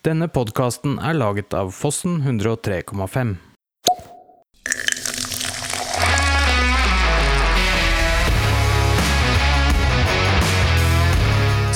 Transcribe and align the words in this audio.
Denne 0.00 0.30
podkasten 0.32 0.94
er 0.96 1.12
laget 1.12 1.52
av 1.52 1.74
Fossen 1.76 2.22
103,5. 2.24 3.34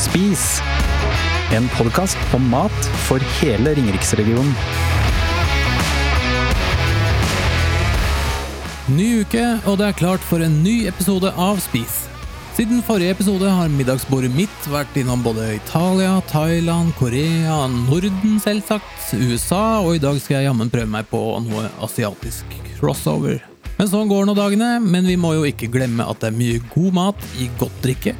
Spis! 0.00 0.46
En 1.52 1.68
podkast 1.76 2.16
om 2.32 2.48
mat 2.48 2.88
for 3.04 3.21
hele 3.42 3.76
Ringeriksregionen. 3.76 4.56
Ny 8.97 9.11
uke, 9.21 9.45
og 9.69 9.77
det 9.83 9.91
er 9.91 10.01
klart 10.01 10.25
for 10.25 10.41
en 10.41 10.63
ny 10.65 10.87
episode 10.88 11.29
av 11.37 11.61
Spis. 11.61 12.06
Siden 12.54 12.84
forrige 12.86 13.10
episode 13.10 13.48
har 13.50 13.71
middagsbordet 13.72 14.28
mitt 14.30 14.66
vært 14.71 14.94
innom 15.00 15.24
både 15.24 15.56
Italia, 15.56 16.20
Thailand, 16.30 16.92
Korea, 16.95 17.64
Norden 17.66 18.36
selvsagt, 18.38 19.09
USA, 19.18 19.80
og 19.82 19.96
i 19.96 20.02
dag 20.04 20.20
skal 20.22 20.36
jeg 20.36 20.46
jammen 20.46 20.70
prøve 20.70 20.86
meg 20.92 21.09
på 21.10 21.18
noe 21.42 21.64
asiatisk 21.82 22.54
crossover. 22.76 23.42
Men 23.74 23.90
sånn 23.90 24.06
går 24.06 24.28
nå 24.28 24.36
dagene, 24.38 24.76
men 24.78 25.10
vi 25.10 25.18
må 25.18 25.32
jo 25.34 25.42
ikke 25.50 25.66
glemme 25.74 26.06
at 26.06 26.22
det 26.22 26.30
er 26.30 26.38
mye 26.38 26.62
god 26.76 26.95
mat 26.95 27.28
i 27.42 27.50
godt 27.59 27.82
drikke. 27.82 28.14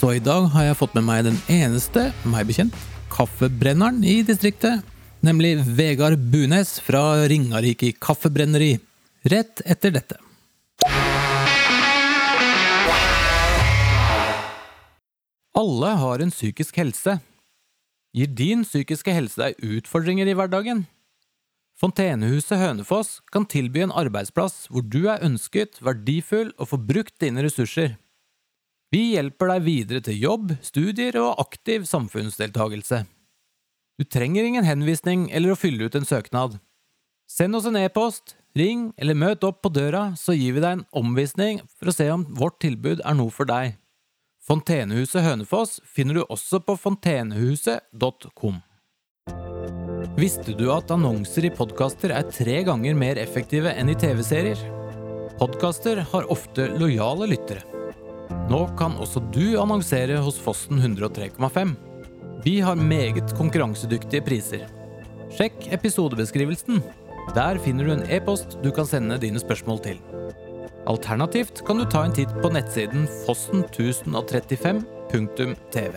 Så 0.00 0.14
i 0.16 0.24
dag 0.24 0.48
har 0.56 0.70
jeg 0.70 0.80
fått 0.80 0.96
med 0.96 1.04
meg 1.12 1.26
den 1.28 1.36
eneste, 1.52 2.08
meg 2.24 2.48
bekjent, 2.48 2.84
kaffebrenneren 3.12 4.00
i 4.08 4.22
distriktet. 4.24 4.80
Nemlig 5.20 5.58
Vegard 5.76 6.24
Bunes 6.32 6.78
fra 6.80 7.26
Ringarike 7.28 7.92
kaffebrenneri. 8.00 8.78
Rett 9.28 9.60
etter 9.68 9.92
dette. 10.00 10.22
Alle 15.56 15.94
har 15.96 16.20
en 16.20 16.28
psykisk 16.28 16.76
helse. 16.76 17.14
Gir 18.12 18.28
din 18.28 18.60
psykiske 18.60 19.12
helse 19.16 19.40
deg 19.40 19.62
utfordringer 19.64 20.28
i 20.28 20.34
hverdagen? 20.36 20.82
Fontenehuset 21.80 22.60
Hønefoss 22.60 23.22
kan 23.32 23.46
tilby 23.48 23.80
en 23.86 23.94
arbeidsplass 23.96 24.66
hvor 24.68 24.84
du 24.84 25.06
er 25.08 25.24
ønsket, 25.24 25.78
verdifull 25.80 26.50
og 26.58 26.68
får 26.74 26.82
brukt 26.90 27.16
dine 27.24 27.44
ressurser. 27.46 27.94
Vi 28.92 29.14
hjelper 29.14 29.54
deg 29.54 29.64
videre 29.64 30.02
til 30.04 30.20
jobb, 30.20 30.52
studier 30.60 31.16
og 31.22 31.40
aktiv 31.46 31.88
samfunnsdeltagelse. 31.88 33.06
Du 33.96 34.04
trenger 34.04 34.44
ingen 34.44 34.68
henvisning 34.68 35.30
eller 35.32 35.54
å 35.54 35.58
fylle 35.58 35.88
ut 35.88 35.96
en 35.96 36.04
søknad. 36.04 36.60
Send 37.32 37.56
oss 37.56 37.64
en 37.64 37.80
e-post, 37.80 38.36
ring 38.52 38.90
eller 39.00 39.16
møt 39.16 39.48
opp 39.48 39.64
på 39.64 39.72
døra, 39.72 40.10
så 40.20 40.36
gir 40.36 40.52
vi 40.52 40.60
deg 40.60 40.82
en 40.82 40.86
omvisning 41.00 41.64
for 41.80 41.88
å 41.88 41.96
se 41.96 42.12
om 42.12 42.28
vårt 42.36 42.60
tilbud 42.60 43.00
er 43.00 43.16
noe 43.16 43.32
for 43.32 43.48
deg. 43.48 43.80
Fontenehuset 44.46 45.24
Hønefoss 45.24 45.80
finner 45.90 46.20
du 46.20 46.22
også 46.22 46.60
på 46.62 46.76
fontenehuset.com. 46.78 48.60
Visste 50.14 50.54
du 50.54 50.68
at 50.70 50.92
annonser 50.94 51.48
i 51.48 51.50
podkaster 51.50 52.14
er 52.14 52.28
tre 52.30 52.60
ganger 52.68 52.94
mer 52.94 53.18
effektive 53.18 53.72
enn 53.74 53.90
i 53.90 53.96
TV-serier? 53.98 54.60
Podkaster 55.40 55.98
har 56.12 56.30
ofte 56.30 56.68
lojale 56.78 57.26
lyttere. 57.32 57.64
Nå 58.46 58.62
kan 58.78 58.94
også 59.02 59.24
du 59.34 59.58
annonsere 59.58 60.22
hos 60.22 60.38
Fossen 60.38 60.78
103,5. 60.78 61.74
Vi 62.46 62.60
har 62.62 62.78
meget 62.78 63.34
konkurransedyktige 63.34 64.22
priser. 64.30 64.62
Sjekk 65.34 65.72
episodebeskrivelsen. 65.74 66.84
Der 67.34 67.58
finner 67.66 67.90
du 67.90 67.96
en 67.96 68.06
e-post 68.06 68.60
du 68.62 68.70
kan 68.70 68.86
sende 68.86 69.18
dine 69.18 69.42
spørsmål 69.42 69.82
til. 69.90 69.98
Alternativt 70.86 71.64
kan 71.66 71.80
du 71.80 71.84
ta 71.90 72.04
en 72.06 72.12
titt 72.14 72.30
på 72.42 72.50
nettsiden 72.54 73.08
fossen1035.tv. 73.26 75.94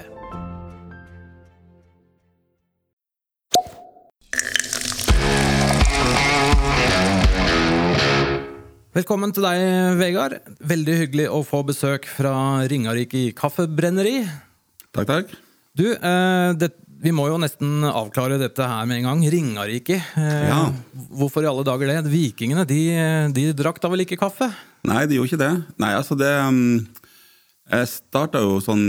Velkommen 8.97 9.29
til 9.29 9.45
deg, 9.45 9.57
Vegard. 9.99 10.33
Veldig 10.65 10.95
hyggelig 11.03 11.27
å 11.29 11.45
få 11.45 11.61
besøk 11.67 12.09
fra 12.09 12.65
Ringarike 12.67 13.29
kaffebrenneri. 13.37 14.25
Takk, 14.89 15.05
takk. 15.05 15.29
Du, 15.77 15.93
eh, 15.93 16.49
det, 16.57 16.73
vi 16.99 17.11
må 17.15 17.27
jo 17.29 17.37
nesten 17.39 17.83
avklare 17.87 18.37
dette 18.41 18.65
her 18.67 18.85
med 18.89 18.99
en 18.99 19.07
gang. 19.09 19.21
Ringarike. 19.31 19.99
Eh, 20.19 20.47
Ja. 20.49 20.61
Hvorfor 21.15 21.43
i 21.45 21.49
alle 21.49 21.63
dager 21.67 21.87
det? 21.87 22.11
Vikingene 22.11 22.65
de, 22.67 22.79
de 23.35 23.45
drakk 23.55 23.79
da 23.83 23.89
vel 23.93 24.03
ikke 24.05 24.17
kaffe? 24.19 24.49
Nei, 24.87 25.05
de 25.07 25.15
gjorde 25.19 25.31
ikke 25.31 25.41
det. 25.43 25.51
Nei, 25.79 25.93
altså 25.95 26.15
det 26.19 26.29
um, 26.43 26.59
Jeg 27.71 27.87
starta 27.91 28.41
jo 28.43 28.57
sånn 28.63 28.83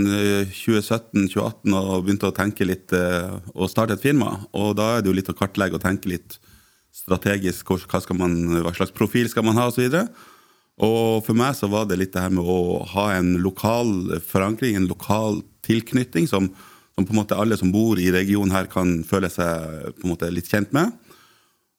2017-2018 0.50 1.74
og 1.76 2.04
begynte 2.06 2.30
å 2.30 2.34
tenke 2.36 2.66
litt 2.66 2.92
uh, 2.96 3.38
og 3.54 3.70
starte 3.70 3.96
et 3.96 4.02
firma. 4.04 4.32
Og 4.56 4.72
da 4.78 4.96
er 4.96 5.02
det 5.04 5.10
jo 5.12 5.16
litt 5.18 5.30
å 5.32 5.36
kartlegge 5.36 5.78
og 5.78 5.84
tenke 5.84 6.10
litt 6.10 6.38
strategisk 6.94 7.68
hvor- 7.70 7.86
hva, 7.86 8.00
skal 8.02 8.18
man, 8.18 8.34
hva 8.64 8.72
slags 8.74 8.94
profil 8.96 9.28
skal 9.30 9.44
man 9.46 9.58
ha 9.60 9.68
osv. 9.70 9.86
Og, 9.94 10.08
og 10.80 11.22
for 11.26 11.36
meg 11.38 11.54
så 11.58 11.68
var 11.70 11.86
det 11.90 11.98
litt 12.00 12.14
det 12.16 12.22
her 12.24 12.32
med 12.34 12.42
å 12.42 12.82
ha 12.94 13.10
en 13.18 13.36
lokal 13.44 14.18
forankring, 14.26 14.76
en 14.80 14.88
lokal 14.90 15.42
tilknytning, 15.66 16.26
som, 16.30 16.48
som 17.00 17.08
på 17.08 17.14
en 17.14 17.22
måte 17.22 17.38
alle 17.38 17.56
som 17.56 17.72
bor 17.72 17.98
i 17.98 18.10
regionen 18.12 18.52
her 18.52 18.68
kan 18.68 19.00
føle 19.08 19.30
seg 19.32 19.94
på 19.96 20.04
en 20.04 20.12
måte 20.12 20.28
litt 20.32 20.50
kjent 20.50 20.72
med. 20.76 20.92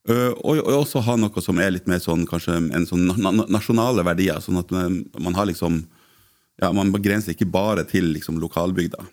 Uh, 0.09 0.33
og, 0.41 0.57
og 0.63 0.79
også 0.79 1.03
ha 1.05 1.13
noe 1.19 1.43
som 1.45 1.59
er 1.61 1.75
litt 1.75 1.89
mer 1.89 2.01
sånn 2.01 2.25
kanskje 2.25 2.57
en 2.57 2.87
sånn 2.89 3.05
na 3.05 3.29
na 3.29 3.45
nasjonale 3.53 4.05
verdier. 4.07 4.41
Sånn 4.41 4.57
at 4.57 4.71
man, 4.73 5.35
har 5.37 5.45
liksom 5.45 5.83
ja, 6.61 6.71
Man 6.73 6.91
begrenser 6.93 7.35
ikke 7.35 7.49
bare 7.49 7.85
til 7.89 8.11
liksom 8.15 8.39
lokalbygda. 8.41 9.05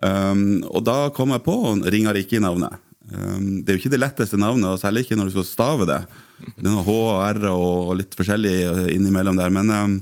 Um, 0.00 0.62
og 0.68 0.84
da 0.86 1.10
kom 1.12 1.32
jeg 1.34 1.44
på 1.44 1.56
Ringarike 1.84 2.38
i 2.38 2.42
navnet. 2.44 2.80
Um, 3.08 3.60
det 3.60 3.72
er 3.72 3.76
jo 3.76 3.82
ikke 3.82 3.92
det 3.96 4.00
letteste 4.00 4.40
navnet, 4.40 4.68
og 4.70 4.80
særlig 4.80 5.04
ikke 5.04 5.18
når 5.18 5.28
du 5.28 5.36
skal 5.36 5.48
stave 5.48 5.88
det. 5.88 6.02
Det 6.54 6.64
er 6.64 6.70
noe 6.70 6.86
H 6.86 6.94
og 6.94 7.22
R 7.26 7.48
og 7.52 7.94
litt 8.00 8.16
forskjellig 8.16 8.54
innimellom 8.94 9.40
der. 9.40 9.52
Men, 9.52 9.72
um, 9.74 9.98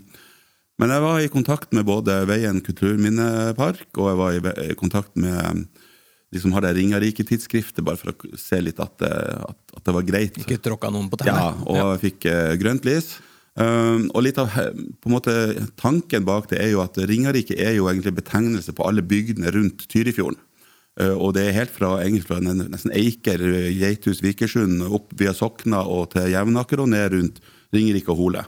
men 0.80 0.92
jeg 0.92 1.04
var 1.04 1.20
i 1.22 1.32
kontakt 1.32 1.72
med 1.76 1.86
både 1.88 2.18
Veien 2.28 2.60
kulturminnepark, 2.64 3.88
og 3.96 4.10
jeg 4.10 4.18
var 4.20 4.64
i 4.66 4.78
kontakt 4.78 5.14
med 5.16 5.66
de 6.34 6.42
som 6.42 6.52
har 6.56 6.64
det 6.64 6.74
Ringarike-tidsskriftet, 6.76 7.84
bare 7.86 7.98
for 8.00 8.12
å 8.12 8.38
se 8.40 8.58
litt 8.60 8.80
at 8.82 8.98
det, 9.00 9.12
at, 9.46 9.58
at 9.78 9.86
det 9.86 9.94
var 9.94 10.06
greit. 10.08 10.40
Ikke 10.42 10.58
tråkka 10.60 10.90
noen 10.92 11.08
på 11.12 11.20
tærne? 11.22 11.38
Ja, 11.38 11.52
og 11.64 11.78
jeg 11.94 12.02
fikk 12.02 12.28
eh, 12.32 12.56
grønt 12.60 12.88
lys. 12.88 13.14
Um, 13.56 14.10
og 14.12 14.26
litt 14.26 14.36
av 14.36 14.52
på 14.52 15.08
en 15.08 15.14
måte, 15.14 15.32
tanken 15.80 16.26
bak 16.28 16.50
det 16.50 16.58
er 16.60 16.74
jo 16.74 16.82
at 16.82 16.98
Ringerike 17.08 17.56
er 17.56 17.78
jo 17.78 17.86
egentlig 17.88 18.18
betegnelse 18.18 18.74
på 18.76 18.84
alle 18.84 19.00
bygdene 19.00 19.52
rundt 19.54 19.86
Tyrifjorden. 19.88 20.42
Uh, 21.00 21.14
og 21.14 21.32
det 21.36 21.46
er 21.46 21.56
helt 21.56 21.72
fra, 21.72 21.94
egentlig 22.02 22.26
fra 22.28 22.40
nesten 22.42 22.92
Eiker, 22.96 23.40
eh, 23.46 23.70
Geithus, 23.76 24.20
Vikersund, 24.24 24.82
opp 24.84 25.14
via 25.16 25.32
Sokna 25.36 25.86
og 25.88 26.10
til 26.12 26.28
Jevnaker 26.34 26.84
og 26.84 26.92
ned 26.92 27.08
rundt 27.14 27.40
Ringerike 27.72 28.12
og 28.12 28.20
Hole. 28.20 28.44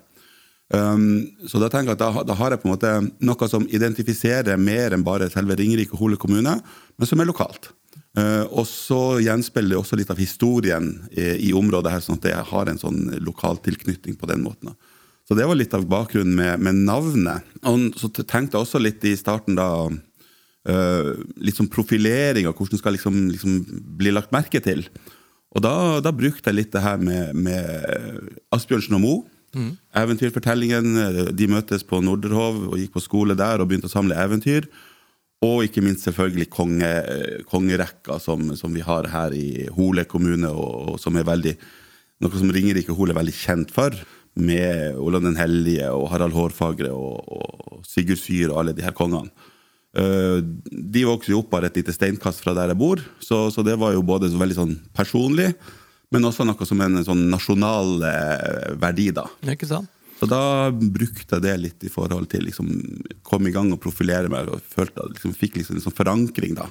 Um, 0.69 1.31
så 1.49 1.57
da 1.63 1.71
tenker 1.73 1.95
jeg 1.95 1.97
at 1.97 2.03
da, 2.03 2.23
da 2.29 2.35
har 2.37 2.53
jeg 2.53 2.61
på 2.61 2.69
en 2.69 2.75
måte 2.75 2.91
noe 3.25 3.47
som 3.49 3.65
identifiserer 3.73 4.61
mer 4.61 4.93
enn 4.93 5.05
bare 5.07 5.31
selve 5.33 5.57
Ringerike 5.57 5.97
og 5.97 6.03
Hole 6.03 6.19
kommune, 6.21 6.59
men 6.61 7.09
som 7.09 7.23
er 7.23 7.29
lokalt. 7.31 7.71
Uh, 8.19 8.45
og 8.51 8.67
så 8.69 9.01
gjenspeiler 9.25 9.73
det 9.77 9.81
også 9.81 9.97
litt 9.97 10.13
av 10.13 10.21
historien 10.21 10.91
i, 11.13 11.49
i 11.49 11.55
området 11.57 11.95
her, 11.95 12.05
sånn 12.05 12.21
at 12.21 12.29
det 12.29 12.37
har 12.51 12.69
en 12.69 12.81
sånn 12.81 13.01
lokal 13.25 13.61
tilknytning 13.65 14.19
på 14.21 14.29
den 14.29 14.45
måten. 14.45 14.75
Så 15.29 15.37
det 15.37 15.45
var 15.49 15.57
litt 15.61 15.75
av 15.77 15.85
bakgrunnen 15.89 16.37
med, 16.37 16.61
med 16.65 16.85
navnet. 16.89 17.49
Og 17.69 17.97
så 18.01 18.09
tenkte 18.21 18.57
jeg 18.57 18.65
også 18.65 18.81
litt 18.81 19.03
i 19.05 19.13
starten 19.17 19.59
da 19.59 19.69
uh, 19.89 21.11
Litt 21.41 21.57
sånn 21.57 21.69
profilering 21.73 22.49
av 22.49 22.57
hvordan 22.57 22.81
skal 22.81 22.97
liksom, 22.97 23.27
liksom 23.33 23.59
bli 24.01 24.13
lagt 24.13 24.33
merke 24.37 24.61
til. 24.65 24.85
Og 25.57 25.65
da, 25.65 25.75
da 26.05 26.13
brukte 26.13 26.49
jeg 26.49 26.59
litt 26.59 26.73
det 26.75 26.85
her 26.85 27.01
med, 27.01 27.37
med 27.37 28.49
Asbjørnsen 28.53 28.97
og 28.97 29.05
Moe. 29.05 29.38
Eventyrfortellingen. 29.97 30.97
eh, 30.97 31.33
De 31.33 31.49
møtes 31.49 31.85
på 31.87 32.03
Norderhov 32.05 32.69
og 32.69 32.79
gikk 32.79 32.93
på 32.97 33.05
skole 33.05 33.37
der 33.39 33.61
og 33.61 33.69
begynte 33.69 33.89
å 33.89 33.93
samle 33.93 34.19
eventyr. 34.19 34.69
Og 35.43 35.65
ikke 35.69 35.83
minst 35.85 36.03
selvfølgelig 36.03 36.49
konge, 36.51 36.89
kongerekka 37.47 38.19
som, 38.19 38.57
som 38.59 38.75
vi 38.75 38.83
har 38.83 39.07
her 39.07 39.31
i 39.33 39.69
Hole 39.71 40.03
kommune, 40.05 40.51
og, 40.51 40.95
og 40.95 40.97
som 40.99 41.15
er 41.17 41.29
veldig, 41.29 41.53
noe 42.25 42.41
som 42.41 42.51
Ringerike 42.51 42.97
Hole 42.97 43.15
er 43.15 43.21
veldig 43.21 43.37
kjent 43.39 43.71
for. 43.71 43.95
Med 44.39 44.99
Olav 44.99 45.23
den 45.23 45.39
hellige 45.39 45.87
og 45.95 46.11
Harald 46.13 46.35
Hårfagre 46.35 46.91
og, 46.95 47.23
og 47.27 47.87
Sigurd 47.87 48.19
Syr 48.19 48.51
og 48.51 48.61
alle 48.61 48.75
de 48.75 48.83
her 48.83 48.95
kongene. 48.99 49.31
Eh, 49.99 50.43
de 50.69 51.07
vokste 51.09 51.33
jo 51.33 51.41
opp 51.41 51.51
bare 51.55 51.71
et 51.71 51.79
lite 51.81 51.95
steinkast 51.95 52.43
fra 52.45 52.53
der 52.55 52.75
jeg 52.75 52.79
bor, 52.79 53.01
så, 53.25 53.47
så 53.51 53.65
det 53.67 53.79
var 53.81 53.95
jo 53.95 54.05
både 54.07 54.29
veldig 54.31 54.59
sånn 54.59 54.75
personlig, 54.95 55.55
men 56.15 56.25
også 56.25 56.47
noe 56.49 56.67
som 56.69 56.81
en 56.85 57.01
sånn 57.05 57.27
nasjonal 57.33 58.03
eh, 58.09 58.75
verdi, 58.81 59.11
da. 59.17 59.27
Ikke 59.53 59.69
sant? 59.69 59.91
Så 60.19 60.27
da 60.27 60.71
brukte 60.75 61.37
jeg 61.37 61.45
det 61.45 61.57
litt 61.63 61.85
i 61.87 61.91
forhold 61.95 62.27
til 62.33 62.43
liksom 62.49 62.67
komme 63.23 63.51
i 63.51 63.55
gang 63.55 63.69
og 63.75 63.79
profilere 63.85 64.31
meg, 64.33 64.49
og 64.51 64.65
følte 64.75 65.05
liksom, 65.13 65.35
fikk 65.39 65.61
liksom 65.61 65.79
en 65.79 65.85
sånn 65.85 65.95
forankring, 65.95 66.57
da. 66.59 66.67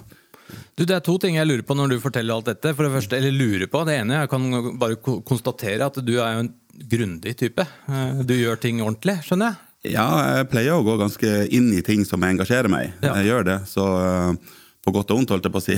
Du, 0.76 0.84
Det 0.86 0.96
er 0.96 1.04
to 1.04 1.18
ting 1.20 1.36
jeg 1.36 1.48
lurer 1.48 1.64
på 1.68 1.76
når 1.76 1.94
du 1.94 2.00
forteller 2.04 2.36
alt 2.36 2.48
dette. 2.48 2.74
For 2.76 2.88
det 2.88 2.94
første, 2.94 3.18
eller 3.20 3.32
lurer 3.36 3.68
på, 3.72 3.82
det 3.88 3.98
ene, 4.02 4.22
Jeg 4.24 4.30
kan 4.32 4.78
bare 4.80 5.00
konstatere 5.28 5.88
at 5.88 6.00
du 6.04 6.14
er 6.20 6.34
jo 6.38 6.44
en 6.46 6.52
grundig 6.92 7.34
type. 7.40 7.64
Eh, 7.88 8.22
Du 8.28 8.36
gjør 8.36 8.60
ting 8.60 8.82
ordentlig, 8.84 9.18
skjønner 9.28 9.54
jeg? 9.54 9.64
Ja, 9.94 10.08
jeg 10.40 10.50
pleier 10.52 10.76
å 10.76 10.84
gå 10.84 10.98
ganske 11.00 11.34
inn 11.54 11.70
i 11.78 11.82
ting 11.86 12.04
som 12.06 12.24
engasjerer 12.26 12.68
meg. 12.72 12.94
Ja. 13.04 13.16
Jeg 13.22 13.30
gjør 13.32 13.46
det. 13.48 13.58
Så 13.72 13.86
eh, 13.88 14.56
På 14.88 14.94
godt 14.96 15.10
og 15.12 15.18
vondt, 15.20 15.34
holdt 15.34 15.48
jeg 15.50 15.52
på 15.52 15.60
å 15.60 15.66
si. 15.66 15.76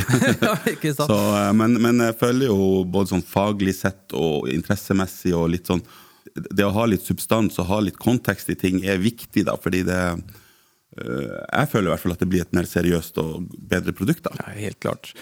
Så, 1.00 1.16
eh, 1.18 1.50
men, 1.58 1.80
men 1.82 2.04
jeg 2.06 2.18
føler 2.20 2.52
jo 2.52 2.84
både 2.86 3.16
sånn 3.16 3.26
faglig 3.26 3.74
sett 3.80 4.14
og 4.14 4.46
interessemessig 4.54 5.34
og 5.34 5.48
litt 5.56 5.70
sånn 5.70 5.82
Det 6.36 6.68
å 6.68 6.76
ha 6.76 6.86
litt 6.86 7.08
substans 7.08 7.58
og 7.58 7.72
ha 7.72 7.80
litt 7.82 7.98
kontekst 7.98 8.52
i 8.54 8.58
ting 8.60 8.84
er 8.86 9.02
viktig, 9.02 9.48
da, 9.50 9.58
fordi 9.58 9.82
det 9.88 9.98
øh, 10.14 11.34
Jeg 11.42 11.72
føler 11.72 11.90
i 11.90 11.94
hvert 11.96 12.06
fall 12.06 12.14
at 12.14 12.22
det 12.22 12.30
blir 12.30 12.46
et 12.46 12.54
mer 12.54 12.70
seriøst 12.70 13.18
og 13.24 13.50
bedre 13.72 13.98
produkt. 13.98 14.30
da. 14.30 14.38
Ja, 14.44 14.54
helt 14.68 14.80
klart. 14.86 15.14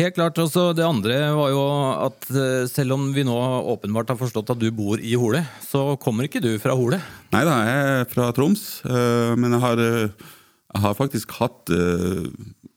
Helt 0.00 0.16
klart, 0.16 0.40
Også 0.40 0.70
Det 0.74 0.88
andre 0.88 1.20
var 1.36 1.52
jo 1.52 1.66
at 2.08 2.24
eh, 2.32 2.64
selv 2.72 2.96
om 2.96 3.10
vi 3.12 3.28
nå 3.28 3.36
åpenbart 3.76 4.14
har 4.14 4.22
forstått 4.24 4.56
at 4.56 4.64
du 4.64 4.70
bor 4.72 4.96
i 4.96 5.12
Hole, 5.20 5.44
så 5.68 5.98
kommer 6.00 6.30
ikke 6.30 6.40
du 6.40 6.54
fra 6.64 6.72
Hole. 6.80 7.02
Nei 7.36 7.44
da, 7.44 7.60
jeg 7.68 7.92
er 7.92 8.08
fra 8.08 8.32
Troms, 8.32 8.64
men 8.88 9.52
jeg 9.52 9.66
har, 9.68 9.84
jeg 9.84 10.86
har 10.88 10.96
faktisk 10.96 11.36
hatt 11.42 11.76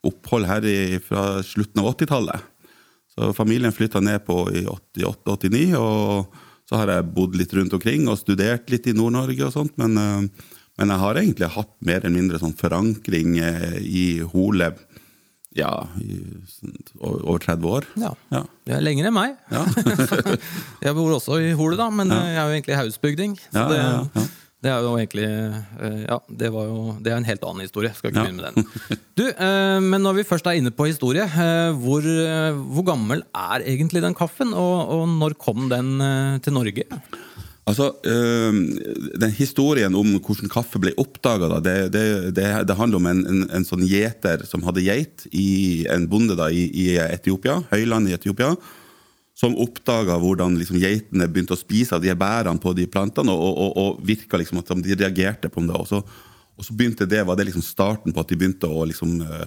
opphold 0.08 0.48
her 0.50 0.66
i, 0.68 0.98
fra 1.04 1.44
slutten 1.46 1.84
av 1.84 1.92
80-tallet. 1.94 2.54
Så 3.18 3.32
familien 3.34 3.74
flytta 3.74 4.02
ned 4.04 4.24
på 4.28 4.44
i 4.54 4.66
88-89, 4.68 5.64
og 5.80 6.38
så 6.70 6.82
har 6.82 6.92
jeg 6.92 7.10
bodd 7.16 7.38
litt 7.40 7.56
rundt 7.58 7.74
omkring 7.78 8.06
og 8.12 8.20
studert 8.20 8.70
litt 8.70 8.90
i 8.90 8.96
Nord-Norge 8.98 9.48
og 9.48 9.56
sånt, 9.56 9.74
men, 9.82 9.98
øh, 9.98 10.54
men 10.78 10.94
jeg 10.94 11.04
har 11.04 11.20
egentlig 11.22 11.50
hatt 11.56 11.74
mer 11.88 12.02
eller 12.04 12.18
mindre 12.18 12.42
sånn 12.42 12.58
forankring 12.60 13.40
øh, 13.42 13.78
i 13.82 14.08
Hole 14.34 14.74
ja, 15.58 15.72
i 15.98 16.20
over 17.00 17.24
over 17.24 17.40
30 17.42 17.72
år. 17.72 17.88
Ja. 17.98 18.12
Ja. 18.30 18.44
Det 18.68 18.76
er 18.78 18.84
lenger 18.84 19.08
enn 19.10 19.16
meg. 19.16 19.38
Ja. 19.50 19.64
Jeg 20.86 20.94
bor 20.98 21.16
også 21.16 21.40
i 21.42 21.56
Hole, 21.58 21.80
da, 21.80 21.88
men 21.90 22.12
ja. 22.14 22.20
jeg 22.28 22.38
er 22.38 22.44
jo 22.44 22.58
egentlig 22.58 22.78
hausbygding. 22.78 23.34
Så 23.48 23.64
det. 23.72 24.28
Det 24.66 24.72
er 24.74 24.82
jo 24.82 24.94
egentlig 24.98 25.26
eh, 25.28 25.98
Ja, 26.08 26.18
det, 26.30 26.50
var 26.54 26.66
jo, 26.70 26.96
det 27.04 27.12
er 27.14 27.20
en 27.20 27.28
helt 27.28 27.44
annen 27.46 27.62
historie. 27.68 27.92
Skal 27.94 28.10
ikke 28.12 28.24
Ja. 28.24 28.26
begynne 28.26 28.42
med 28.42 28.58
den. 28.58 29.00
Du, 29.20 29.24
eh, 29.30 29.80
Men 29.86 30.02
når 30.02 30.18
vi 30.20 30.26
først 30.28 30.48
er 30.50 30.58
inne 30.58 30.72
på 30.74 30.88
historie, 30.90 31.24
eh, 31.28 31.72
hvor, 31.78 32.02
hvor 32.74 32.86
gammel 32.90 33.22
er 33.36 33.66
egentlig 33.68 34.02
den 34.02 34.18
kaffen? 34.18 34.54
Og, 34.58 34.90
og 34.98 35.08
når 35.20 35.38
kom 35.38 35.70
den 35.70 35.98
til 36.42 36.54
Norge? 36.58 36.88
Altså, 37.68 37.90
den 39.20 39.34
Historien 39.36 39.96
om 40.00 40.14
hvordan 40.24 40.48
kaffe 40.50 40.80
ble 40.80 40.94
oppdaga, 40.98 41.50
det, 41.60 41.74
det, 41.92 42.04
det, 42.38 42.46
det 42.70 42.78
handler 42.80 43.02
om 43.02 43.10
en, 43.12 43.22
en, 43.28 43.42
en 43.60 43.66
sånn 43.68 43.84
gjeter 43.84 44.46
som 44.48 44.64
hadde 44.64 44.86
geit, 44.86 45.26
i 45.36 45.84
en 45.92 46.06
bonde 46.08 46.38
da, 46.40 46.48
i, 46.48 46.64
i 46.72 46.86
Etiopia, 47.04 47.58
høylandet 47.74 48.14
i 48.14 48.18
Etiopia, 48.22 48.54
som 49.38 49.54
oppdaga 49.62 50.16
hvordan 50.18 50.56
liksom, 50.58 50.80
geitene 50.82 51.28
begynte 51.30 51.54
å 51.54 51.60
spise 51.60 51.94
av 51.98 52.02
de 52.02 52.14
bærene 52.18 52.62
på 52.62 52.74
de 52.78 52.88
plantene, 52.90 53.34
og, 53.34 53.54
og, 53.54 53.78
og, 53.78 54.02
virka 54.06 54.40
liksom 54.40 54.64
at 54.64 54.74
de 54.82 54.98
reagerte 54.98 55.52
på 55.54 55.62
det. 55.68 55.78
Og 55.78 55.86
så, 55.90 56.02
og 56.58 56.66
så 56.66 56.74
begynte 56.74 57.06
det, 57.06 57.22
var 57.28 57.38
det 57.38 57.50
liksom 57.52 57.66
starten 57.66 58.16
på 58.16 58.24
at 58.24 58.32
de 58.32 58.40
begynte 58.40 58.70
å 58.70 58.86
liksom 58.90 59.20
øh, 59.22 59.46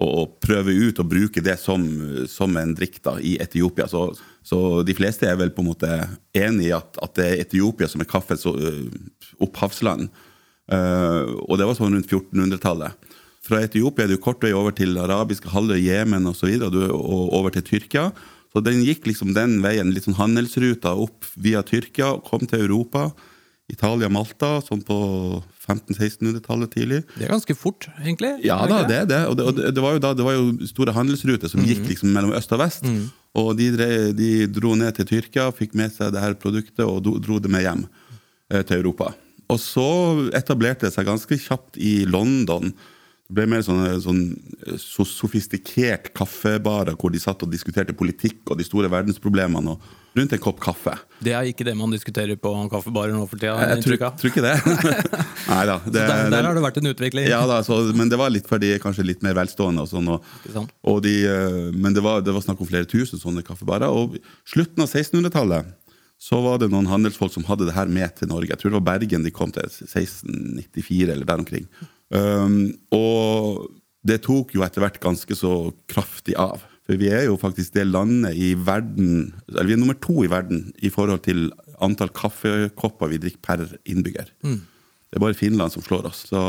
å 0.00 0.08
å 0.22 0.26
prøve 0.40 0.72
ut 0.72 1.00
og 1.02 1.08
bruke 1.10 1.42
det 1.44 1.58
som, 1.60 1.82
som 2.30 2.54
en 2.56 2.74
drikk 2.76 3.00
da, 3.04 3.16
i 3.20 3.34
Etiopia. 3.42 3.88
Så, 3.90 4.06
så 4.46 4.82
de 4.86 4.94
fleste 4.96 5.28
er 5.28 5.38
vel 5.40 5.52
på 5.54 5.64
en 5.64 5.70
måte 5.72 5.90
enig 6.36 6.70
i 6.70 6.76
at, 6.76 6.96
at 7.02 7.16
det 7.18 7.26
er 7.28 7.42
Etiopia 7.44 7.90
som 7.90 8.02
er 8.02 8.08
kaffens 8.10 8.46
øh, 8.48 8.86
opphavsland. 9.42 10.08
Uh, 10.72 11.42
og 11.50 11.58
det 11.58 11.66
var 11.66 11.76
sånn 11.76 11.96
rundt 11.96 12.08
1400-tallet. 12.08 13.10
Fra 13.42 13.58
Etiopia 13.66 14.04
er 14.04 14.12
det 14.12 14.16
jo 14.20 14.24
kort 14.24 14.44
vei 14.44 14.52
over 14.54 14.72
til 14.76 14.94
arabiske 15.02 15.50
halvøy, 15.50 15.80
Jemen 15.82 16.28
osv. 16.30 16.30
Og, 16.30 16.38
så 16.38 16.48
videre, 16.48 16.86
og 16.94 17.34
over 17.36 17.52
til 17.52 17.66
Tyrkia. 17.66 18.06
Så 18.52 18.60
den 18.64 18.82
gikk 18.84 19.06
liksom 19.08 19.32
den 19.36 19.60
veien, 19.64 19.94
litt 19.94 20.04
sånn 20.04 20.18
handelsruta 20.18 20.92
opp 21.00 21.24
via 21.40 21.62
Tyrkia, 21.64 22.18
kom 22.26 22.44
til 22.44 22.66
Europa. 22.66 23.10
Italia, 23.72 24.10
Malta, 24.12 24.58
sånn 24.60 24.82
på 24.84 24.96
1500-1600-tallet 25.62 26.74
tidlig. 26.74 27.00
Det 27.14 27.24
er 27.24 27.32
ganske 27.32 27.56
fort, 27.56 27.86
egentlig. 28.02 28.34
Ja 28.44 28.58
da, 28.68 28.82
det 28.88 28.98
er 29.04 29.08
det. 29.08 29.20
Og 29.30 29.38
det, 29.38 29.46
og 29.48 29.60
det, 29.62 29.84
var 29.84 29.96
jo 29.96 30.02
da, 30.04 30.12
det 30.18 30.26
var 30.26 30.36
jo 30.36 30.68
store 30.68 30.92
handelsruter 30.96 31.48
som 31.48 31.64
gikk 31.64 31.86
liksom 31.88 32.12
mellom 32.12 32.34
øst 32.36 32.52
og 32.52 32.60
vest. 32.60 32.84
Og 33.38 33.54
de, 33.56 33.70
de 34.18 34.30
dro 34.52 34.74
ned 34.76 34.98
til 34.98 35.08
Tyrkia, 35.08 35.48
fikk 35.56 35.76
med 35.78 35.94
seg 35.94 36.12
det 36.12 36.20
her 36.20 36.36
produktet 36.36 36.84
og 36.84 37.00
dro 37.24 37.40
det 37.40 37.52
med 37.52 37.64
hjem 37.64 37.86
eh, 38.52 38.60
til 38.60 38.82
Europa. 38.82 39.14
Og 39.52 39.60
så 39.60 39.88
etablerte 40.36 40.88
det 40.88 40.94
seg 40.94 41.08
ganske 41.08 41.38
kjapt 41.40 41.80
i 41.80 42.02
London. 42.08 42.74
Det 43.32 43.38
ble 43.38 43.46
mer 43.48 43.62
sånn, 43.64 43.80
sånn 44.04 44.18
så 44.76 45.06
sofistikert 45.08 46.10
kaffebarer 46.12 46.98
hvor 47.00 47.08
de 47.14 47.20
satt 47.22 47.40
og 47.46 47.48
diskuterte 47.48 47.94
politikk 47.96 48.52
og 48.52 48.58
de 48.60 48.66
store 48.66 48.90
verdensproblemene 48.92 49.72
og 49.72 49.86
rundt 50.18 50.34
en 50.36 50.42
kopp 50.42 50.58
kaffe. 50.60 50.92
Det 51.24 51.32
er 51.32 51.48
ikke 51.48 51.64
det 51.64 51.72
man 51.78 51.94
diskuterer 51.94 52.36
på 52.36 52.52
kaffebarer 52.68 53.16
nå 53.16 53.22
for 53.30 53.40
tida. 53.40 53.54
Jeg 53.56 53.78
jeg 53.78 53.86
tror, 53.86 54.18
tror 54.20 54.32
ikke 54.34 54.44
det. 54.44 54.56
Nei 55.54 55.62
da. 55.70 55.78
Der, 55.86 56.12
der 56.34 56.48
har 56.50 56.58
det 56.58 56.64
vært 56.66 56.82
en 56.82 56.92
utvikling. 56.92 57.28
Ja 57.32 57.40
da, 57.48 57.62
så, 57.64 57.78
men 57.96 58.12
det 58.12 58.20
var 58.20 58.34
litt 58.34 58.50
de 58.52 58.74
er 58.74 58.82
kanskje 58.82 59.06
litt 59.08 59.24
mer 59.24 59.38
velstående. 59.40 59.86
og 59.86 59.88
sånn. 59.88 60.12
Og, 60.12 60.74
og 60.92 61.00
de, 61.06 61.14
eh, 61.24 61.62
men 61.72 61.96
det 61.96 62.04
var, 62.04 62.20
det 62.20 62.36
var 62.36 62.44
snakk 62.44 62.60
om 62.60 62.68
flere 62.68 62.84
tusen 62.84 63.22
sånne 63.22 63.46
kaffebarer. 63.46 63.88
Og 63.88 64.20
slutten 64.44 64.84
av 64.84 64.92
1600-tallet 64.92 65.72
så 66.22 66.38
var 66.44 66.60
det 66.60 66.68
noen 66.70 66.86
handelsfolk 66.86 67.32
som 67.34 67.48
hadde 67.48 67.66
det 67.66 67.74
her 67.74 67.88
med 67.90 68.12
til 68.20 68.28
Norge. 68.30 68.52
Jeg 68.52 68.60
tror 68.60 68.70
det 68.70 68.78
var 68.78 68.90
Bergen 68.92 69.24
de 69.24 69.32
kom 69.34 69.50
til, 69.56 69.66
1694 69.88 71.08
eller 71.08 71.26
der 71.26 71.40
omkring. 71.42 71.64
Um, 72.12 72.74
og 72.92 73.70
det 74.04 74.20
tok 74.26 74.52
jo 74.56 74.64
etter 74.66 74.84
hvert 74.84 75.00
ganske 75.02 75.36
så 75.38 75.72
kraftig 75.90 76.36
av. 76.40 76.60
For 76.82 76.98
vi 76.98 77.12
er 77.14 77.28
jo 77.28 77.38
faktisk 77.38 77.76
det 77.76 77.86
landet 77.86 78.34
i 78.34 78.52
verden 78.58 79.28
Eller 79.46 79.68
vi 79.68 79.74
er 79.76 79.78
nummer 79.78 79.94
to 80.02 80.24
i 80.26 80.30
verden 80.30 80.64
i 80.82 80.90
forhold 80.90 81.22
til 81.22 81.44
antall 81.82 82.10
kaffekopper 82.10 83.12
vi 83.12 83.20
drikker 83.22 83.42
per 83.42 83.62
innbygger. 83.86 84.32
Det 84.58 85.18
er 85.18 85.22
bare 85.22 85.38
Finland 85.38 85.72
som 85.74 85.84
slår 85.84 86.08
oss. 86.10 86.24
Så, 86.30 86.42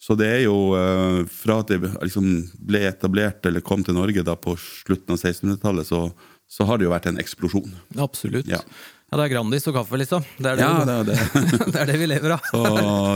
så 0.00 0.16
det 0.16 0.30
er 0.30 0.42
jo 0.46 0.56
uh, 0.72 1.24
Fra 1.28 1.60
at 1.62 1.72
det 1.72 1.80
liksom 1.82 2.30
ble 2.56 2.86
etablert 2.88 3.44
eller 3.46 3.64
kom 3.64 3.84
til 3.84 3.98
Norge 3.98 4.24
da 4.24 4.36
på 4.36 4.56
slutten 4.60 5.14
av 5.14 5.20
1600-tallet, 5.20 5.88
så, 5.88 6.08
så 6.50 6.66
har 6.68 6.78
det 6.78 6.86
jo 6.86 6.92
vært 6.92 7.08
en 7.10 7.18
eksplosjon. 7.22 7.72
Absolutt. 7.98 8.46
Ja. 8.50 8.60
Ja. 8.60 9.18
det 9.18 9.26
er 9.28 9.34
Grandis 9.36 9.66
og 9.70 9.76
kaffe, 9.76 9.98
liksom. 10.00 10.24
Det 10.38 10.52
er 10.52 10.56
det, 10.58 10.64
Ja, 10.64 10.84
det 10.86 10.94
er 10.94 11.04
det. 11.10 11.44
det 11.74 11.78
er 11.82 11.92
det 11.92 11.98
vi 12.00 12.08
lever 12.10 12.34
av. 12.36 12.48
Så 12.50 12.64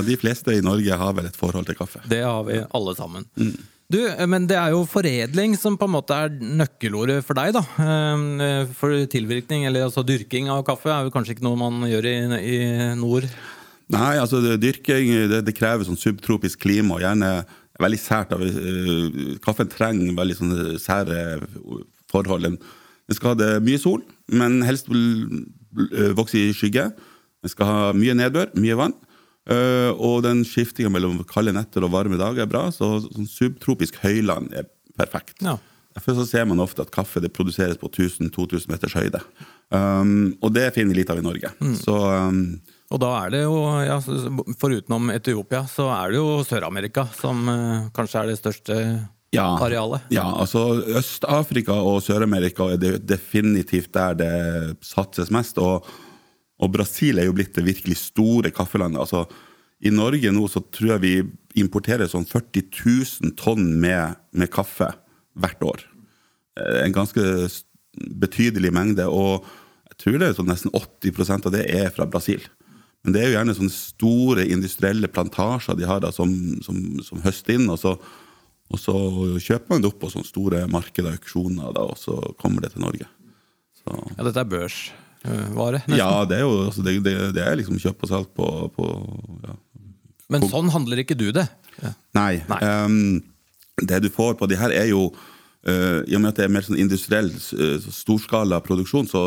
de 0.06 0.16
fleste 0.20 0.54
i 0.54 0.62
Norge 0.64 1.00
har 1.00 1.16
vel 1.16 1.26
et 1.30 1.38
forhold 1.38 1.66
til 1.66 1.78
kaffe. 1.78 2.02
Det 2.08 2.22
har 2.22 2.44
vi 2.46 2.60
alle 2.62 2.94
sammen. 2.98 3.26
Mm. 3.38 3.52
Du, 3.88 4.02
men 4.28 4.44
det 4.50 4.58
er 4.60 4.74
jo 4.74 4.82
foredling 4.84 5.54
som 5.56 5.78
på 5.80 5.86
en 5.88 5.94
måte 5.94 6.12
er 6.12 6.34
nøkkelordet 6.44 7.22
for 7.24 7.38
deg, 7.38 7.54
da. 7.56 7.62
Eh, 7.80 8.66
For 8.76 8.92
tilvirkning, 9.08 9.64
eller 9.64 9.86
altså 9.86 10.04
dyrking 10.04 10.50
av 10.52 10.60
kaffe, 10.66 10.90
er 10.92 11.06
jo 11.08 11.14
kanskje 11.14 11.38
ikke 11.38 11.46
noe 11.46 11.56
man 11.56 11.86
gjør 11.88 12.10
i, 12.10 12.16
i 12.52 12.58
nord. 13.00 13.24
Nei, 13.88 14.18
altså 14.20 14.42
det, 14.44 14.58
dyrking 14.60 15.14
det, 15.32 15.40
det 15.46 15.56
krever 15.56 15.88
sånn 15.88 15.96
subtropisk 15.96 16.60
klima, 16.66 16.98
og 16.98 17.04
gjerne 17.06 17.30
veldig 17.80 18.00
sært. 18.02 18.34
eh, 18.36 19.38
Kaffen 19.40 19.70
trenger 19.72 20.12
veldig 20.20 20.36
sånne 20.36 20.76
sære 20.82 21.22
forhold. 22.12 22.44
Den 22.44 22.60
den 23.08 23.16
skal 23.16 23.32
ha 23.32 23.38
det 23.40 23.50
mye 23.64 23.80
sol, 23.80 24.02
men 24.28 24.60
helst 24.66 24.90
eh, 24.92 26.10
vokse 26.16 26.38
i 26.40 26.52
skygge. 26.56 26.90
Vi 27.44 27.52
skal 27.52 27.70
ha 27.70 27.92
mye 27.96 28.16
nedbør, 28.18 28.52
mye 28.60 28.76
vann. 28.78 28.96
eh, 29.48 29.90
og 29.96 30.22
den 30.26 30.42
skiftinga 30.44 30.90
mellom 30.92 31.22
kalde 31.24 31.54
netter 31.56 31.86
og 31.86 31.94
varme 31.94 32.18
dager 32.20 32.44
er 32.44 32.50
bra, 32.50 32.66
så 32.74 32.98
sånn 33.00 33.28
subtropisk 33.30 33.96
høyland 34.02 34.52
er 34.52 34.68
perfekt. 34.98 35.38
Ja. 35.40 35.56
Derfor 35.96 36.18
så 36.20 36.26
ser 36.28 36.44
man 36.46 36.60
ofte 36.60 36.84
at 36.84 36.92
kaffe 36.94 37.18
det 37.24 37.32
produseres 37.34 37.78
på 37.80 37.88
1000-2000 37.88 38.68
meters 38.70 38.94
høyde. 38.94 39.22
Um, 39.72 40.36
og 40.44 40.52
det 40.54 40.68
finner 40.76 40.92
vi 40.92 41.00
litt 41.00 41.10
av 41.10 41.18
i 41.18 41.24
Norge. 41.24 41.50
Så 41.80 41.96
um, 41.96 42.60
Og 42.92 43.00
da 43.02 43.08
er 43.24 43.32
det 43.34 43.40
jo, 43.42 43.56
ja, 43.82 43.96
forutenom 44.60 45.10
Etiopia, 45.16 45.64
så 45.66 45.88
er 45.96 46.12
det 46.12 46.20
jo 46.20 46.36
Sør-Amerika 46.46 47.08
som 47.16 47.40
uh, 47.48 47.88
kanskje 47.96 48.20
er 48.20 48.30
det 48.30 48.38
største 48.38 48.76
ja, 49.34 49.44
arealet. 49.60 50.06
Ja, 50.14 50.24
altså 50.40 50.78
Øst-Afrika 50.98 51.74
og 51.84 52.00
Sør-Amerika 52.04 52.70
er 52.72 52.98
definitivt 53.04 53.92
der 53.96 54.16
det 54.16 54.32
satses 54.86 55.30
mest. 55.34 55.58
Og, 55.60 55.84
og 56.58 56.72
Brasil 56.72 57.20
er 57.20 57.28
jo 57.28 57.36
blitt 57.36 57.54
det 57.58 57.66
virkelig 57.66 57.98
store 58.00 58.52
kaffelandet. 58.54 59.02
Altså, 59.04 59.26
I 59.84 59.92
Norge 59.94 60.32
nå 60.34 60.48
så 60.50 60.62
tror 60.72 60.94
jeg 60.96 61.04
vi 61.04 61.14
importerer 61.60 62.08
sånn 62.10 62.26
40 62.28 62.68
000 63.24 63.34
tonn 63.38 63.74
med, 63.82 64.16
med 64.32 64.50
kaffe 64.54 64.90
hvert 65.38 65.62
år. 65.62 65.84
Eh, 66.58 66.84
En 66.86 66.96
ganske 66.96 67.24
betydelig 68.18 68.72
mengde. 68.74 69.06
Og 69.10 69.44
jeg 69.90 70.00
tror 70.02 70.18
det 70.22 70.30
er 70.30 70.38
sånn 70.38 70.48
nesten 70.50 70.72
80% 70.74 71.50
av 71.50 71.54
det 71.54 71.66
er 71.74 71.92
fra 71.94 72.06
Brasil. 72.08 72.42
Men 73.04 73.14
det 73.14 73.20
er 73.22 73.28
jo 73.28 73.36
gjerne 73.36 73.54
sånne 73.60 73.74
store 73.74 74.46
industrielle 74.50 75.08
plantasjer 75.12 75.76
de 75.78 75.86
har 75.86 76.00
da, 76.02 76.10
som, 76.14 76.32
som, 76.64 76.80
som 77.04 77.20
høster 77.22 77.54
inn. 77.54 77.68
og 77.70 77.78
så 77.80 77.94
og 78.68 78.80
så 78.80 78.94
kjøper 79.40 79.72
man 79.72 79.84
det 79.84 79.88
opp 79.88 80.00
på 80.02 80.10
sånne 80.12 80.28
store 80.28 80.64
markeder, 80.68 81.14
auksjoner, 81.16 81.70
da, 81.76 81.86
og 81.88 81.96
så 81.96 82.18
kommer 82.40 82.64
det 82.64 82.74
til 82.74 82.84
Norge. 82.84 83.08
Så, 83.80 83.94
Ja, 84.16 84.26
dette 84.26 84.42
er 84.42 84.50
børsvare. 84.52 85.80
nesten. 85.86 85.96
ja, 85.96 86.10
det 86.28 86.36
er 86.36 86.44
jo 86.44 86.52
altså, 86.66 86.84
det, 86.84 86.98
det, 87.06 87.14
det 87.38 87.44
er 87.46 87.56
liksom 87.56 87.80
kjøp 87.80 88.04
og 88.04 88.12
salg 88.12 88.28
på, 88.36 88.50
på 88.76 88.90
ja. 89.46 89.56
Men 90.28 90.44
sånn 90.50 90.68
handler 90.74 91.00
ikke 91.00 91.16
du 91.16 91.30
det. 91.32 91.46
Ja. 91.80 91.94
Nei. 92.18 92.42
Nei. 92.50 92.58
Um, 92.60 93.22
det 93.88 94.02
du 94.04 94.10
får 94.12 94.36
på 94.36 94.48
de 94.50 94.58
her, 94.60 94.74
er 94.74 94.90
jo 94.90 95.06
uh, 95.14 96.00
I 96.04 96.16
og 96.18 96.20
med 96.20 96.32
at 96.32 96.40
det 96.40 96.44
er 96.44 96.52
mer 96.52 96.66
sånn 96.66 96.80
industriell, 96.80 97.30
uh, 97.32 97.78
storskala 97.80 98.60
produksjon, 98.64 99.08
så, 99.08 99.22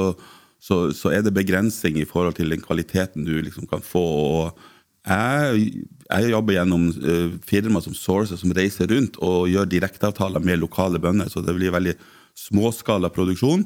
så, 0.62 0.84
så 0.94 1.14
er 1.16 1.26
det 1.26 1.34
begrensning 1.34 1.98
i 1.98 2.06
forhold 2.06 2.38
til 2.38 2.54
den 2.54 2.62
kvaliteten 2.62 3.26
du 3.26 3.34
liksom 3.42 3.66
kan 3.72 3.82
få. 3.82 4.06
og 4.06 4.62
Jeg, 5.10 5.88
jeg 6.12 6.32
jobber 6.34 6.58
gjennom 6.58 6.90
uh, 6.92 7.38
firma 7.48 7.82
som 7.84 7.96
Source, 7.96 8.38
som 8.40 8.54
reiser 8.56 8.90
rundt 8.92 9.20
og 9.24 9.50
gjør 9.52 9.70
direkteavtaler 9.70 10.44
med 10.44 10.62
lokale 10.62 11.00
bønder. 11.02 11.30
Så 11.32 11.44
det 11.46 11.56
blir 11.58 11.74
veldig 11.74 11.96
småskala 12.38 13.12
produksjon. 13.14 13.64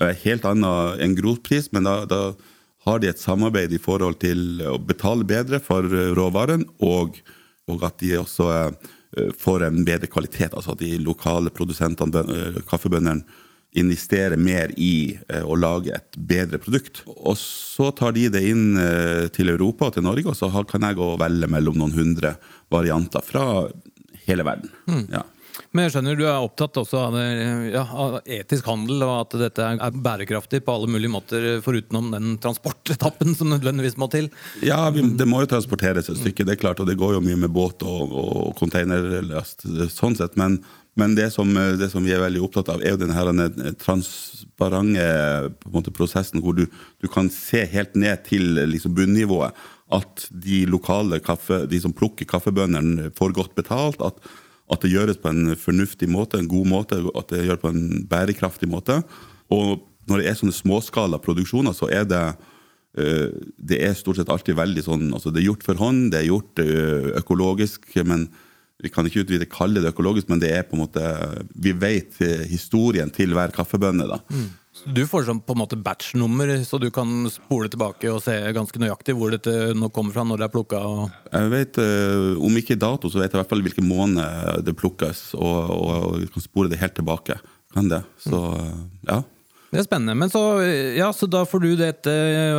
Uh, 0.00 0.12
helt 0.24 0.46
annet 0.48 1.02
enn 1.04 1.16
grovpris, 1.16 1.70
men 1.72 1.88
da, 1.88 2.02
da, 2.08 2.20
har 2.86 3.00
de 3.02 3.08
et 3.10 3.18
samarbeid 3.18 3.72
i 3.74 3.80
forhold 3.82 4.20
til 4.22 4.60
å 4.62 4.76
betale 4.78 5.26
bedre 5.26 5.58
for 5.62 5.88
uh, 5.90 6.12
råvaren, 6.16 6.66
og, 6.84 7.18
og, 7.66 7.82
at 7.86 7.98
de 8.02 8.12
også 8.20 8.50
får 9.40 9.62
en 9.64 9.80
bedre 9.86 10.10
kvalitet. 10.12 10.52
Altså 10.52 10.74
at 10.74 10.82
de 10.82 10.98
lokale 11.00 11.48
produsentene, 11.54 12.60
kaffebøndene, 12.68 13.24
investere 13.76 14.38
mer 14.40 14.72
i 14.80 15.18
eh, 15.28 15.44
å 15.44 15.56
lage 15.58 15.94
et 15.96 16.16
bedre 16.16 16.60
produkt. 16.62 17.02
Og 17.16 17.36
så 17.40 17.90
tar 17.96 18.16
de 18.16 18.28
det 18.32 18.42
inn 18.48 18.76
eh, 18.80 19.26
til 19.34 19.52
Europa 19.52 19.90
og 19.90 19.96
til 19.96 20.06
Norge, 20.06 20.32
og 20.32 20.38
så 20.38 20.50
kan 20.68 20.88
jeg 20.88 20.98
gå 20.98 21.12
og 21.14 21.22
velge 21.22 21.50
mellom 21.52 21.78
noen 21.80 21.96
hundre 21.96 22.36
varianter 22.72 23.24
fra 23.24 23.66
hele 24.26 24.46
verden. 24.46 24.72
Mm. 24.88 25.08
Ja. 25.12 25.26
Men 25.72 25.86
jeg 25.86 25.94
skjønner 25.94 26.16
du 26.18 26.24
er 26.26 26.44
opptatt 26.44 26.76
også 26.80 26.98
av, 27.00 27.14
ja, 27.72 27.82
av, 27.84 28.16
etisk 28.28 28.66
handel, 28.68 29.02
og 29.06 29.12
at 29.22 29.36
dette 29.40 29.68
er 29.72 29.98
bærekraftig 30.04 30.60
på 30.64 30.74
alle 30.76 30.90
mulige 30.92 31.12
måter, 31.12 31.46
forutenom 31.64 32.10
den 32.12 32.34
transportetappen 32.42 33.36
som 33.36 33.52
nødvendigvis 33.52 33.96
må 34.00 34.08
til? 34.12 34.28
Ja, 34.64 34.88
det 34.92 35.28
må 35.28 35.42
jo 35.42 35.50
transporteres 35.52 36.10
et 36.12 36.20
stykke, 36.20 36.44
det 36.48 36.56
er 36.56 36.62
klart, 36.64 36.80
og 36.80 36.88
det 36.90 36.98
går 37.00 37.16
jo 37.16 37.24
mye 37.24 37.40
med 37.46 37.52
båt 37.56 37.84
og, 37.88 38.16
og 38.20 38.52
containerlast, 38.60 39.64
sånn 39.92 40.16
sett. 40.18 40.36
Men, 40.40 40.60
men 40.96 41.12
det 41.16 41.28
som, 41.34 41.50
det 41.52 41.90
som, 41.92 42.04
vi 42.04 42.14
er 42.16 42.22
veldig 42.22 42.40
opptatt 42.46 42.70
av, 42.72 42.80
er 42.80 42.94
jo 42.94 43.00
denne 43.02 43.50
transparente 43.82 45.04
måte, 45.68 45.92
prosessen 45.92 46.40
hvor 46.40 46.56
du, 46.56 46.64
du, 47.04 47.08
kan 47.12 47.28
se 47.32 47.66
helt 47.68 47.98
ned 48.00 48.24
til 48.24 48.56
liksom, 48.72 48.94
bunnivået. 48.96 49.52
At 49.92 50.24
de 50.32 50.64
lokale 50.66 51.20
kaffe, 51.22 51.66
de 51.68 51.80
som 51.82 51.94
plukker 51.94 52.26
kaffebøndene, 52.28 53.10
får 53.18 53.36
godt 53.36 53.52
betalt. 53.58 54.00
At, 54.00 54.16
at, 54.72 54.80
det 54.82 54.94
gjøres 54.94 55.20
på 55.20 55.30
en 55.34 55.52
fornuftig 55.60 56.08
måte, 56.10 56.40
en 56.40 56.50
god 56.50 56.72
måte, 56.72 57.02
at 57.12 57.28
det 57.30 57.44
gjøres 57.44 57.62
på 57.62 57.74
en 57.74 58.08
bærekraftig 58.08 58.70
måte. 58.72 59.02
Og 59.52 59.84
når 60.08 60.22
det 60.22 60.30
er 60.30 60.40
sånne 60.40 60.56
småskala 60.56 61.20
produksjoner, 61.22 61.76
så 61.76 61.90
er 61.92 62.08
det 62.08 62.24
eh, 62.96 63.36
det 63.58 63.84
er 63.84 63.94
stort 63.98 64.16
sett 64.16 64.32
alltid 64.32 64.56
veldig 64.56 64.84
sånn 64.86 65.06
altså 65.10 65.32
Det 65.34 65.42
er 65.42 65.48
gjort 65.50 65.66
for 65.66 65.78
hånd, 65.82 66.08
det 66.14 66.22
er 66.22 66.28
gjort 66.30 66.62
eh, 66.62 67.12
økologisk, 67.20 67.90
men 68.06 68.30
vi 68.82 68.90
kan 68.92 69.08
ikke 69.08 69.24
utvide 69.24 69.48
kalle 69.48 69.80
det 69.80 69.94
økologisk, 69.94 70.28
men 70.28 70.40
det 70.42 70.52
er 70.52 70.66
på 70.68 70.76
en 70.76 70.82
måte 70.84 71.02
Vi 71.56 71.72
vet 71.72 72.18
historien 72.50 73.10
til 73.10 73.32
hver 73.32 73.54
kaffebønne. 73.54 74.08
da. 74.10 74.20
Mm. 74.28 74.50
Du 74.92 75.00
får 75.08 75.24
sånn 75.24 75.40
på 75.40 75.54
en 75.56 75.62
måte 75.62 75.78
batch-nummer, 75.80 76.50
så 76.68 76.78
du 76.80 76.90
kan 76.92 77.08
spole 77.32 77.70
tilbake 77.72 78.10
og 78.12 78.20
se 78.24 78.34
ganske 78.52 78.80
nøyaktig 78.82 79.14
hvor 79.16 79.32
dette 79.32 79.72
nå 79.74 79.88
kommer 79.94 80.12
fra, 80.12 80.26
når 80.28 80.42
det 80.42 80.46
er 80.46 80.52
plukka? 80.52 80.82
Og... 80.84 81.14
Jeg 81.32 81.52
vet, 81.54 81.80
eh, 81.80 82.34
Om 82.36 82.60
ikke 82.60 82.76
dato, 82.76 83.08
så 83.08 83.22
vet 83.22 83.30
jeg 83.30 83.38
i 83.38 83.40
hvert 83.40 83.54
fall 83.54 83.64
hvilken 83.64 83.88
måned 83.88 84.66
det 84.66 84.76
plukkes, 84.76 85.30
og, 85.38 85.72
og, 85.72 85.94
og 86.20 86.28
kan 86.34 86.44
spore 86.44 86.72
det 86.72 86.82
helt 86.82 86.96
tilbake. 86.98 87.38
Kan 87.72 87.88
det. 87.88 88.02
Så 88.20 88.42
ja. 89.08 89.22
Det 89.70 89.80
er 89.80 89.86
spennende. 89.86 90.14
Men 90.14 90.30
så, 90.30 90.42
ja, 90.96 91.08
så 91.12 91.26
da 91.30 91.42
får 91.48 91.62
du 91.64 91.68
dette, 91.80 92.12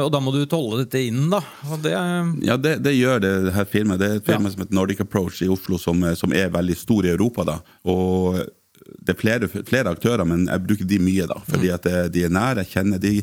og 0.03 0.11
da 0.13 0.19
må 0.23 0.33
du 0.35 0.41
tolle 0.49 0.81
dette 0.83 1.01
inn, 1.07 1.29
da? 1.31 1.39
Det 1.83 1.93
ja, 1.93 2.57
det, 2.59 2.77
det, 2.83 2.93
gjør 2.97 3.21
det, 3.23 3.33
det 3.47 3.55
her 3.55 3.67
filmet. 3.69 4.01
Det 4.01 4.09
er 4.09 4.19
et 4.19 4.27
firma 4.27 4.49
ja. 4.49 4.53
som 4.53 4.63
heter 4.65 4.77
Nordic 4.77 5.03
Approach 5.05 5.41
i 5.45 5.51
Oslo, 5.51 5.79
som, 5.81 6.03
som, 6.19 6.35
er 6.35 6.51
veldig 6.53 6.77
stor 6.77 7.07
i 7.07 7.13
Europa. 7.13 7.47
da. 7.47 7.59
Og 7.87 8.41
det 8.83 9.15
er 9.15 9.19
flere, 9.19 9.49
flere 9.49 9.93
aktører, 9.93 10.25
men 10.27 10.47
jeg 10.49 10.65
bruker 10.65 10.89
de 10.89 10.99
mye, 11.03 11.29
da. 11.29 11.39
Fordi 11.47 11.71
at 11.73 11.87
de 12.13 12.25
er 12.27 12.33
nære, 12.33 12.65
jeg 12.65 12.75
kjenner 12.75 13.01
de. 13.03 13.15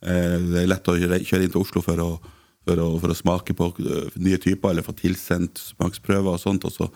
Eh, 0.00 0.36
det 0.50 0.62
er 0.62 0.68
lett 0.70 0.88
å 0.88 0.96
kjøre 0.96 1.44
inn 1.44 1.52
til 1.52 1.62
Oslo 1.62 1.82
for 1.84 2.00
å, 2.00 2.10
for 2.68 2.80
å, 2.80 2.90
for 3.02 3.12
å 3.12 3.16
smake 3.16 3.56
på 3.56 3.70
eh, 3.84 4.20
nye 4.22 4.40
typer, 4.40 4.72
eller 4.72 4.86
få 4.86 4.96
tilsendt 4.96 5.60
smaksprøver 5.60 6.34
og 6.34 6.42
sånt. 6.42 6.66
også. 6.68 6.88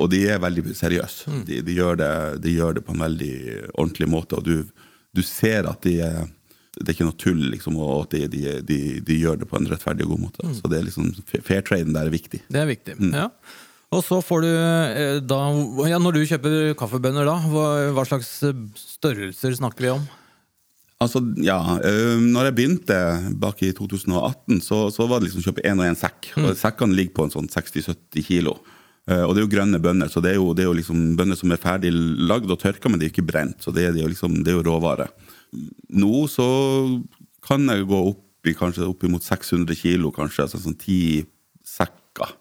Og 0.00 0.10
de 0.10 0.22
er 0.30 0.42
veldig 0.42 0.74
seriøse. 0.76 1.30
Mm. 1.30 1.42
De, 1.48 1.60
de, 1.66 1.76
gjør 1.78 1.98
det, 2.00 2.12
de, 2.44 2.54
gjør 2.58 2.78
det, 2.78 2.84
på 2.86 2.94
en 2.94 3.04
veldig 3.06 3.34
ordentlig 3.74 4.10
måte. 4.10 4.38
og 4.38 4.46
du 4.46 4.86
du 5.16 5.22
ser 5.26 5.68
at 5.70 5.82
de 5.86 5.98
er 6.06 6.20
det 6.80 6.86
er 6.86 6.94
ikke 6.94 7.08
noe 7.08 7.18
tull, 7.18 7.40
liksom, 7.52 7.80
og 7.82 8.04
at 8.04 8.14
de, 8.14 8.20
de, 8.30 8.52
de, 8.64 8.76
de, 9.04 9.16
gjør 9.18 9.40
det 9.40 9.48
på 9.50 9.58
en 9.58 9.66
rettferdig 9.68 10.06
og 10.06 10.14
god 10.14 10.20
måte. 10.22 10.44
Mm. 10.46 10.52
Så 10.56 10.70
det 10.70 10.78
er 10.78 10.86
liksom, 10.86 11.10
fair 11.44 11.64
traden 11.66 11.96
der 11.96 12.06
er 12.06 12.14
viktig. 12.14 12.40
Det 12.46 12.60
er 12.62 12.70
viktig, 12.70 12.94
mm. 13.00 13.10
ja. 13.16 13.26
Og 13.90 14.04
så 14.06 14.20
får 14.22 14.44
du 14.44 14.48
eh, 14.54 15.16
da 15.26 15.40
ja, 15.90 15.98
Når 15.98 16.14
du 16.14 16.20
kjøper 16.30 16.76
kaffebønner, 16.78 17.26
da, 17.26 17.34
hva, 17.50 17.66
hva, 17.96 18.04
slags 18.06 18.28
eh, 18.46 18.64
størrelser 18.78 19.56
snakker 19.58 19.86
vi 19.86 19.92
om? 19.96 20.04
Altså, 21.02 21.22
ja, 21.42 21.58
øh, 21.88 22.20
når 22.22 22.48
jeg 22.50 22.56
begynte 22.58 22.98
bak 23.40 23.64
i 23.66 23.72
2018, 23.74 24.60
så, 24.62 24.84
så 24.94 25.08
var 25.10 25.18
det 25.18 25.30
liksom 25.30 25.42
å 25.42 25.46
kjøpe 25.48 25.64
én 25.66 25.80
og 25.80 25.88
én 25.88 25.98
sekk. 25.98 26.30
Mm. 26.36 26.46
Og 26.46 26.58
Sekkene 26.60 26.96
ligger 26.96 27.16
på 27.18 27.26
en 27.26 27.34
sånn 27.34 27.50
60-70 27.50 28.26
kilo. 28.28 28.58
Uh, 29.10 29.24
og 29.26 29.34
det 29.34 29.42
er 29.42 29.46
jo 29.46 29.52
grønne 29.56 29.80
bønner, 29.82 30.10
så 30.12 30.22
det 30.22 30.34
er 30.34 30.38
jo, 30.38 30.52
det 30.54 30.64
er 30.64 30.70
jo 30.70 30.78
liksom 30.78 31.14
bønner 31.18 31.38
som 31.38 31.50
er 31.50 31.62
ferdig 31.62 31.90
lagd 31.92 32.50
og 32.50 32.60
tørka, 32.62 32.90
men 32.90 33.00
de 33.00 33.08
er 33.08 33.14
ikke 33.14 33.26
brent. 33.26 33.58
Så 33.64 33.74
det 33.74 33.88
er, 33.88 33.94
det 33.96 34.04
jo 34.04 34.10
liksom, 34.12 34.40
det 34.46 34.52
er 34.52 34.60
jo 34.60 34.66
råvare. 34.68 35.08
Nå 35.98 36.26
så 36.30 36.46
kan 37.44 37.66
jeg 37.66 37.88
gå 37.90 38.02
opp 38.12 38.48
i 38.48 38.54
kanskje 38.56 38.86
oppimot 38.86 39.26
600 39.26 39.76
kilo, 39.76 40.12
kanskje, 40.14 40.46
altså 40.46 40.60
sånn 40.62 40.78
ti 40.80 41.00
sekker 41.66 42.36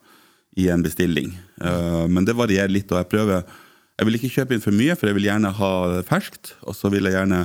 i 0.59 0.67
en 0.71 0.83
bestilling. 0.85 1.33
Uh, 1.57 2.05
men 2.11 2.27
det 2.27 2.38
varierer 2.38 2.71
litt, 2.71 2.91
og 2.93 3.01
jeg 3.01 3.11
prøver 3.15 3.49
Jeg 3.99 4.07
vil 4.07 4.15
ikke 4.15 4.31
kjøpe 4.31 4.55
inn 4.55 4.63
for 4.63 4.71
mye, 4.71 4.93
for 4.95 5.09
jeg 5.09 5.17
vil 5.17 5.25
gjerne 5.27 5.49
ha 5.57 5.71
det 5.91 6.05
ferskt, 6.07 6.53
og 6.63 6.77
så 6.77 6.88
vil 6.93 7.09
jeg 7.09 7.17
gjerne 7.17 7.41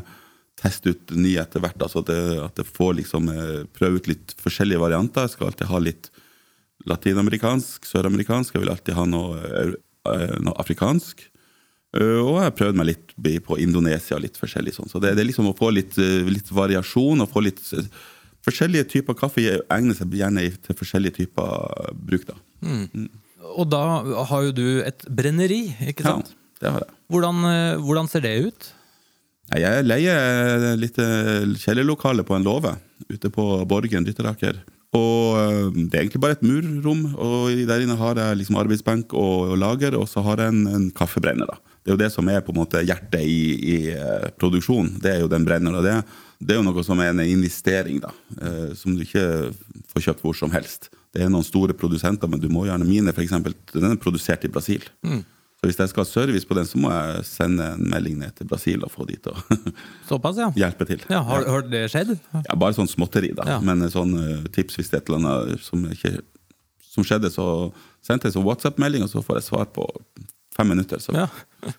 teste 0.60 0.92
ut 0.94 1.14
nye 1.18 1.42
etter 1.42 1.62
hvert. 1.62 1.80
Altså 1.82 2.04
at, 2.04 2.12
det, 2.12 2.36
at 2.44 2.60
jeg 2.62 2.70
får 2.76 2.92
liksom 3.00 3.30
eh, 3.32 3.64
prøve 3.74 3.98
ut 3.98 4.10
litt 4.10 4.34
forskjellige 4.38 4.82
varianter. 4.84 5.26
Jeg 5.26 5.34
skal 5.34 5.50
alltid 5.50 5.70
ha 5.72 5.80
litt 5.82 6.10
latinamerikansk, 6.88 7.86
søramerikansk. 7.88 8.54
Jeg 8.54 8.64
vil 8.64 8.72
alltid 8.72 8.96
ha 8.98 9.06
noe, 9.08 9.38
eh, 10.10 10.34
noe 10.44 10.56
afrikansk. 10.60 11.22
Eh, 11.94 12.18
og 12.18 12.40
jeg 12.40 12.48
har 12.48 12.56
prøvd 12.58 12.80
meg 12.80 12.90
litt 12.90 13.14
på 13.46 13.58
Indonesia, 13.62 14.18
litt 14.18 14.36
forskjellig 14.40 14.74
sånn. 14.74 14.90
Så 14.90 15.00
det, 15.00 15.14
det, 15.14 15.24
er 15.24 15.30
liksom 15.30 15.48
å 15.50 15.56
få 15.56 15.70
litt, 15.70 15.96
eh, 15.98 16.26
litt, 16.28 16.50
variasjon 16.50 17.24
og 17.24 17.30
få 17.30 17.46
litt 17.48 17.62
Forskjellige 18.44 18.84
typer 18.92 19.16
kaffe 19.16 19.40
egner 19.72 19.96
seg 19.96 20.12
gjerne 20.12 20.42
til 20.60 20.76
forskjellige 20.76 21.16
typer 21.16 21.94
bruk. 21.96 22.26
da. 22.28 22.34
Mm. 22.60 22.82
Mm. 22.92 23.06
Og 23.56 23.70
da 23.72 23.80
har 24.28 24.42
jo 24.44 24.50
du 24.52 24.66
et 24.84 25.00
brenneri, 25.08 25.62
ikke 25.80 26.04
sant? 26.04 26.28
Ja, 26.28 26.60
det 26.60 26.72
har 26.74 26.84
jeg. 26.84 26.92
Hvordan, 27.08 27.38
hvordan 27.86 28.10
ser 28.12 28.20
det 28.20 28.34
ut? 28.44 28.68
Jeg 29.48 29.86
leier 29.88 30.76
litt 30.76 31.00
kjellerlokale 31.56 32.20
på 32.28 32.36
en 32.36 32.44
låve 32.44 32.74
ute 33.08 33.32
på 33.32 33.64
Borgen, 33.64 34.04
Rytteraker. 34.04 34.60
Og 34.94 35.38
eh, 35.40 35.68
det 35.90 35.98
er 35.98 36.04
egentlig 36.04 36.22
bare 36.22 36.36
et 36.36 36.44
murrom, 36.46 37.04
og 37.18 37.52
der 37.66 37.82
inne 37.82 37.98
har 37.98 38.18
jeg 38.20 38.40
liksom 38.40 38.58
arbeidsbenk 38.62 39.14
og, 39.18 39.54
lager, 39.58 39.96
og 39.98 40.06
så 40.10 40.22
har 40.26 40.44
jeg 40.44 40.54
en, 40.54 40.66
en 40.70 40.90
kaffebrenner. 40.94 41.50
da. 41.50 41.74
Det 41.84 41.90
er 41.90 41.96
jo 41.96 42.00
det 42.00 42.12
som 42.14 42.28
er 42.32 42.44
på 42.44 42.54
en 42.54 42.60
måte 42.62 42.80
hjertet 42.80 43.26
i, 43.28 43.40
i 43.74 43.78
uh, 43.92 44.30
produksjonen. 44.40 44.94
Det 45.02 45.10
er 45.10 45.18
jo 45.20 45.28
den 45.28 45.44
brenneren. 45.44 45.84
Det, 45.84 45.96
det 46.40 46.54
er 46.54 46.62
jo 46.62 46.64
noe 46.64 46.84
som 46.86 47.02
er 47.02 47.10
en 47.12 47.20
investering, 47.26 47.98
da, 48.00 48.12
uh, 48.40 48.70
som 48.78 48.94
du 48.94 49.02
ikke 49.04 49.50
får 49.92 50.06
kjøpt 50.06 50.24
hvor 50.24 50.38
som 50.38 50.54
helst. 50.54 50.88
Det 51.14 51.26
er 51.26 51.30
noen 51.30 51.46
store 51.46 51.76
produsenter, 51.76 52.30
men 52.30 52.40
du 52.40 52.48
må 52.52 52.64
gjerne 52.70 52.88
mine, 52.88 53.12
f.eks. 53.12 53.36
Den 53.74 53.90
er 53.90 54.00
produsert 54.00 54.46
i 54.46 54.52
Brasil. 54.54 54.86
Mm. 55.04 55.20
Så 55.64 55.70
hvis 55.70 55.78
jeg 55.80 55.88
skal 55.94 56.04
ha 56.04 56.08
service 56.10 56.44
på 56.44 56.54
den, 56.58 56.66
så 56.68 56.76
må 56.76 56.90
jeg 56.92 57.20
sende 57.24 57.70
en 57.72 57.86
melding 57.88 58.18
ned 58.20 58.34
til 58.36 58.48
Brasil 58.50 58.82
og 58.84 58.90
få 58.92 59.06
de 59.08 59.14
til 59.24 59.38
Såpass, 60.10 60.36
ja. 60.36 60.50
hjelpe 60.60 60.84
til. 60.84 61.00
Ja, 61.08 61.22
har, 61.24 61.46
har, 61.48 61.64
det 61.72 61.86
skjedd? 61.88 62.12
Ja, 62.34 62.56
Bare 62.60 62.76
sånn 62.76 62.90
småtteri, 62.90 63.30
da. 63.32 63.46
Ja. 63.48 63.56
Men 63.64 63.80
sånn 63.88 64.12
uh, 64.12 64.42
tips 64.52 64.76
hvis 64.76 64.92
det 64.92 64.98
er 64.98 65.00
et 65.00 65.08
eller 65.08 65.22
annet 65.22 65.64
som, 65.64 65.86
ikke, 65.88 66.18
som 66.84 67.06
skjedde, 67.08 67.32
så 67.32 67.46
sendte 68.04 68.28
jeg 68.28 68.36
en 68.36 68.44
WhatsApp-melding, 68.44 69.06
og 69.06 69.12
så 69.14 69.24
får 69.24 69.40
jeg 69.40 69.46
svar 69.48 69.72
på 69.72 69.88
fem 70.56 70.68
minutter. 70.74 71.02
Så. 71.02 71.14
Ja. 71.16 71.28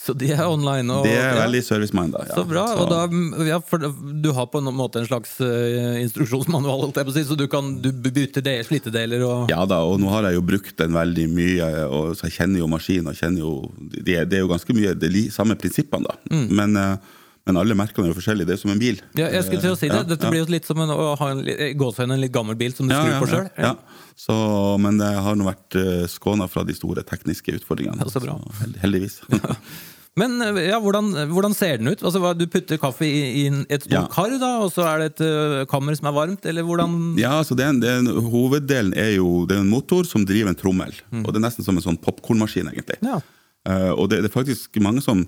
Så 0.00 0.14
de 0.16 0.30
er 0.32 0.46
online? 0.48 0.88
Og, 0.94 1.04
det 1.04 1.12
er 1.12 1.34
veldig 1.36 1.60
service-minda. 1.60 2.22
Ja. 2.24 2.36
Så 2.38 2.46
bra. 2.48 2.62
Så. 2.72 2.84
og 2.84 2.88
da, 2.88 3.44
ja, 3.44 3.58
for 3.60 3.82
Du 4.24 4.30
har 4.32 4.46
på 4.48 4.62
en 4.62 4.70
måte 4.72 5.02
en 5.02 5.08
slags 5.08 5.34
uh, 5.44 5.98
instruksjonsmanual, 6.00 6.86
så 7.12 7.36
du 7.36 7.44
kan 7.52 7.68
du 7.84 7.90
bytte 7.92 8.40
del, 8.40 8.64
slitedeler 8.64 9.20
og 9.26 9.52
Ja 9.52 9.66
da, 9.68 9.82
og 9.84 10.00
nå 10.00 10.08
har 10.14 10.30
jeg 10.30 10.38
jo 10.38 10.46
brukt 10.46 10.72
den 10.80 10.96
veldig 10.96 11.26
mye, 11.34 11.68
og 11.92 12.14
så 12.16 12.30
jeg 12.30 12.38
kjenner 12.38 12.62
jo 12.62 12.70
maskinen. 12.72 13.12
kjenner 13.18 13.44
jo, 13.44 13.54
det, 13.76 14.22
de 14.30 14.38
er 14.38 14.44
jo 14.46 14.48
ganske 14.48 14.76
mye 14.76 14.96
de 14.96 15.26
samme 15.34 15.58
prinsippene, 15.60 16.08
da. 16.08 16.16
Mm. 16.32 16.46
Men 16.56 16.80
uh, 16.80 17.19
men 17.50 17.58
alle 17.58 17.76
merkene 17.78 18.06
er 18.06 18.14
jo 18.14 18.18
forskjellige. 18.20 18.48
Det 18.48 18.56
er 18.56 18.62
som 18.62 18.72
en 18.72 18.80
bil. 18.80 19.00
Ja, 19.18 19.28
jeg 19.34 19.46
skulle 19.46 19.64
til 19.64 19.74
å 19.74 19.78
si 19.78 19.90
det. 19.90 20.04
Dette 20.08 20.30
blir 20.30 20.44
jo 20.44 20.50
litt 20.54 20.68
som 20.68 20.80
en, 20.84 20.92
å 20.94 21.12
ha 21.18 21.30
en, 21.34 21.42
en 21.42 22.20
litt 22.22 22.34
gammel 22.34 22.58
bil 22.58 22.74
som 22.76 22.88
du 22.88 22.94
skrur 22.94 23.24
på 23.24 23.30
sjøl. 23.32 23.48
Ja, 23.58 23.74
så, 24.20 24.34
men 24.82 25.00
det 25.00 25.10
har 25.24 25.38
nå 25.38 25.46
vært 25.48 25.78
uh, 25.80 26.04
skåna 26.10 26.46
fra 26.50 26.62
de 26.68 26.76
store 26.76 27.04
tekniske 27.06 27.56
utfordringene. 27.60 28.06
Så 28.12 28.22
bra. 28.22 28.36
Så, 28.60 28.74
heldigvis. 28.82 29.22
Men 30.18 30.40
eh, 30.42 30.56
ja, 30.66 30.80
hvordan, 30.82 31.12
hvordan, 31.30 31.52
ser 31.54 31.78
den 31.78 31.92
ut? 31.92 32.00
Altså, 32.02 32.32
du 32.34 32.42
putter 32.50 32.80
kaffe 32.82 33.06
i, 33.06 33.44
i 33.44 33.44
et 33.70 33.84
stort 33.84 33.94
ja. 33.94 34.06
kar, 34.10 34.32
da, 34.42 34.48
og 34.64 34.72
så 34.74 34.82
er 34.90 35.04
det 35.04 35.10
et 35.12 35.22
uh, 35.22 35.60
kammer 35.70 35.94
som 35.96 36.08
er 36.10 36.16
varmt? 36.16 36.48
eller 36.50 36.66
hvordan? 36.66 36.96
Ja, 37.20 37.36
altså 37.38 37.54
det 37.56 37.64
er 37.64 37.70
en, 37.76 37.78
det 37.80 37.92
er 37.92 38.02
en, 38.02 38.10
Hoveddelen 38.32 38.90
er 38.98 39.14
jo 39.14 39.44
det 39.48 39.56
er 39.56 39.62
en 39.62 39.70
motor 39.70 40.08
som 40.08 40.26
driver 40.26 40.50
en 40.50 40.58
trommel. 40.58 40.98
Mm. 41.14 41.22
Og 41.22 41.30
Det 41.30 41.40
er 41.40 41.46
nesten 41.46 41.66
som 41.66 41.78
en 41.78 41.86
sånn 41.86 42.00
popkornmaskin. 42.02 42.72
egentlig. 42.74 42.98
Ja. 43.06 43.20
Uh, 43.68 43.92
og 43.94 44.10
det, 44.10 44.24
det, 44.24 44.32
er 44.32 44.34
faktisk 44.34 44.82
mange 44.82 45.04
som 45.04 45.24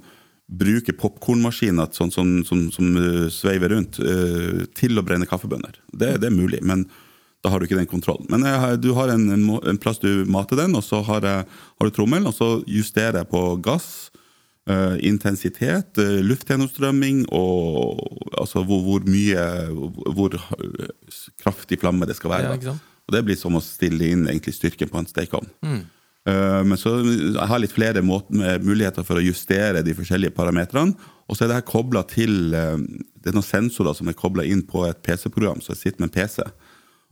bruker 0.51 0.97
popkornmaskiner 0.99 1.93
sånn, 1.95 2.11
sånn, 2.13 2.33
som, 2.45 2.67
som 2.75 2.97
uh, 2.99 3.29
sveiver 3.33 3.73
rundt, 3.77 4.01
til 4.77 4.99
å 4.99 5.05
brenne 5.07 5.29
kaffebønner. 5.29 5.79
Det, 5.93 6.17
det, 6.21 6.29
er 6.29 6.35
mulig. 6.35 6.63
men 6.63 6.87
Da 7.43 7.51
har 7.51 7.59
du 7.59 7.67
ikke 7.67 7.79
den 7.79 7.91
kontrollen. 7.91 8.27
Men 8.31 8.45
jeg, 8.47 8.59
har- 8.61 8.77
du 8.77 8.93
har 8.95 9.09
en, 9.11 9.29
en, 9.33 9.79
plass 9.79 9.99
du 10.03 10.25
mater 10.31 10.57
den, 10.61 10.77
og 10.79 10.85
så 10.87 11.01
har, 11.03 11.23
jeg, 11.27 11.47
har 11.49 11.89
du 11.89 11.95
trommelen, 11.95 12.27
og 12.31 12.35
så 12.37 12.63
justerer 12.67 13.23
jeg 13.23 13.33
på 13.33 13.45
gass, 13.65 14.11
Uh, 14.71 14.95
intensitet, 15.03 15.99
uh, 15.99 16.21
luftgjennomstrømming 16.23 17.25
og 17.35 17.99
altså 18.39 18.61
hvor, 18.63 18.79
hvor 18.87 19.03
mye 19.11 19.43
Hvor 20.15 20.37
eh, 20.39 20.93
kraftig 21.43 21.81
flamme 21.83 22.07
det 22.07 22.15
skal 22.15 22.31
være. 22.31 22.53
Ja, 22.63 22.77
det 23.11 23.25
blir 23.27 23.35
som 23.41 23.59
å 23.59 23.63
stille 23.65 24.13
inn 24.15 24.29
egentlig 24.31 24.55
styrken 24.55 24.93
på 24.93 25.01
en 25.03 25.11
stekeovn. 25.11 25.51
Eh, 25.67 25.81
men 26.23 26.79
så 26.79 26.93
jeg 27.03 27.49
har 27.51 27.59
litt 27.59 27.75
flere 27.75 28.03
muligheter 28.03 29.03
for 29.03 29.19
å 29.19 29.25
justere 29.25 29.83
de 29.83 29.95
forskjellige 29.97 30.37
parametrene. 30.37 30.95
Og 31.27 31.39
så 31.39 31.45
er 31.45 31.51
det 31.51 31.57
her 31.61 31.67
kobla 31.67 32.03
til 32.09 32.53
eh, 32.55 32.79
Det 33.23 33.31
er 33.31 33.37
noen 33.37 33.47
sensorer 33.47 33.97
som 33.97 34.11
er 34.11 34.19
kobla 34.19 34.45
inn 34.45 34.65
på 34.67 34.85
et 34.89 35.01
PC-program, 35.07 35.63
så 35.63 35.73
jeg 35.73 35.81
sitter 35.81 36.03
med 36.03 36.11
en 36.11 36.17
PC. 36.17 36.45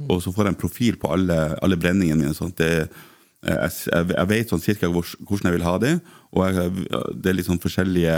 Og 0.09 0.23
så 0.25 0.33
får 0.33 0.47
jeg 0.47 0.55
en 0.55 0.61
profil 0.61 0.99
på 1.01 1.11
alle, 1.15 1.37
alle 1.63 1.79
brenningene 1.81 2.25
mine. 2.25 2.37
sånn 2.37 2.53
at 2.55 2.61
det, 2.61 2.73
jeg, 3.47 3.73
jeg, 3.93 4.07
jeg 4.15 4.31
vet 4.33 4.53
sånn 4.53 4.65
cirka 4.65 4.91
hvordan 4.91 5.49
jeg 5.49 5.57
vil 5.57 5.67
ha 5.67 5.75
det, 5.81 5.93
og 6.35 6.47
jeg, 6.47 6.87
det 7.17 7.31
er 7.31 7.39
litt 7.39 7.51
sånn 7.51 7.63
forskjellige 7.63 8.17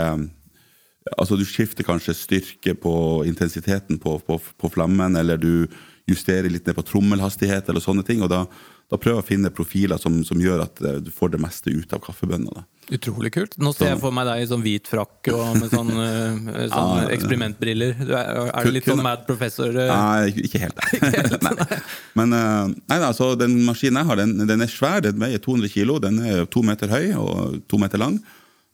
Altså 1.19 1.35
Du 1.35 1.43
skifter 1.43 1.83
kanskje 1.83 2.13
styrke 2.15 2.71
på 2.79 2.93
intensiteten 3.27 3.97
på, 3.99 4.13
på, 4.23 4.37
på 4.39 4.69
flammen, 4.71 5.17
eller 5.19 5.35
du 5.35 5.67
justerer 6.07 6.47
litt 6.47 6.63
ned 6.63 6.77
på 6.77 6.85
trommelhastighet, 6.87 7.67
eller 7.67 7.83
sånne 7.83 8.05
ting. 8.07 8.21
og 8.23 8.31
Da, 8.31 8.45
da 8.91 8.97
prøver 8.99 9.17
jeg 9.19 9.23
å 9.23 9.27
finne 9.27 9.49
profiler 9.55 9.97
som, 10.01 10.19
som 10.27 10.37
gjør 10.41 10.63
at 10.67 10.81
eh, 10.85 10.97
du 11.01 11.09
får 11.11 11.31
det 11.33 11.39
meste 11.41 11.71
ut 11.73 11.93
av 11.95 12.01
kaffebønna. 12.03 12.65
Utrolig 12.93 13.31
kult. 13.33 13.55
Nå 13.63 13.71
ser 13.73 13.93
jeg 13.93 13.99
for 14.03 14.11
meg 14.13 14.27
deg 14.27 14.43
i 14.43 14.47
sånn 14.51 14.61
hvit 14.65 14.89
frakk 14.91 15.29
og 15.33 15.55
med 15.61 15.71
sånn, 15.71 15.89
eh, 16.03 16.67
sånn 16.69 16.91
Ja. 16.99 17.07
eksperimentbriller. 17.15 17.95
Du 18.03 18.11
er, 18.13 18.29
er 18.51 18.67
du 18.67 18.71
litt 18.75 18.85
sånn 18.91 19.01
mad 19.05 19.23
professor? 19.25 19.71
eh? 19.71 19.89
Nei, 19.89 20.33
ikke- 20.43 20.61
helt. 20.65 20.83
ikke 20.99 21.11
helt. 21.15 21.41
nei. 21.47 21.79
Men 22.19 22.35
nei, 22.35 22.99
altså, 22.99 23.31
den 23.39 23.55
maskinen 23.65 24.01
jeg 24.03 24.09
har, 24.11 24.21
den, 24.21 24.35
den 24.51 24.61
er 24.67 24.69
svær. 24.71 25.01
Den 25.07 25.17
veier 25.23 25.41
200 25.41 25.71
kilo. 25.73 25.97
Den 26.03 26.19
er 26.27 26.43
to 26.53 26.61
meter 26.65 26.91
høy 26.91 27.13
og 27.17 27.61
to 27.71 27.79
meter 27.81 28.01
lang. 28.03 28.19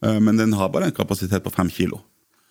Men 0.01 0.37
den 0.39 0.53
har 0.55 0.69
bare 0.73 0.87
en 0.89 0.95
kapasitet 0.95 1.43
på 1.43 1.51
fem 1.53 1.69
kilo. 1.71 2.01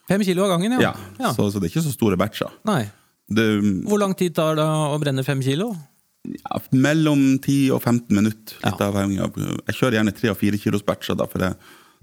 Fem 0.09 0.23
kilo 0.25 0.47
av 0.47 0.55
gangen, 0.55 0.79
ja. 0.79 0.91
Ja, 0.91 0.95
Ja. 1.21 1.35
Så, 1.37 1.51
så 1.53 1.61
det 1.61 1.69
er 1.69 1.75
ikke 1.75 1.85
så 1.85 1.93
store 1.93 2.17
batcher. 2.21 2.55
Nei. 2.69 2.87
Det, 3.29 3.45
Hvor 3.85 4.01
lang 4.01 4.15
tid 4.17 4.33
tar 4.39 4.57
det 4.57 4.65
å 4.65 4.97
brenne 5.03 5.21
fem 5.27 5.41
kilo? 5.45 5.73
Ja, 6.37 6.61
mellom 6.73 7.23
10 7.39 7.71
og 7.77 7.83
15 7.83 8.15
minutter. 8.15 8.59
Ja. 8.65 8.75
Avhengig 8.89 9.23
av 9.25 9.39
Jeg 9.39 9.79
kjører 9.79 10.01
gjerne 10.01 10.17
3 10.19 10.35
og 10.35 10.41
4 10.43 10.61
kilos 10.65 10.85
batcher, 10.87 11.19
da, 11.19 11.29
for 11.31 11.45
det, 11.45 11.55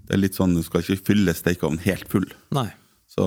det 0.06 0.16
er 0.16 0.22
litt 0.22 0.38
sånn, 0.38 0.56
du 0.56 0.64
skal 0.66 0.82
ikke 0.82 1.12
fylle 1.12 1.36
stekeovnen 1.36 1.82
helt 1.86 2.10
full. 2.12 2.28
Nei. 2.56 2.70
Så, 3.16 3.24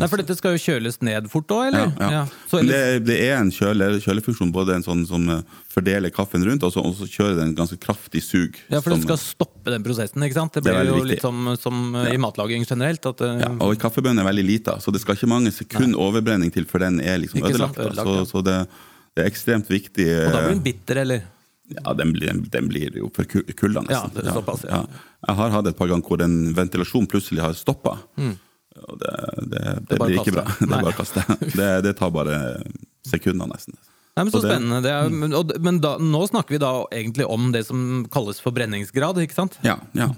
Nei, 0.00 0.06
For 0.10 0.18
dette 0.18 0.34
skal 0.34 0.56
jo 0.56 0.58
kjøles 0.58 0.96
ned 1.06 1.28
fort 1.30 1.52
òg, 1.54 1.68
ja, 1.68 1.68
eller? 1.68 1.92
ja. 2.10 2.22
Så, 2.50 2.58
Men 2.58 2.70
det, 2.72 2.78
det 3.06 3.18
er 3.28 3.36
en 3.36 3.52
kjøle, 3.54 3.92
kjølefunksjon, 4.02 4.50
både 4.50 4.74
en 4.74 4.82
sånn 4.82 5.04
som 5.06 5.28
eh, 5.30 5.44
fordeler 5.70 6.10
kaffen 6.14 6.42
rundt, 6.42 6.64
og 6.66 6.72
så, 6.74 6.82
og 6.82 6.96
så 6.98 7.06
kjører 7.06 7.36
den 7.38 7.52
en 7.52 7.54
ganske 7.60 7.78
kraftig 7.78 8.24
sug. 8.26 8.58
ja, 8.66 8.80
for 8.82 8.96
det 8.96 9.04
skal 9.04 9.20
stoppe 9.22 9.70
den 9.70 9.84
prosessen, 9.86 10.24
ikke 10.26 10.40
sant? 10.40 10.58
Det 10.58 10.64
Det 10.66 10.74
blir 10.74 10.90
jo 10.90 10.96
veldig 10.98 11.12
litt 11.12 11.22
som, 11.22 11.52
som 11.60 11.86
ja. 12.00 12.08
i 12.16 12.18
matlaging 12.18 12.66
generelt. 12.66 13.06
At, 13.12 13.22
eh, 13.22 13.38
ja, 13.44 13.52
og 13.62 13.78
kaffebønnen 13.78 14.24
er 14.24 14.26
veldig 14.26 14.46
lita, 14.48 14.78
så 14.82 14.90
det 14.96 15.04
skal 15.04 15.14
ikke 15.14 15.30
mange 15.30 15.54
sekund 15.54 15.94
overbrenning 15.94 16.50
til 16.54 16.66
før 16.66 16.88
den 16.88 16.98
er 16.98 17.22
liksom 17.22 17.44
ødelagt. 17.44 17.78
ødelagt, 17.78 18.10
ja. 18.10 18.26
så 18.26 18.26
så 18.32 18.42
det, 18.48 18.58
det 19.18 19.24
er 19.26 19.30
ekstremt 19.32 19.68
viktig. 19.70 20.06
og 20.06 20.30
da 20.32 20.38
blir 20.38 20.46
eh, 20.46 20.54
den 20.54 20.64
bitter, 20.64 21.02
eller? 21.04 21.26
Ja, 21.68 21.92
den 21.98 22.14
blir, 22.14 22.30
den, 22.30 22.44
den 22.48 22.68
blir 22.70 22.94
jo 22.96 23.10
for 23.12 23.26
kulda, 23.28 23.82
nesten. 23.84 23.92
Ja, 23.92 24.08
det 24.14 24.22
er 24.24 24.36
såpass, 24.38 24.62
ja. 24.64 24.84
Jeg 25.26 25.36
har 25.42 25.50
hatt 25.52 25.66
et 25.68 25.76
par 25.76 25.90
ganger 25.90 26.06
hvor 26.08 26.22
en 26.24 26.36
ventilasjon 26.56 27.08
plutselig 27.10 27.42
har 27.44 27.52
stoppa. 27.58 27.98
Og 28.16 28.94
det, 29.02 29.12
det, 29.52 29.62
det, 29.90 29.98
Mm. 29.98 30.04
blir 30.06 30.20
ikke 30.22 30.32
bra. 30.38 30.44
Det 30.62 30.64
er 30.64 30.70
bare 30.72 30.94
å 30.94 30.96
kaste. 30.96 31.24
Det, 31.58 31.68
det 31.84 31.92
tar 31.98 32.12
bare 32.14 32.38
sekunder, 33.10 33.50
nesten. 33.50 33.74
Nei, 34.16 34.24
men 34.24 34.32
Så 34.32 34.40
spennende. 34.42 34.78
Det 34.86 34.92
er, 34.94 35.10
men 35.12 35.34
og, 35.36 35.52
men 35.62 35.80
da, 35.82 35.96
nå 36.02 36.22
snakker 36.30 36.56
vi 36.56 36.62
da 36.62 36.70
egentlig 36.94 37.26
om 37.30 37.50
det 37.54 37.64
som 37.68 38.06
kalles 38.14 38.40
forbrenningsgrad, 38.42 39.20
ikke 39.26 39.36
sant? 39.36 39.58
Ja, 39.66 39.76
ja. 39.98 40.08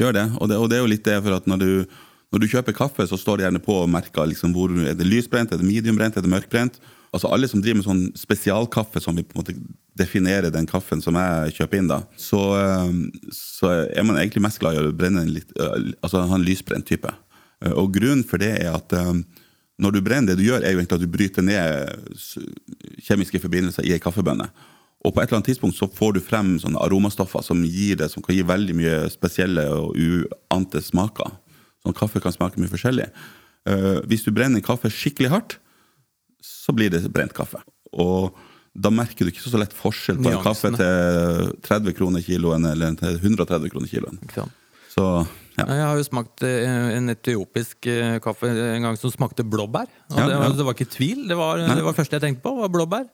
Gjør 0.00 0.14
det. 0.16 0.26
Og, 0.38 0.46
det. 0.52 0.56
og 0.60 0.70
det 0.72 0.78
er 0.78 0.84
jo 0.84 0.92
litt 0.92 1.04
det 1.08 1.18
for 1.24 1.36
at 1.40 1.48
når 1.50 1.60
du, 1.64 1.72
når 2.32 2.44
du 2.44 2.48
kjøper 2.52 2.76
kaffe, 2.78 3.04
så 3.10 3.18
står 3.20 3.40
det 3.42 3.48
gjerne 3.48 3.64
på 3.64 3.74
og 3.82 3.90
merker 3.92 4.28
liksom 4.30 4.54
hvor 4.56 4.72
er 4.86 4.94
det 4.96 5.08
lysbrent, 5.08 5.52
er 5.52 5.60
det 5.60 5.66
mediumbrent, 5.68 6.16
er 6.16 6.24
det 6.24 6.32
mørkbrent. 6.32 6.78
Altså 7.10 7.30
Alle 7.34 7.48
som 7.50 7.62
driver 7.62 7.80
med 7.80 7.86
sånn 7.86 8.02
spesialkaffe, 8.18 9.00
som 9.02 9.16
vi 9.18 9.24
på 9.26 9.34
en 9.34 9.42
måte 9.42 9.56
definerer 9.98 10.52
den 10.54 10.68
kaffen 10.70 11.02
som 11.02 11.18
jeg 11.18 11.56
kjøper 11.56 11.80
inn, 11.80 11.90
da, 11.90 12.04
så, 12.18 12.40
eh, 12.60 12.92
så 13.34 13.72
er 13.90 14.06
man 14.06 14.20
egentlig 14.20 14.44
mest 14.46 14.60
glad 14.62 14.78
i 14.78 14.84
å 14.84 14.94
brenne 14.94 15.24
en 15.26 15.34
litt, 15.34 15.50
altså 16.00 16.22
ha 16.22 16.38
en 16.38 16.46
lysbrent 16.46 16.86
type. 16.86 17.10
Og 17.74 17.90
grunnen 17.92 18.22
for 18.24 18.40
det 18.40 18.52
er 18.62 18.70
at 18.72 18.94
eh, 18.96 19.12
når 19.80 19.96
du 19.96 20.02
brenner, 20.04 20.30
det 20.30 20.38
du 20.40 20.46
gjør, 20.46 20.62
er 20.62 20.74
jo 20.74 20.80
egentlig 20.80 21.00
at 21.00 21.04
du 21.04 21.10
bryter 21.10 21.44
ned 21.44 22.14
kjemiske 23.06 23.40
forbindelser 23.42 23.88
i 23.88 23.94
ei 23.96 24.02
kaffebønne. 24.02 24.46
Og 25.00 25.14
på 25.16 25.22
et 25.22 25.30
eller 25.30 25.40
annet 25.40 25.48
tidspunkt 25.48 25.78
så 25.78 25.88
får 25.88 26.16
du 26.16 26.20
frem 26.20 26.58
sånne 26.60 26.80
aromastoffer 26.84 27.42
som, 27.44 27.62
gir 27.64 27.96
det, 27.96 28.10
som 28.12 28.22
kan 28.22 28.36
gi 28.36 28.44
veldig 28.44 28.76
mye 28.76 28.96
spesielle 29.12 29.64
og 29.72 29.96
uante 29.96 30.82
smaker. 30.84 31.32
Sånn 31.80 31.96
kaffe 31.96 32.20
kan 32.20 32.34
smake 32.34 32.60
mye 32.60 32.68
forskjellig. 32.68 33.06
Hvis 34.10 34.26
du 34.26 34.34
brenner 34.36 34.60
kaffe 34.64 34.92
skikkelig 34.92 35.32
hardt, 35.32 35.56
så 36.44 36.74
blir 36.76 36.92
det 36.92 37.04
brent 37.12 37.34
kaffe. 37.36 37.60
Og 37.92 38.36
da 38.70 38.92
merker 38.94 39.26
du 39.26 39.32
ikke 39.32 39.42
så 39.42 39.58
lett 39.58 39.74
forskjell 39.74 40.20
på 40.22 40.30
en 40.30 40.42
kaffe 40.44 40.70
til 40.76 41.52
30 41.66 41.96
kroner 41.98 42.22
kiloen 42.24 42.68
eller 42.70 42.94
til 43.00 43.18
130 43.18 43.72
kroner 43.72 43.90
kiloen. 43.90 44.20
Så 44.90 45.06
ja. 45.58 45.64
Jeg 45.66 45.82
har 45.84 45.98
jo 45.98 46.04
smakt 46.06 46.44
eh, 46.46 46.92
en 46.96 47.12
etiopisk 47.12 47.88
eh, 47.90 48.16
kaffe 48.22 48.48
en 48.48 48.86
gang 48.86 48.96
som 48.98 49.12
smakte 49.12 49.44
blåbær. 49.44 49.90
Og 50.10 50.16
Ja, 50.16 50.28
det, 50.28 50.38
var, 50.38 50.46
ja. 50.46 50.54
det 50.56 50.66
var 50.68 50.78
ikke 50.78 50.92
tvil. 50.94 51.26
Det 51.28 51.36
var 51.36 51.60
det 51.60 51.84
var 51.84 51.96
første 51.96 52.16
jeg 52.16 52.24
tenkte 52.24 52.44
på, 52.46 52.54
var 52.62 52.72
blåbær. 52.72 53.08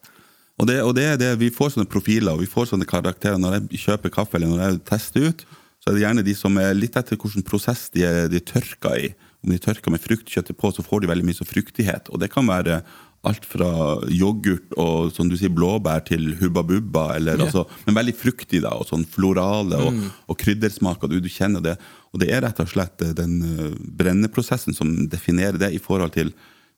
Og, 0.57 0.69
det, 0.69 0.77
og 0.85 0.95
det 0.97 1.05
er 1.05 1.17
det, 1.21 1.31
Vi 1.41 1.51
får 1.53 1.75
sånne 1.75 1.89
profiler 1.91 2.33
og 2.33 2.45
vi 2.45 2.49
får 2.49 2.71
sånne 2.73 2.89
karakterer. 2.89 3.41
Når 3.41 3.59
jeg 3.59 3.83
kjøper 3.87 4.13
kaffe 4.13 4.39
eller 4.39 4.53
når 4.53 4.63
jeg 4.63 4.83
tester 4.89 5.31
ut, 5.31 5.47
så 5.83 5.91
er 5.91 5.97
det 5.97 6.05
gjerne 6.05 6.27
de 6.27 6.35
som 6.37 6.57
er 6.61 6.77
litt 6.77 6.97
etter 6.97 7.19
hvilken 7.21 7.45
prosess 7.47 7.89
de 7.95 8.07
de 8.33 8.41
tørka 8.41 8.95
i. 9.01 9.11
Om 9.45 9.53
de 9.53 9.59
er 9.59 9.67
tørka 9.67 9.93
med 9.93 10.03
fruktkjøttet 10.03 10.57
på, 10.59 10.71
så 10.73 10.83
får 10.83 11.03
de 11.03 11.11
veldig 11.13 11.27
mye 11.29 11.39
så 11.39 11.47
fruktighet. 11.47 12.09
Og 12.11 12.23
det 12.23 12.33
kan 12.33 12.49
være 12.49 12.81
alt 13.27 13.45
fra 13.49 13.69
yoghurt 14.13 14.73
og 14.81 15.11
som 15.17 15.29
du 15.31 15.37
sier, 15.37 15.51
blåbær 15.53 16.05
til 16.09 16.33
hubba 16.41 16.63
bubba. 16.67 17.07
Eller, 17.19 17.37
Ja. 17.39 17.47
altså, 17.49 17.65
men 17.87 17.97
veldig 17.99 18.15
fruktig, 18.17 18.63
da, 18.65 18.71
og 18.79 18.87
sånn 18.89 19.05
florale 19.05 19.77
og, 19.83 20.01
og 20.31 20.39
kryddersmaker. 20.41 21.11
Du, 21.11 21.19
du 21.21 21.29
kjenner 21.33 21.65
det. 21.65 21.77
Og 22.15 22.21
det 22.23 22.31
er 22.33 22.43
rett 22.47 22.61
og 22.63 22.71
slett 22.71 23.03
eh, 23.03 23.13
den 23.19 23.39
eh, 23.45 23.73
brenneprosessen 23.99 24.77
som 24.77 24.93
definerer 25.13 25.59
det 25.61 25.73
i 25.77 25.83
forhold 25.83 26.15
til 26.17 26.31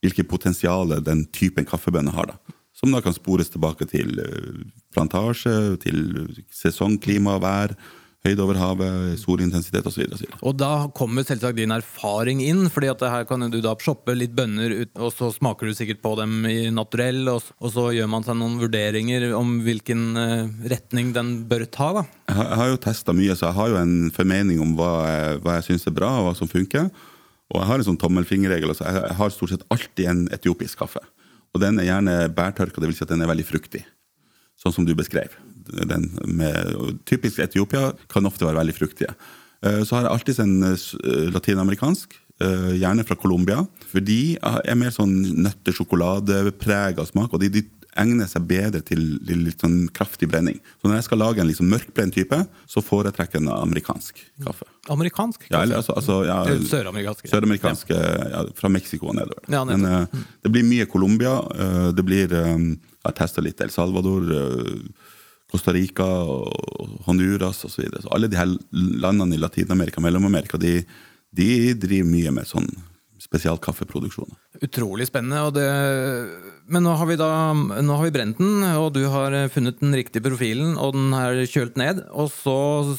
hvilket 0.03 0.29
potensial 0.31 0.93
den 1.03 1.25
typen 1.35 1.67
kaffebønner 1.67 2.15
har. 2.15 2.33
da. 2.33 2.57
Som 2.79 2.93
da 2.95 3.01
kan 3.03 3.15
spores 3.17 3.49
tilbake 3.51 3.87
til 3.91 4.19
eh, 4.23 4.61
plantasje, 4.95 5.77
til 5.83 6.03
sesongklima 6.55 7.37
og 7.39 7.43
vær, 7.43 7.75
høyde 8.27 8.43
over 8.43 8.59
havet, 8.59 9.19
solintensitet 9.21 9.87
osv. 9.87 10.03
Og 10.11 10.49
og 10.49 10.57
da 10.59 10.71
kommer 10.97 11.27
selvsagt 11.27 11.59
din 11.59 11.73
erfaring 11.75 12.41
inn, 12.43 12.65
fordi 12.73 12.91
at 12.91 13.05
her 13.07 13.27
kan 13.29 13.47
du 13.51 13.61
da 13.63 13.75
shoppe 13.83 14.15
litt 14.17 14.35
bønner, 14.37 14.75
og 14.99 15.13
så 15.15 15.31
smaker 15.35 15.69
du 15.69 15.77
sikkert 15.77 16.01
på 16.05 16.15
dem 16.19 16.41
i 16.51 16.71
naturell, 16.75 17.23
og, 17.31 17.53
og 17.63 17.75
så 17.75 17.89
gjør 17.95 18.11
man 18.11 18.27
seg 18.27 18.39
noen 18.41 18.59
vurderinger 18.63 19.29
om 19.39 19.59
hvilken 19.67 20.09
eh, 20.19 20.49
retning 20.75 21.13
den 21.17 21.35
bør 21.51 21.67
ta. 21.71 21.93
da. 22.01 22.07
Jeg 22.33 22.59
har, 22.63 22.73
jo 22.73 22.81
testa 22.89 23.15
mye, 23.17 23.37
så 23.39 23.49
jeg 23.49 23.59
har 23.61 23.71
jo 23.75 23.79
en 23.83 23.95
formening 24.15 24.65
om 24.65 24.75
hva 24.79 24.93
jeg, 25.07 25.39
hva 25.45 25.59
jeg 25.61 25.69
syns 25.71 25.87
er 25.91 25.97
bra, 25.97 26.11
og 26.19 26.29
hva 26.29 26.35
som 26.39 26.51
funker. 26.51 26.91
Og 27.49 27.63
jeg 27.63 27.69
har 27.71 27.81
en 27.81 27.87
sånn 27.87 28.01
tommelfingerregel. 28.01 28.75
Altså 28.75 28.89
jeg 28.89 29.15
har 29.21 29.31
stort 29.33 29.55
sett 29.55 29.69
alltid 29.73 30.11
en 30.11 30.27
etiopisk 30.35 30.83
kaffe. 30.83 31.01
Og 31.57 31.63
den 31.63 31.81
er 31.81 31.89
gjerne 31.89 32.17
bærtørka, 32.37 32.83
dvs. 32.83 32.99
Si 32.99 33.07
at 33.07 33.15
den 33.15 33.25
er 33.25 33.31
veldig 33.31 33.47
fruktig. 33.49 33.87
Sånn 34.59 34.75
som 34.75 34.85
du 34.85 34.93
beskrev. 34.99 35.33
Den 35.89 36.09
med, 36.25 36.99
typisk 37.09 37.39
Etiopia 37.45 37.93
kan 38.13 38.27
ofte 38.29 38.47
være 38.47 38.61
veldig 38.61 38.77
fruktige. 38.77 39.15
Eh, 39.65 39.83
Så 39.85 39.97
har 39.97 40.07
jeg 40.07 40.13
alltid 40.13 40.41
en 40.45 40.57
eh, 40.63 40.89
eh, 41.05 41.29
latinamerikansk, 41.35 42.25
gjerne 42.39 43.03
fra 43.03 43.17
Colombia. 43.19 43.65
For 43.91 43.99
de 43.99 44.39
er 44.39 44.77
mer 44.79 44.93
sånn 44.95 45.11
nøtte-sjokoladeprega 45.43 47.03
smak, 47.09 47.33
og 47.35 47.41
de, 47.43 47.49
de 47.51 47.65
egner 47.99 48.29
seg 48.31 48.45
bedre 48.49 48.81
til 48.87 49.01
litt 49.27 49.63
sånn 49.65 49.89
kraftig 49.95 50.29
brenning. 50.31 50.61
Så 50.79 50.87
når 50.87 51.01
jeg 51.01 51.07
skal 51.09 51.23
lage 51.23 51.43
en 51.43 51.49
liksom 51.49 51.71
mørkbrent 51.73 52.15
type, 52.15 52.39
så 52.71 52.83
foretrekker 52.85 53.41
jeg 53.41 53.47
en 53.47 53.53
amerikansk 53.57 54.23
kaffe. 54.45 54.69
Amerikansk? 54.95 55.49
Ja, 55.51 55.65
eller 55.65 55.81
altså, 55.81 55.97
altså 55.99 56.21
ja, 56.29 56.39
Søramerikansk. 56.71 57.27
Søramerikanske, 57.33 57.99
ja, 58.35 58.45
fra 58.59 58.71
Mexico 58.73 59.11
og 59.11 59.19
nedover. 59.19 59.43
Ja. 59.51 59.65
Men 59.69 59.85
uh, 59.85 60.25
det 60.45 60.55
blir 60.55 60.67
mye 60.69 60.87
Colombia. 60.91 61.39
Uh, 61.59 61.91
det 61.97 62.07
blir 62.07 62.33
um, 62.39 62.71
Jeg 63.03 63.19
testa 63.19 63.43
litt 63.43 63.61
El 63.65 63.71
Salvador, 63.73 64.27
eh, 64.37 65.15
Costa 65.49 65.73
Rica, 65.73 66.05
og 66.05 67.01
Honduras 67.07 67.65
osv. 67.65 67.87
Alle 68.13 68.29
de 68.29 68.37
her 68.37 68.51
landene 68.73 69.37
i 69.37 69.41
Latin-Amerika 69.41 70.03
Mellom-Amerika 70.05 70.61
de, 70.61 70.83
de 71.33 71.51
driver 71.81 72.11
mye 72.13 72.35
med 72.37 72.49
sånn 72.51 72.69
spesialkaffeproduksjon. 73.19 74.31
Utrolig 74.63 75.09
spennende. 75.09 75.43
Og 75.49 75.55
det, 75.57 75.67
men 76.71 76.85
nå 76.87 76.95
har 77.01 77.09
vi 77.11 77.19
da 77.19 77.31
nå 77.57 77.97
har 77.99 78.07
vi 78.07 78.15
brent 78.15 78.41
den, 78.41 78.63
og 78.79 78.93
du 78.97 79.03
har 79.11 79.35
funnet 79.53 79.81
den 79.83 79.97
riktige 79.97 80.25
profilen, 80.25 80.77
og 80.79 80.95
den 80.97 81.13
er 81.17 81.43
kjølt 81.51 81.79
ned. 81.81 82.05
Og 82.13 82.31
så 82.33 82.59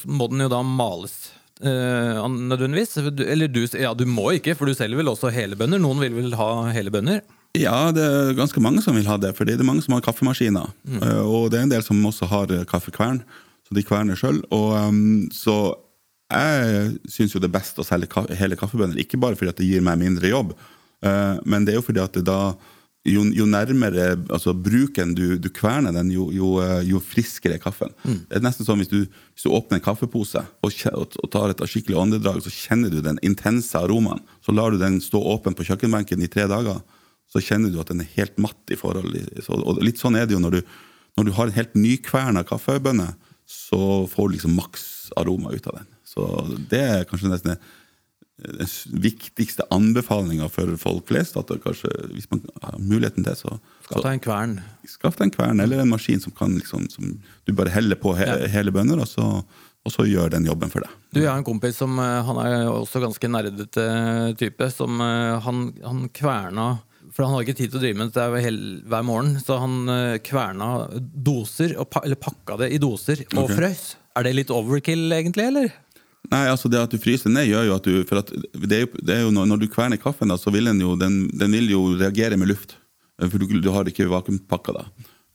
må 0.09 0.29
den 0.31 0.45
jo 0.45 0.51
da 0.51 0.63
males. 0.65 1.19
Uh, 1.59 2.23
nødvendigvis. 2.31 2.97
Eller 2.99 3.51
du, 3.51 3.65
ja, 3.75 3.93
du 3.93 4.05
må 4.07 4.29
ikke, 4.37 4.55
for 4.55 4.69
du 4.69 4.77
selger 4.77 5.01
vel 5.01 5.11
også 5.11 5.31
hele 5.35 5.59
bønner. 5.59 5.81
Noen 5.81 6.01
vil 6.03 6.15
vel 6.15 6.37
ha 6.39 6.69
hele 6.75 6.93
bønner? 6.93 7.23
Ja, 7.57 7.89
det 7.95 8.05
er 8.05 8.35
ganske 8.37 8.61
mange 8.61 8.83
som 8.85 8.97
vil 8.97 9.07
ha 9.09 9.17
det, 9.17 9.33
for 9.37 9.47
det 9.47 9.57
er 9.57 9.65
mange 9.65 9.81
som 9.81 9.95
har 9.95 10.03
kaffemaskiner. 10.05 10.69
Mm. 10.85 11.03
Og 11.25 11.49
det 11.49 11.59
er 11.59 11.65
en 11.65 11.71
del 11.71 11.85
som 11.85 12.01
også 12.05 12.29
har 12.29 12.51
eh, 12.53 12.65
kaffekvern, 12.69 13.23
så 13.65 13.77
de 13.77 13.85
kverner 13.85 14.17
sjøl. 14.19 14.43
Um, 14.53 15.29
så 15.33 15.73
jeg 16.29 16.97
syns 17.09 17.33
jo 17.33 17.41
det 17.41 17.49
er 17.49 17.57
best 17.57 17.79
å 17.81 17.85
selge 17.85 18.09
ka 18.11 18.27
hele 18.37 18.57
kaffebønner, 18.59 18.99
ikke 19.01 19.17
bare 19.21 19.37
fordi 19.37 19.53
at 19.53 19.61
det 19.61 19.69
gir 19.69 19.85
meg 19.85 19.97
mindre 20.01 20.29
jobb, 20.29 20.53
eh, 21.05 21.39
men 21.49 21.65
det 21.65 21.73
er 21.73 21.79
jo 21.79 21.87
fordi 21.87 22.03
at 22.03 22.19
det 22.19 22.27
da 22.29 22.53
jo, 23.07 23.23
jo 23.33 23.45
nærmere 23.47 24.11
altså 24.27 24.51
bruken 24.53 25.15
du, 25.17 25.39
du 25.41 25.47
kverner 25.55 25.95
den, 25.95 26.11
jo, 26.13 26.27
jo, 26.35 26.51
eh, 26.61 26.83
jo 26.85 27.01
friskere 27.01 27.57
er 27.57 27.63
kaffen. 27.63 27.93
Det 28.03 28.37
er 28.37 28.45
nesten 28.45 28.67
sånn 28.67 28.83
hvis 28.83 28.91
du, 28.91 28.99
hvis 29.07 29.47
du 29.47 29.53
åpner 29.55 29.79
en 29.79 29.85
kaffepose 29.85 30.43
og, 30.43 30.75
og 30.91 31.29
tar 31.33 31.53
et 31.53 31.63
skikkelig 31.65 31.97
åndedrag, 31.97 32.43
så 32.45 32.53
kjenner 32.53 32.93
du 32.93 32.99
den 33.01 33.17
intense 33.25 33.79
aromaen. 33.79 34.21
Så 34.45 34.53
lar 34.53 34.75
du 34.75 34.81
den 34.81 34.99
stå 35.01 35.21
åpen 35.33 35.57
på 35.57 35.65
kjøkkenbenken 35.71 36.21
i 36.21 36.29
tre 36.29 36.45
dager, 36.51 36.83
så 37.29 37.41
kjenner 37.45 37.69
du 37.73 37.79
at 37.81 37.91
den 37.91 38.01
er 38.01 38.09
helt 38.15 38.37
matt 38.41 38.71
i 38.73 38.77
forhold. 38.79 39.13
og 39.49 39.83
litt 39.85 40.01
sånn 40.01 40.17
er 40.17 40.25
det 40.25 40.33
jo 40.37 40.41
når 40.43 40.59
du, 40.59 40.61
når 41.19 41.25
du 41.27 41.33
har 41.37 41.49
en 41.49 41.57
helt 41.59 41.75
nykverna 41.77 42.43
kaffebønne, 42.47 43.11
så 43.49 44.05
får 44.09 44.29
du 44.29 44.33
liksom 44.37 44.55
maks 44.57 44.87
aroma 45.17 45.53
ut 45.53 45.67
av 45.69 45.79
den. 45.81 45.87
Så 46.05 46.25
det 46.71 46.81
er 46.81 47.05
kanskje 47.09 47.29
nesten 47.29 47.55
den 48.39 48.67
viktigste 49.03 49.65
anbefalinga 49.73 50.47
for 50.51 50.71
folk 50.79 51.07
flest. 51.09 51.37
At 51.37 51.51
kanskje, 51.63 51.89
hvis 52.13 52.29
man 52.31 52.43
har 52.63 52.77
muligheten 52.79 53.25
til, 53.25 53.35
så, 53.35 53.57
Skaff 53.85 54.03
deg 54.05 54.13
en 54.17 54.23
kvern. 54.23 54.53
Skaff 54.87 55.17
deg 55.19 55.27
en 55.29 55.33
kvern 55.35 55.63
eller 55.63 55.81
en 55.83 55.91
maskin 55.91 56.21
som, 56.23 56.33
kan 56.35 56.53
liksom, 56.57 56.87
som 56.93 57.17
du 57.45 57.53
bare 57.57 57.73
heller 57.73 57.99
på 57.99 58.13
he 58.17 58.25
Ja. 58.29 58.47
hele 58.53 58.71
bønner, 58.71 59.01
og 59.01 59.09
så, 59.09 59.25
og 59.85 59.91
så 59.93 60.05
gjør 60.07 60.31
den 60.37 60.45
jobben 60.47 60.71
for 60.71 60.85
deg. 60.85 60.93
Du, 61.11 61.19
Jeg 61.21 61.29
har 61.29 61.37
en 61.41 61.47
kompis 61.47 61.77
som 61.81 61.97
eh, 61.99 62.21
han 62.25 62.37
er 62.45 62.69
også 62.71 63.01
ganske 63.03 63.27
nerdete 63.31 63.87
type. 64.39 64.71
Som 64.71 65.01
eh, 65.01 65.39
han, 65.43 65.73
han 65.83 66.05
kverna 66.13 66.69
For 67.13 67.25
han 67.25 67.33
hadde 67.33 67.47
ikke 67.47 67.57
tid 67.57 67.71
til 67.71 67.79
å 67.79 67.83
drive 67.83 67.97
med 67.99 68.11
dette 68.11 68.41
hel, 68.43 68.59
hver 68.89 69.05
morgen, 69.07 69.35
så 69.41 69.57
han 69.61 69.91
eh, 69.93 70.15
kverna 70.25 70.69
doser, 70.99 71.75
og 71.81 71.89
pa, 71.91 72.03
eller 72.05 72.19
pakka 72.21 72.59
det 72.61 72.71
i 72.75 72.81
doser, 72.81 73.23
og 73.33 73.47
okay. 73.47 73.57
frøs. 73.57 73.83
Er 74.19 74.27
det 74.27 74.35
litt 74.37 74.53
overkill, 74.53 75.07
egentlig, 75.15 75.47
eller? 75.49 75.71
Nei, 76.29 76.43
altså 76.51 76.69
Det 76.69 76.81
at 76.81 76.91
du 76.93 76.99
fryser 77.01 77.31
ned, 77.33 77.47
gjør 77.49 77.69
jo 77.69 77.75
at 77.77 77.85
du 77.87 77.93
For 78.05 78.19
at 78.19 78.31
det 78.59 78.75
er 78.75 78.81
jo, 78.83 78.89
det 78.99 79.13
er 79.15 79.21
jo 79.23 79.29
når, 79.33 79.47
når 79.53 79.61
du 79.61 79.69
kverner 79.71 80.01
kaffen, 80.01 80.29
da, 80.29 80.37
så 80.37 80.51
vil 80.53 80.67
den 80.69 80.81
jo, 80.83 80.97
den, 80.99 81.23
den 81.31 81.55
vil 81.55 81.71
jo 81.71 81.85
reagere 81.95 82.37
med 82.37 82.51
luft. 82.51 82.75
Eh, 83.21 83.29
For 83.29 83.41
du, 83.41 83.47
du 83.57 83.71
har 83.73 83.89
ikke 83.89 84.09
vakuumpakka 84.11 84.75
da. 84.81 84.85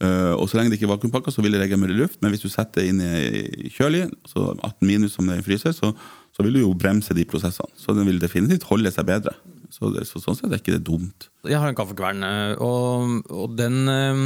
Uh, 0.02 0.34
og 0.34 0.48
så 0.50 0.58
lenge 0.58 0.72
det 0.72 0.76
ikke 0.80 0.88
er 0.88 0.96
vakuumpakka, 0.96 1.32
så 1.32 1.40
vil 1.40 1.54
det 1.54 1.62
reagere 1.62 1.80
med 1.80 1.94
luft. 1.96 2.20
Men 2.22 2.34
hvis 2.34 2.44
du 2.44 2.50
setter 2.52 2.82
det 2.82 2.90
inn 2.90 3.00
i 3.00 3.70
kjølig, 3.72 4.04
altså 4.26 4.52
18 4.58 4.88
minus 4.90 5.14
som 5.16 5.30
det 5.30 5.38
er 5.38 5.42
i 5.42 5.46
fryser, 5.46 5.74
så, 5.74 5.92
så 6.34 6.44
vil 6.44 6.58
du 6.58 6.64
jo 6.64 6.74
bremse 6.76 7.14
de 7.16 7.24
prosessene. 7.30 7.72
Så 7.78 7.94
den 7.96 8.06
vil 8.10 8.20
definitivt 8.22 8.66
holde 8.68 8.92
seg 8.92 9.08
bedre. 9.08 9.32
Så, 9.74 9.90
det, 9.94 10.04
så 10.06 10.22
sånn 10.22 10.38
sett 10.38 10.52
er 10.52 10.62
ikke 10.62 10.76
det 10.76 10.84
dumt. 10.86 11.28
Jeg 11.48 11.58
har 11.58 11.66
en 11.66 11.78
kaffekvern, 11.78 12.22
eh, 12.22 12.62
og, 12.62 13.24
og 13.34 13.56
den 13.58 13.80
eh, 13.90 14.22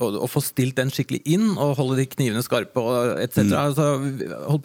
å, 0.00 0.08
å 0.24 0.28
få 0.30 0.40
stilt 0.44 0.78
den 0.78 0.90
skikkelig 0.92 1.20
inn 1.34 1.52
og 1.60 1.76
holde 1.78 1.98
de 2.00 2.06
knivene 2.08 2.42
skarpe 2.44 2.80
og 2.80 3.20
etc. 3.20 3.44
Mm. 3.44 3.52
Altså, 3.58 3.86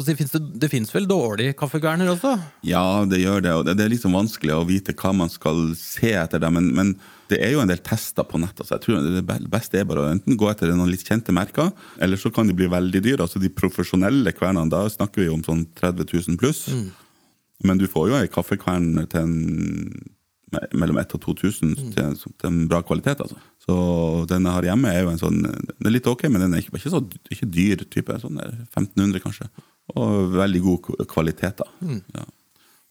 si, 0.07 0.15
det, 0.23 0.41
det 0.63 0.69
fins 0.71 0.93
vel 0.95 1.07
dårlige 1.09 1.55
kaffekverner 1.59 2.11
også? 2.13 2.33
Ja, 2.67 3.03
det 3.09 3.21
gjør 3.23 3.43
det. 3.43 3.55
Og 3.59 3.67
det, 3.67 3.77
er 3.83 3.91
liksom 3.91 4.15
vanskelig 4.17 4.55
å 4.55 4.65
vite 4.67 4.95
hva 4.97 5.13
man 5.23 5.31
skal 5.33 5.73
se 5.79 6.13
etter. 6.15 6.41
Det, 6.43 6.51
men, 6.55 6.69
men 6.77 6.93
det 7.31 7.41
er 7.43 7.53
jo 7.53 7.63
en 7.63 7.71
del 7.71 7.81
tester 7.83 8.27
på 8.27 8.39
nett. 8.41 8.63
så 8.63 8.77
Jeg 8.77 8.85
tror 8.85 9.09
Det 9.17 9.49
beste 9.51 9.81
er 9.81 9.89
bare 9.89 10.05
å 10.05 10.13
enten 10.13 10.39
gå 10.39 10.47
etter 10.51 10.71
noen 10.71 10.93
litt 10.93 11.05
kjente 11.07 11.35
merker, 11.35 11.73
eller 11.99 12.19
så 12.19 12.31
kan 12.33 12.47
de 12.47 12.55
bli 12.57 12.69
veldig 12.71 13.03
dyre. 13.03 13.27
Altså 13.27 13.43
De 13.43 13.51
profesjonelle 13.51 14.31
kvernene, 14.37 14.71
da 14.71 14.85
snakker 14.91 15.25
vi 15.25 15.33
om 15.33 15.43
sånn 15.45 15.67
30 15.77 16.07
000 16.13 16.39
pluss. 16.39 16.67
Men 17.63 17.77
du 17.81 17.87
får 17.89 18.09
jo 18.11 18.15
ei 18.19 18.27
kaffekvern 18.27 19.07
til 19.09 19.19
en 19.21 19.35
mellom 20.77 20.95
1000 21.01 21.15
og 21.17 21.21
2000 21.35 21.71
til, 21.93 22.03
en- 22.03 22.15
til 22.15 22.47
en 22.47 22.67
bra 22.71 22.81
kvalitet. 22.81 23.19
altså. 23.19 23.35
Så 23.65 24.27
den 24.29 24.43
jeg 24.47 24.53
har 24.53 24.63
hjemme, 24.63 24.87
er 24.93 25.01
jo 25.03 25.09
en 25.09 25.17
sånn 25.19 25.41
Den 25.43 25.85
er 25.87 25.91
litt 25.91 26.07
ok, 26.07 26.23
men 26.29 26.39
den 26.41 26.53
er 26.53 26.61
ikke, 26.63 26.77
ikke 26.77 26.89
så 26.93 27.01
ikke 27.31 27.49
dyr 27.51 27.83
type. 27.91 28.15
Sånn 28.21 28.37
1500, 28.39 29.19
kanskje. 29.19 29.49
Og 29.95 30.31
veldig 30.33 30.61
god 30.63 31.07
kvalitet. 31.07 31.57
da. 31.57 31.65
Ja. 32.15 32.23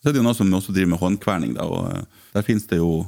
Så 0.03 0.09
er 0.11 0.13
det 0.13 0.21
jo 0.21 0.27
noen 0.27 0.37
som 0.37 0.53
også 0.53 0.73
driver 0.75 0.91
med 0.93 1.01
håndkverning. 1.01 1.55
Da, 1.57 1.65
og 1.65 1.93
eh, 1.97 2.03
Der 2.35 2.43
finnes 2.43 2.67
det 2.69 2.79
jo 2.79 3.07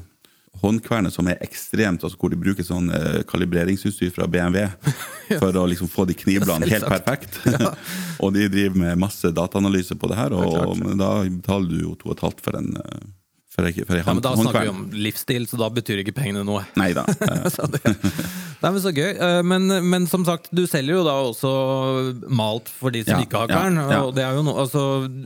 håndkverner 0.62 1.12
som 1.14 1.28
er 1.30 1.38
ekstremt, 1.44 2.02
altså 2.04 2.18
hvor 2.20 2.32
de 2.32 2.38
bruker 2.40 2.66
sånn 2.66 2.88
eh, 2.94 3.20
kalibreringsutstyr 3.28 4.10
fra 4.14 4.26
BMW 4.30 4.66
for 5.42 5.54
å 5.60 5.66
liksom 5.70 5.90
få 5.92 6.06
de 6.10 6.16
knivbladene 6.18 6.70
helt 6.72 6.88
perfekt. 6.88 7.38
perfekt. 7.44 7.86
og 8.22 8.34
de 8.36 8.48
driver 8.52 8.82
med 8.86 8.98
masse 9.04 9.30
dataanalyse 9.34 9.96
på 9.98 10.10
det 10.12 10.18
her, 10.18 10.34
og, 10.34 10.48
og 10.48 10.58
klart. 10.58 10.82
og 10.92 10.98
da 11.04 11.12
betaler 11.28 11.70
du 11.74 11.80
jo 11.86 11.94
to 12.00 12.10
og 12.12 12.18
et 12.18 12.26
halvt 12.28 12.44
for 12.48 12.58
en 12.62 12.74
eh, 12.82 13.06
for 13.58 13.66
jeg, 13.66 13.82
for 13.88 13.96
jeg 13.98 14.04
Ja, 14.06 14.12
men 14.14 14.22
Da 14.22 14.30
snakker 14.38 14.66
vi 14.68 14.70
om 14.70 14.82
livsstil, 14.94 15.46
så 15.50 15.58
da 15.58 15.66
betyr 15.74 15.98
ikke 16.04 16.12
pengene 16.14 16.44
noe. 16.46 16.60
Nei 16.78 16.92
da. 16.94 17.02
Så 17.50 17.64
det, 17.72 17.80
nei, 18.62 18.70
men 18.70 18.78
så 18.84 18.92
gøy. 18.94 19.08
Eh, 19.16 19.40
Men, 19.42 19.66
men 19.90 20.06
som 20.06 20.22
sagt, 20.28 20.46
du 20.54 20.62
selger 20.70 21.00
jo 21.00 21.02
da 21.02 21.16
også 21.26 21.50
malt 22.30 22.70
for 22.70 22.94
de 22.94 23.02
som 23.02 23.16
Ja, 23.16 23.24
ikke 23.26 23.40
har 23.42 23.50
kvern. 23.50 23.80
ja. 23.82 23.98
Og 24.06 24.14
det 24.14 24.22
er 24.28 24.38
jo 24.38 24.44
no, 24.46 24.54
altså, 24.62 24.84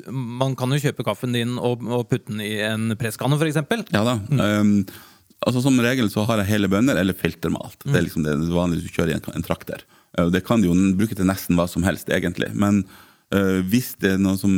man 0.09 0.57
kan 0.57 0.73
jo 0.73 0.81
kjøpe 0.81 1.05
kaffen 1.05 1.37
din 1.37 1.59
og, 1.61 1.85
og 1.85 2.07
putte 2.09 2.33
den 2.33 2.41
i 2.47 2.55
en 2.65 2.95
presskanne, 2.97 3.37
f.eks. 3.37 3.61
Ja 3.93 4.05
da. 4.09 4.17
Um, 4.33 4.79
altså 5.47 5.63
Som 5.65 5.79
regel 5.83 6.11
så 6.13 6.25
har 6.29 6.43
jeg 6.43 6.51
hele 6.53 6.69
bønner 6.73 6.99
eller 7.01 7.17
filtermalt. 7.19 7.79
Det 7.85 7.97
er 7.99 8.05
liksom 8.07 8.25
det 8.27 8.35
vanlige 8.53 8.85
du 8.87 8.93
kjører 8.95 9.15
i 9.15 9.17
en, 9.19 9.25
en 9.37 9.47
trakter. 9.47 9.85
Uh, 10.19 10.29
det 10.33 10.45
kan 10.47 10.61
du 10.63 10.69
jo 10.71 10.77
bruke 10.99 11.17
til 11.19 11.29
nesten 11.29 11.57
hva 11.59 11.69
som 11.71 11.85
helst, 11.87 12.11
egentlig. 12.13 12.51
Men 12.55 12.83
uh, 13.35 13.61
hvis 13.73 13.95
det 14.03 14.15
er 14.17 14.21
noen 14.23 14.39
som, 14.41 14.55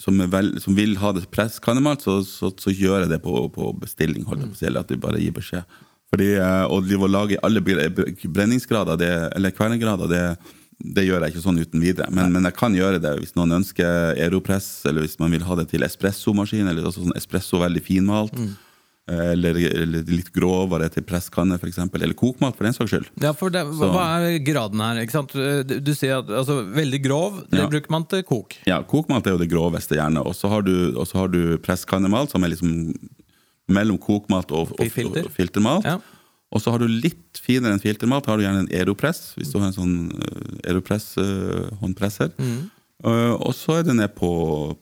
som, 0.00 0.20
er 0.24 0.30
vel, 0.32 0.54
som 0.62 0.76
vil 0.78 0.96
ha 1.02 1.12
det 1.16 1.26
presskannemalt, 1.34 2.04
så, 2.06 2.20
så, 2.26 2.52
så 2.58 2.74
gjør 2.74 3.04
jeg 3.04 3.12
det 3.14 3.22
på, 3.24 3.34
på 3.54 3.72
bestilling. 3.82 4.24
Holdt 4.28 4.44
jeg 4.46 4.52
på 4.52 4.58
å 4.58 4.62
si, 4.62 4.68
eller 4.70 4.86
at 4.86 4.92
du 4.92 5.00
bare 5.02 5.20
gir 5.22 5.34
beskjed. 5.36 5.66
Fordi 6.08 6.30
uh, 6.40 6.64
Å 6.72 6.78
drive 6.86 7.04
og 7.04 7.12
lage 7.12 7.40
alle 7.44 7.60
bre- 7.60 7.90
bre- 7.92 8.14
brenningsgrader, 8.32 8.96
det, 9.00 9.12
eller 9.36 9.52
kvernegrader, 9.56 10.08
det 10.14 10.24
det 10.78 11.02
gjør 11.08 11.24
jeg 11.26 11.32
ikke 11.32 11.40
sånn 11.42 11.56
uten 11.58 11.80
videre, 11.82 12.06
men, 12.14 12.28
men 12.30 12.44
jeg 12.46 12.54
kan 12.54 12.70
gjøre 12.76 13.00
det 13.02 13.10
hvis 13.18 13.32
noen 13.34 13.56
ønsker 13.56 14.12
aeropress, 14.14 14.84
eller 14.86 15.02
hvis 15.02 15.16
man 15.18 15.32
vil 15.34 15.42
ha 15.42 15.56
det 15.58 15.64
til 15.72 15.82
espressomaskin, 15.82 16.68
eller 16.70 16.86
altså 16.86 17.02
sånn 17.02 17.16
espresso 17.18 17.58
veldig 17.58 17.82
finmalt. 17.82 18.36
Eller, 19.08 19.56
eller 19.72 20.02
litt 20.12 20.28
grovere 20.36 20.90
til 20.92 21.04
presskanne, 21.08 21.56
f.eks. 21.56 21.78
Eller 21.96 22.12
kokmat, 22.18 22.56
for 22.58 22.68
den 22.68 22.74
saks 22.76 22.92
skyld. 22.92 23.06
Ja, 23.24 23.30
for 23.32 23.48
det, 23.54 23.62
hva 23.80 24.02
er 24.20 24.36
graden 24.44 24.82
her? 24.84 25.00
ikke 25.00 25.16
sant? 25.16 25.32
Du, 25.32 25.72
du 25.80 25.92
sier 25.96 26.18
at 26.20 26.28
altså, 26.42 26.58
veldig 26.76 27.00
grov, 27.06 27.38
det 27.48 27.62
Ja. 27.62 27.70
bruker 27.72 27.94
man 27.94 28.04
til 28.10 28.22
kok. 28.28 28.58
Ja, 28.68 28.82
kokmat 28.84 29.26
er 29.26 29.36
jo 29.38 29.40
det 29.40 29.48
groveste, 29.48 29.96
gjerne. 29.96 30.20
Og 30.28 30.36
så 30.36 30.50
har 30.52 30.62
du, 30.66 30.74
har 31.00 31.32
du 31.32 31.40
presskannemalt, 31.64 32.30
som 32.36 32.44
er 32.44 32.52
liksom 32.52 32.92
mellom 33.68 33.98
kokmat 34.00 34.52
og, 34.52 34.74
og, 34.78 34.86
Filter. 34.92 35.26
og 35.28 35.32
filtermalt. 35.36 35.88
Ja. 35.88 35.98
Og 36.48 36.62
så 36.64 36.72
har 36.72 36.80
du 36.80 36.88
litt 36.88 37.36
finere 37.44 37.74
enn 37.76 37.82
filtermalt, 37.82 38.24
har 38.28 38.38
du 38.40 38.44
gjerne 38.44 38.62
en 38.64 38.70
aeropress, 38.72 39.34
hvis 39.36 39.50
du 39.52 39.58
har 39.60 39.66
en 39.68 39.76
sånn 39.76 39.96
uh, 40.16 40.68
aeropress-håndpresser. 40.68 42.32
Mm. 42.40 42.68
og 43.38 43.52
så 43.54 43.76
er 43.78 43.84
det 43.86 43.94
ned 43.94 44.14
på, 44.16 44.28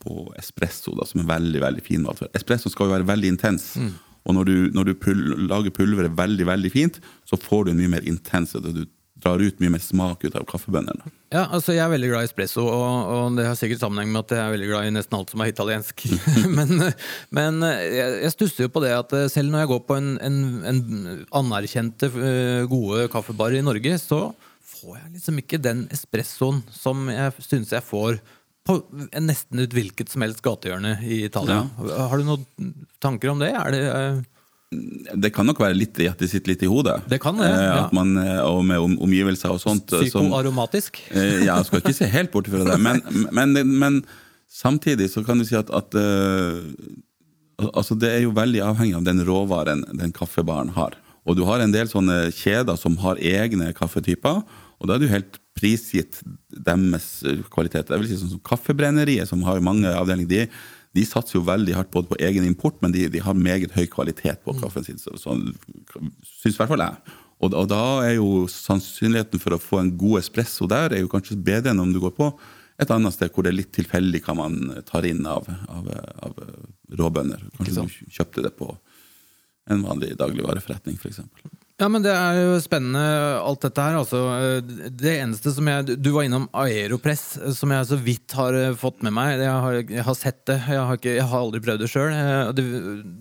på 0.00 0.32
espresso, 0.40 0.94
da, 0.96 1.04
som 1.04 1.20
er 1.20 1.26
veldig 1.34 1.60
veldig 1.60 1.82
finmalt. 1.84 2.22
mat. 2.22 2.30
Espresso 2.38 2.70
skal 2.72 2.88
jo 2.88 2.94
være 2.94 3.08
veldig 3.10 3.32
intens. 3.34 3.74
Mm. 3.76 3.90
Og 4.26 4.34
når 4.34 4.48
du, 4.48 4.54
når 4.74 4.90
du 4.90 4.98
pul 4.98 5.24
lager 5.46 5.74
pulveret 5.74 6.14
veldig 6.18 6.46
veldig 6.48 6.70
fint, 6.74 7.00
så 7.26 7.38
får 7.38 7.66
du 7.66 7.72
en 7.72 7.80
mye 7.80 7.96
mer 7.96 8.06
intens 8.08 8.56
Du 8.58 8.84
drar 9.22 9.40
ut 9.40 9.60
mye 9.62 9.72
mer 9.72 9.80
smak 9.80 10.24
ut 10.26 10.34
av 10.36 10.44
kaffebønnene. 10.48 11.12
Ja, 11.32 11.46
altså 11.46 11.74
Jeg 11.74 11.84
er 11.86 11.92
veldig 11.94 12.10
glad 12.10 12.26
i 12.26 12.28
espresso, 12.28 12.66
og, 12.68 13.12
og 13.12 13.38
det 13.38 13.46
har 13.48 13.56
sikkert 13.58 13.80
sammenheng 13.82 14.12
med 14.12 14.26
at 14.26 14.34
jeg 14.36 14.42
er 14.42 14.52
veldig 14.52 14.68
glad 14.70 14.88
i 14.88 14.94
nesten 14.94 15.16
alt 15.18 15.32
som 15.32 15.42
er 15.42 15.52
italiensk. 15.52 16.04
men 16.58 16.90
men 17.34 17.62
jeg, 17.64 18.18
jeg 18.26 18.34
stusser 18.34 18.66
jo 18.66 18.74
på 18.74 18.82
det 18.84 18.92
at 18.96 19.14
eh, 19.16 19.28
selv 19.32 19.52
når 19.52 19.64
jeg 19.64 19.72
går 19.72 19.82
på 19.88 19.98
en, 19.98 20.10
en, 20.26 20.40
en 20.68 20.82
anerkjente, 21.40 22.10
eh, 22.12 22.66
gode 22.70 23.08
kaffebar 23.12 23.56
i 23.56 23.64
Norge, 23.64 23.96
så 24.02 24.20
får 24.76 24.98
jeg 24.98 25.14
liksom 25.16 25.40
ikke 25.40 25.62
den 25.64 25.86
espressoen 25.94 26.60
som 26.74 27.08
jeg 27.10 27.46
syns 27.46 27.72
jeg 27.72 27.86
får 27.86 28.20
på 28.66 28.76
nesten 29.22 29.62
ut 29.62 29.74
hvilket 29.76 30.10
som 30.12 30.24
helst 30.26 30.42
gatehjørne 30.44 30.96
i 31.06 31.22
Italia. 31.28 31.62
Har 31.78 32.18
du 32.18 32.26
noen 32.26 32.72
tanker 33.02 33.30
om 33.32 33.42
det? 33.42 33.52
Er 33.54 33.70
det 33.74 33.84
uh... 33.92 34.24
Det 35.14 35.30
kan 35.30 35.46
nok 35.46 35.60
være 35.62 35.76
litt 35.78 35.98
i 36.02 36.08
at 36.10 36.18
det 36.18 36.26
sitter 36.32 36.50
litt 36.50 36.62
i 36.66 36.68
hodet. 36.68 36.96
Det 37.08 37.20
kan 37.22 37.38
det, 37.38 37.46
Eh, 37.54 37.64
ja. 37.68 37.84
At 37.84 37.92
man, 37.94 38.16
eh, 38.18 38.40
og 38.42 38.64
med 38.66 38.82
om, 38.82 38.96
omgivelser 39.06 39.54
og 39.54 39.60
sånt. 39.62 39.92
eh, 39.94 40.08
som- 40.10 40.26
psykoaromatisk? 40.26 40.98
Eh, 41.14 41.44
ja, 41.46 41.54
jeg 41.60 41.68
skal 41.68 41.80
ikke 41.84 41.94
se 41.94 42.08
helt 42.10 42.32
bort 42.34 42.50
fra 42.50 42.64
det, 42.66 42.78
men, 42.82 42.98
men, 43.30 43.54
men 43.78 44.00
samtidig 44.50 45.06
så 45.14 45.22
kan 45.24 45.38
du 45.38 45.46
si 45.46 45.54
at, 45.56 45.70
at 45.70 45.94
uh, 45.94 46.66
altså 47.78 47.94
det 47.98 48.10
er 48.10 48.22
jo 48.26 48.34
veldig 48.36 48.64
avhengig 48.66 48.98
av 48.98 49.06
den 49.06 49.22
råvaren 49.24 49.86
den 49.96 50.12
kaffebaren 50.12 50.74
har. 50.74 50.98
Og 51.26 51.38
du 51.38 51.44
har 51.46 51.62
en 51.62 51.72
del 51.74 51.88
sånne 51.90 52.26
kjeder 52.34 52.76
som 52.78 52.98
har 53.06 53.22
egne 53.22 53.70
kaffetyper, 53.74 54.42
og 54.76 54.90
da 54.90 54.98
er 54.98 55.02
du 55.02 55.08
helt 55.14 55.38
prisgitt 55.56 56.20
deres 56.50 57.10
kvalitet. 57.52 57.90
Jeg 57.90 58.02
vil 58.02 58.10
si 58.10 58.18
sånn 58.20 58.34
som 58.36 58.42
Kaffebrenneriet, 58.46 59.28
som 59.30 59.44
har 59.46 59.62
mange 59.64 59.90
avdelinger, 59.90 60.28
de, 60.30 60.74
de 60.96 61.04
satser 61.08 61.38
jo 61.38 61.46
veldig 61.48 61.76
hardt 61.76 61.92
både 61.94 62.10
på 62.12 62.18
egen 62.28 62.46
import, 62.48 62.76
men 62.84 62.94
de, 62.94 63.06
de 63.12 63.22
har 63.24 63.36
meget 63.36 63.74
høy 63.76 63.86
kvalitet 63.92 64.44
på 64.44 64.56
kaffen 64.60 64.84
sin. 64.86 65.00
Så, 65.00 65.16
sånn 65.20 65.48
syns 66.24 66.54
i 66.54 66.60
hvert 66.60 66.72
fall 66.72 66.84
jeg. 66.84 67.16
Og, 67.36 67.52
og 67.52 67.66
da 67.68 67.82
er 68.06 68.14
jo 68.16 68.46
sannsynligheten 68.48 69.42
for 69.42 69.56
å 69.56 69.60
få 69.60 69.82
en 69.82 69.92
god 70.00 70.22
espresso 70.22 70.68
der 70.70 70.94
er 70.96 71.02
jo 71.02 71.10
kanskje 71.12 71.36
bedre 71.36 71.74
enn 71.74 71.82
om 71.82 71.92
du 71.92 72.00
går 72.00 72.14
på 72.16 72.30
et 72.80 72.92
annet 72.92 73.14
sted 73.14 73.32
hvor 73.32 73.44
det 73.44 73.52
er 73.52 73.58
litt 73.58 73.72
tilfeldig 73.76 74.22
hva 74.24 74.36
man 74.36 74.56
tar 74.88 75.06
inn 75.08 75.24
av, 75.28 75.48
av, 75.72 75.90
av 76.28 76.40
råbønder. 77.00 77.44
Kanskje 77.56 77.84
du 77.84 78.16
kjøpte 78.18 78.44
det 78.44 78.52
på 78.56 78.70
en 79.72 79.84
vanlig 79.84 80.12
dagligvareforretning, 80.20 80.98
f.eks. 81.00 81.22
Ja, 81.76 81.90
men 81.92 82.00
Det 82.00 82.08
er 82.08 82.38
jo 82.40 82.52
spennende, 82.64 83.00
alt 83.36 83.60
dette 83.60 83.82
her. 83.84 83.98
Altså, 84.00 84.20
det 84.64 85.10
eneste 85.20 85.52
som 85.52 85.66
jeg 85.68 85.98
Du 86.00 86.08
var 86.14 86.24
innom 86.24 86.46
Aeropress, 86.56 87.36
som 87.58 87.74
jeg 87.74 87.88
så 87.90 87.98
vidt 88.00 88.32
har 88.32 88.56
eh, 88.56 88.72
fått 88.72 89.02
med 89.04 89.12
meg. 89.12 89.42
Jeg 89.44 89.52
har, 89.52 89.76
jeg 89.84 90.06
har 90.06 90.16
sett 90.16 90.40
det, 90.48 90.56
jeg 90.72 90.80
har, 90.80 90.96
ikke, 90.96 91.18
jeg 91.18 91.26
har, 91.28 91.44
aldri 91.44 91.60
prøvd 91.66 91.84
det 91.84 91.90
sjøl. 91.92 92.16
Det, 92.56 92.64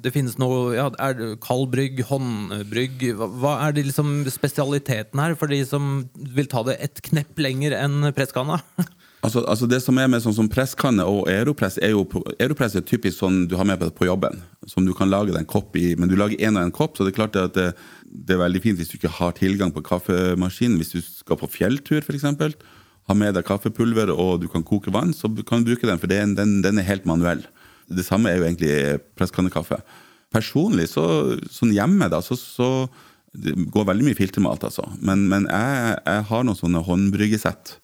det, 0.06 0.14
finnes 0.16 0.40
noe 0.40 0.72
ja, 0.78 0.88
er 1.04 1.20
det 1.20 1.30
Kald 1.44 1.68
brygg, 1.74 2.00
håndbrygg 2.08 3.04
hva, 3.20 3.28
hva 3.44 3.58
er 3.66 3.76
det 3.76 3.90
liksom 3.90 4.24
spesialiteten 4.32 5.20
her, 5.20 5.36
for 5.36 5.52
de 5.52 5.60
som 5.68 6.06
vil 6.16 6.48
ta 6.48 6.64
det 6.64 6.80
et 6.80 7.04
knepp 7.10 7.36
lenger 7.44 7.76
enn 7.82 8.14
presskanna? 8.16 8.62
Altså, 9.26 9.42
altså, 9.50 9.66
Det 9.66 9.80
som 9.82 9.98
er 9.98 10.10
med 10.12 10.22
sånn 10.22 10.36
som 10.38 10.48
presskanne 10.52 11.06
og 11.10 11.26
aeropress, 11.32 11.80
er 11.82 11.96
jo 11.96 12.04
aeropress 12.36 12.76
er 12.78 12.86
typisk 12.86 13.18
sånn 13.18 13.46
du 13.50 13.56
har 13.58 13.66
med 13.66 13.82
på 13.98 14.06
jobben. 14.06 14.42
Som 14.70 14.86
du 14.86 14.94
kan 14.94 15.10
lage 15.10 15.34
en 15.38 15.50
kopp 15.50 15.76
i, 15.80 15.96
men 15.98 16.12
du 16.12 16.16
lager 16.20 16.38
én 16.38 16.58
og 16.60 16.66
én 16.66 16.74
kopp, 16.76 16.98
så 16.98 17.06
det 17.06 17.14
er 17.14 17.20
klart 17.20 17.38
at 17.42 17.58
det, 17.58 17.72
det, 18.06 18.36
er 18.36 18.44
veldig 18.44 18.62
fint 18.62 18.78
hvis 18.78 18.92
du 18.92 18.98
ikke 19.00 19.16
har 19.18 19.34
tilgang 19.38 19.74
på 19.74 19.84
kaffemaskin. 19.86 20.78
Hvis 20.78 20.94
du 20.94 21.00
skal 21.02 21.40
på 21.42 21.50
fjelltur, 21.50 22.04
f.eks. 22.04 22.28
Ha 23.06 23.14
med 23.18 23.36
deg 23.38 23.46
kaffepulver 23.46 24.12
og 24.14 24.42
du 24.42 24.48
kan 24.50 24.66
koke 24.66 24.94
vann, 24.94 25.14
så 25.14 25.30
kan 25.46 25.64
du 25.64 25.74
bruke 25.74 25.90
den, 25.90 26.02
for 26.02 26.10
den, 26.12 26.38
den, 26.38 26.60
den 26.66 26.82
er 26.82 26.90
helt 26.90 27.06
manuell. 27.10 27.44
Det 27.86 28.06
samme 28.06 28.32
er 28.32 28.40
jo 28.40 28.48
egentlig 28.48 29.02
presskannekaffe. 29.18 29.78
Personlig, 30.34 30.90
så, 30.94 31.06
sånn 31.54 31.74
hjemme, 31.74 32.10
da, 32.12 32.22
så, 32.26 32.38
så 32.38 32.70
det 33.34 33.54
går 33.74 33.90
veldig 33.90 34.08
mye 34.08 34.18
filtermat, 34.18 34.66
altså. 34.68 34.88
Men, 35.06 35.28
men 35.32 35.46
jeg, 35.50 35.98
jeg, 36.02 36.26
har 36.30 36.46
noen 36.46 36.58
sånne 36.58 36.82
håndbryggesett 36.86 37.78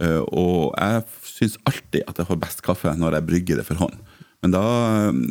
og 0.00 0.72
jeg 0.72 1.02
syns 1.28 1.58
alltid 1.68 2.06
at 2.08 2.18
jeg 2.18 2.26
får 2.26 2.40
best 2.42 2.62
kaffe 2.64 2.94
når 2.98 3.18
jeg 3.18 3.26
brygger 3.28 3.60
det 3.60 3.66
for 3.68 3.78
hånd. 3.78 3.98
Men 4.42 4.54
da, 4.56 4.62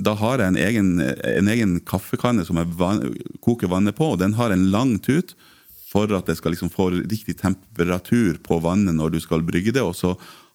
da 0.07 0.13
har 0.15 0.39
jeg 0.39 0.53
en 0.53 0.59
egen, 0.61 0.91
en 1.03 1.49
egen 1.51 1.73
kaffekanne 1.83 2.45
som 2.47 2.61
jeg 2.61 2.69
van, 2.79 3.01
koker 3.43 3.71
vannet 3.71 3.97
på, 3.97 4.13
og 4.13 4.21
den 4.21 4.37
har 4.37 4.53
en 4.53 4.69
lang 4.71 4.95
tut 5.03 5.33
for 5.91 6.11
at 6.15 6.29
det 6.29 6.37
skal 6.39 6.55
liksom 6.55 6.71
få 6.71 6.87
riktig 6.95 7.35
temperatur 7.41 8.39
på 8.45 8.61
vannet 8.63 8.95
når 8.95 9.15
du 9.15 9.19
skal 9.23 9.43
brygge 9.43 9.73
det. 9.75 9.83
Og 9.83 9.97
så 9.99 10.13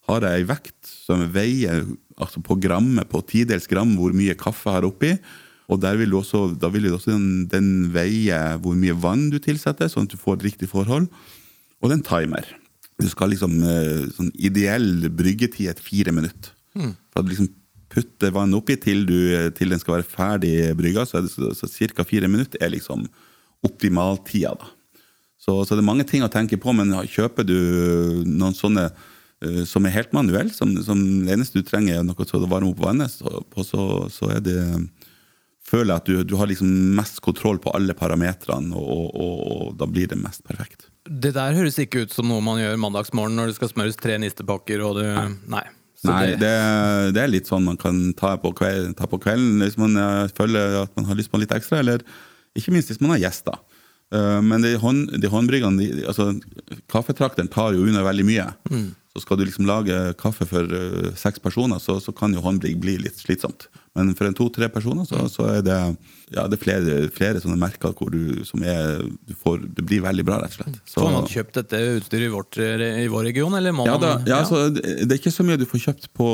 har 0.08 0.24
jeg 0.24 0.40
ei 0.40 0.48
vekt 0.48 0.88
som 0.88 1.26
veier 1.34 1.84
altså 2.16 2.40
på 2.40 2.56
grammet, 2.62 3.10
på 3.12 3.20
tidels 3.28 3.68
gram, 3.68 3.92
hvor 3.98 4.16
mye 4.16 4.38
kaffe 4.40 4.70
jeg 4.70 4.78
har 4.78 4.88
oppi. 4.88 5.12
Og 5.66 5.82
vil 5.98 6.14
også, 6.14 6.46
da 6.56 6.70
vil 6.72 6.88
også 6.94 7.12
den, 7.12 7.46
den 7.50 7.70
veie 7.92 8.38
hvor 8.62 8.78
mye 8.78 8.96
vann 8.96 9.28
du 9.32 9.40
tilsetter, 9.42 9.90
sånn 9.90 10.06
at 10.06 10.14
du 10.14 10.20
får 10.20 10.40
riktig 10.46 10.70
forhold. 10.70 11.10
Og 11.82 11.92
den 11.92 12.00
timer. 12.06 12.48
Du 13.02 13.08
skal 13.12 13.34
liksom 13.34 13.58
eh, 13.60 14.06
sånn 14.16 14.32
ideell 14.40 15.08
bryggetid 15.12 15.70
et 15.72 15.82
fire 15.84 16.14
minutter. 16.16 16.54
Mm. 16.76 16.94
For 17.12 17.20
at 17.20 17.26
du 17.26 17.32
liksom 17.34 17.52
putter 17.92 18.32
vann 18.34 18.54
oppi 18.56 18.76
til, 18.80 19.04
du, 19.08 19.18
til 19.56 19.72
den 19.72 19.80
skal 19.80 19.98
være 19.98 20.10
ferdig 20.10 20.54
brygga, 20.78 21.06
så, 21.08 21.20
er 21.20 21.26
det, 21.26 21.32
så, 21.34 21.52
så 21.56 21.88
ca. 21.94 22.06
fire 22.08 22.28
minutter 22.30 22.60
er 22.62 22.72
liksom 22.74 23.06
optimaltida. 23.66 24.54
da. 24.58 24.72
Så, 25.36 25.60
så, 25.64 25.76
det 25.76 25.84
er 25.84 25.90
mange 25.90 26.06
ting 26.08 26.24
å 26.26 26.32
tenke 26.32 26.58
på, 26.60 26.72
men 26.74 26.94
kjøper 27.06 27.46
du 27.46 27.58
noen 28.26 28.56
sånne 28.56 28.88
uh, 28.90 29.62
som 29.68 29.86
er 29.86 29.94
helt 29.94 30.16
manuelle, 30.16 30.52
som, 30.54 30.72
som, 30.82 30.98
det 31.26 31.36
eneste 31.36 31.60
du 31.60 31.68
trenger, 31.68 32.00
er 32.00 32.06
noe 32.06 32.26
til 32.26 32.42
å 32.42 32.50
varme 32.50 32.72
opp 32.72 32.82
vannet, 32.82 33.12
så, 33.12 33.44
så, 33.62 33.84
så 34.12 34.32
er 34.34 34.42
det 34.44 34.58
føler 35.66 35.92
jeg 35.92 36.00
at 36.02 36.08
du, 36.08 36.18
du, 36.32 36.36
har 36.40 36.50
liksom 36.50 36.70
mest 36.98 37.20
kontroll 37.24 37.58
på 37.62 37.72
alle 37.76 37.94
parametrene, 37.98 38.74
og, 38.74 38.90
og, 38.90 39.08
og, 39.14 39.40
og, 39.46 39.72
da 39.78 39.88
blir 39.90 40.10
det 40.10 40.18
mest 40.20 40.44
perfekt. 40.46 40.88
Det 41.06 41.32
der 41.36 41.56
høres 41.56 41.78
ikke 41.82 42.04
ut 42.04 42.14
som 42.14 42.28
noe 42.30 42.42
man 42.44 42.60
gjør 42.60 42.78
mandagsmorgen 42.82 43.36
når 43.38 43.50
det 43.50 43.58
skal 43.58 43.72
smøres 43.72 43.98
tre 44.00 44.18
nistepakker 44.22 44.82
og 44.86 45.00
du 45.00 45.04
Nei. 45.50 45.64
Nei, 46.04 46.36
det, 46.38 46.50
det, 47.16 47.22
er 47.22 47.30
litt 47.32 47.48
sånn 47.48 47.64
man 47.66 47.78
kan 47.80 47.96
ta 48.18 48.34
på, 48.38 48.52
kveld, 48.54 48.92
ta 48.98 49.08
på 49.10 49.18
kvelden 49.22 49.62
hvis 49.64 49.78
man 49.80 49.96
uh, 49.98 50.28
føler 50.36 50.82
at 50.82 50.92
man 50.98 51.08
har 51.08 51.18
lyst 51.18 51.32
på 51.32 51.40
litt 51.40 51.54
ekstra, 51.56 51.80
eller 51.80 52.04
ikke 52.58 52.74
minst 52.74 52.92
hvis 52.92 53.00
man 53.00 53.14
har 53.14 53.22
gjester. 53.24 53.56
Uh, 54.14 54.38
men 54.44 54.62
de, 54.62 54.74
hånd, 54.78 55.16
de 55.18 55.30
håndbryggene 55.32 55.80
de, 55.80 56.04
altså, 56.06 56.28
Kaffetrakteren 56.92 57.50
tar 57.50 57.74
jo 57.74 57.88
unna 57.88 58.04
veldig 58.06 58.26
mye. 58.28 58.46
Mm. 58.70 58.90
Så 59.16 59.22
skal 59.24 59.38
du 59.40 59.46
liksom 59.46 59.64
lage 59.68 59.96
kaffe 60.20 60.44
for 60.48 60.68
uh, 60.68 61.08
seks 61.16 61.40
personer, 61.40 61.80
så, 61.80 61.96
så 62.04 62.12
kan 62.12 62.34
jo 62.36 62.42
håndbrygg 62.44 62.76
bli 62.82 62.98
litt 63.00 63.16
slitsomt. 63.16 63.70
Men 63.96 64.10
for 64.16 64.28
en 64.28 64.34
to-tre 64.36 64.68
personer 64.68 65.06
så, 65.08 65.22
så, 65.32 65.46
er 65.54 65.62
det, 65.64 65.76
ja, 66.34 66.44
det 66.50 66.58
er 66.58 66.60
flere, 66.60 66.96
flere, 67.16 67.40
sånne 67.40 67.56
merker 67.56 67.94
hvor 67.96 68.10
du, 68.12 68.42
som 68.44 68.60
er, 68.60 69.00
du 69.24 69.32
får, 69.40 69.62
det 69.78 69.86
blir 69.88 70.02
veldig 70.04 70.26
bra, 70.28 70.42
rett 70.42 70.52
og 70.52 70.58
slett. 70.58 70.76
Så, 70.84 71.00
får 71.00 71.14
man 71.14 71.30
kjøpt 71.32 71.56
dette 71.62 71.80
utstyret 71.94 72.26
i, 72.26 72.32
vårt, 72.34 72.60
i 72.60 73.06
vår 73.12 73.24
region, 73.30 73.56
eller 73.56 73.72
må 73.72 73.86
ja, 73.88 73.96
da, 74.02 74.12
ja, 74.18 74.34
ja. 74.34 74.42
Altså, 74.42 74.68
det 74.76 75.08
er 75.08 75.16
ikke 75.16 75.32
så 75.32 75.46
mye 75.48 75.56
du 75.60 75.64
får 75.70 75.86
kjøpt 75.86 76.10
på 76.18 76.28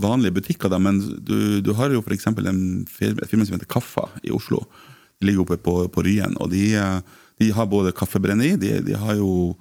vanlige 0.00 0.38
butikker, 0.38 0.72
da, 0.72 0.80
men 0.80 1.02
du, 1.28 1.60
du 1.66 1.74
har 1.76 1.92
jo 1.92 2.00
f.eks. 2.00 2.30
en 2.32 2.64
firma, 2.88 3.28
firma 3.28 3.44
som 3.44 3.58
heter 3.58 3.68
Kaffa 3.76 4.08
i 4.24 4.32
Oslo. 4.32 4.64
De 5.20 5.28
ligger 5.28 5.44
oppe 5.44 5.60
på, 5.60 5.76
på 5.92 6.08
Ryen, 6.08 6.38
og 6.40 6.48
de, 6.56 6.64
de 7.42 7.52
har 7.52 7.68
både 7.68 7.92
kaffebrenneri, 7.96 8.56
de, 8.64 8.78
de 8.88 8.96
har 8.96 9.20
jo 9.20 9.52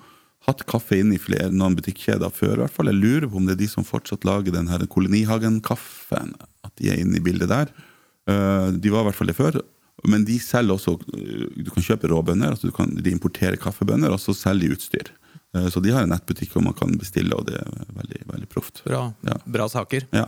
hatt 0.47 0.63
kaffe 0.67 0.97
inn 0.99 1.13
i 1.15 1.21
flere, 1.21 1.51
noen 1.53 1.75
butikkjeder 1.77 2.31
før. 2.33 2.57
i 2.57 2.61
hvert 2.63 2.75
fall. 2.75 2.91
Jeg 2.91 2.99
lurer 2.99 3.29
på 3.29 3.39
om 3.39 3.47
det 3.47 3.55
er 3.55 3.61
de 3.63 3.69
som 3.71 3.87
fortsatt 3.87 4.25
lager 4.27 4.55
den 4.55 4.69
her 4.71 4.83
Kolonihagen-kaffen. 4.91 6.33
At 6.67 6.73
de 6.79 6.91
er 6.91 6.99
inne 6.99 7.19
i 7.19 7.23
bildet 7.23 7.51
der. 7.51 7.71
Uh, 8.27 8.71
de 8.75 8.91
var 8.91 9.03
i 9.03 9.09
hvert 9.09 9.19
fall 9.19 9.31
det 9.31 9.39
før. 9.39 9.61
Men 10.09 10.25
de 10.27 10.35
selger 10.41 10.73
også 10.73 10.97
Du 11.05 11.69
kan 11.71 11.85
kjøpe 11.85 12.09
råbønner. 12.11 12.55
altså 12.55 12.71
kan, 12.75 12.91
De 12.91 13.11
importerer 13.11 13.55
kaffebønner, 13.55 14.11
og 14.11 14.19
så 14.19 14.35
selger 14.35 14.67
de 14.67 14.75
utstyr. 14.75 15.13
Uh, 15.55 15.69
så 15.71 15.79
de 15.83 15.95
har 15.95 16.03
en 16.03 16.11
nettbutikk 16.11 16.51
hvor 16.51 16.65
man 16.65 16.75
kan 16.75 16.91
bestille, 16.99 17.35
og 17.35 17.47
det 17.47 17.55
er 17.61 17.71
veldig, 17.95 18.23
veldig 18.33 18.51
proft. 18.51 18.83
Bra, 18.87 19.07
ja. 19.23 19.39
bra 19.47 19.69
saker. 19.71 20.09
Ja. 20.11 20.27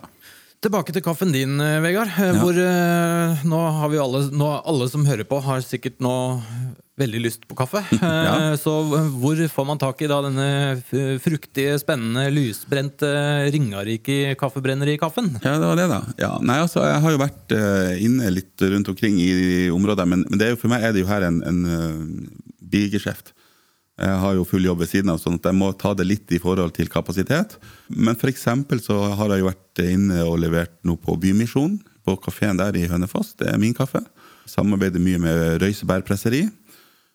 Tilbake 0.64 0.94
til 0.96 1.04
kaffen 1.06 1.34
din, 1.34 1.60
eh, 1.62 1.82
Vegard. 1.84 2.12
Hvor 2.40 2.56
ja. 2.58 3.36
nå 3.46 3.60
har 3.80 3.92
vi 3.92 4.02
alle, 4.02 4.26
nå, 4.32 4.50
alle 4.66 4.88
som 4.90 5.06
hører 5.06 5.28
på, 5.28 5.40
har 5.44 5.62
sikkert 5.66 6.00
nå 6.04 6.16
veldig 6.96 7.22
lyst 7.26 7.44
på 7.50 7.58
kaffe. 7.60 7.82
ja. 8.02 8.56
Så 8.58 8.74
hvor 9.20 9.42
får 9.52 9.68
man 9.68 9.82
tak 9.82 10.00
i 10.02 10.10
da 10.10 10.22
denne 10.24 10.48
fruktige, 11.22 11.76
spennende, 11.82 12.30
lysbrente 12.34 13.12
Ringarike 13.54 14.34
kaffebrenneri-kaffen? 14.40 15.34
Ja, 15.44 15.58
det 15.60 15.70
var 15.70 15.82
det, 15.82 15.90
da. 15.92 16.02
Ja, 16.24 16.32
nei, 16.40 16.62
altså, 16.64 16.86
Jeg 16.88 17.04
har 17.04 17.16
jo 17.16 17.24
vært 17.26 17.56
inne 18.00 18.32
litt 18.34 18.64
rundt 18.64 18.96
omkring 18.96 19.20
i 19.22 19.68
området, 19.76 20.08
men, 20.08 20.24
men 20.32 20.50
jo, 20.54 20.60
for 20.62 20.72
meg 20.72 20.88
er 20.88 20.96
det 20.96 21.04
jo 21.04 21.12
her 21.12 21.28
en, 21.28 21.44
en 21.46 21.64
bigeskjeft. 22.64 23.35
Jeg 23.96 24.16
har 24.20 24.34
jo 24.36 24.44
full 24.48 24.66
jobb 24.68 24.82
ved 24.84 24.90
siden 24.92 25.12
av, 25.14 25.22
sånn 25.24 25.38
at 25.40 25.48
jeg 25.48 25.56
må 25.56 25.70
ta 25.80 25.94
det 25.96 26.04
litt 26.08 26.32
i 26.36 26.40
forhold 26.44 26.74
til 26.76 26.90
kapasitet. 26.92 27.56
Men 27.88 28.18
eksempel 28.28 28.82
så 28.84 28.98
har 29.16 29.32
jeg 29.32 29.44
jo 29.44 29.48
vært 29.48 29.84
inne 29.86 30.26
og 30.28 30.42
levert 30.44 30.76
noe 30.84 31.00
på 31.00 31.16
Bymisjonen, 31.16 31.80
på 32.06 32.18
kafeen 32.22 32.60
der 32.60 32.76
i 32.78 32.86
Hønefoss. 32.92 33.34
Det 33.40 33.48
er 33.50 33.58
min 33.58 33.74
kaffe. 33.74 34.04
Samarbeider 34.46 35.02
mye 35.02 35.22
med 35.24 35.64
Røyseberg 35.64 36.06
presseri. 36.06 36.44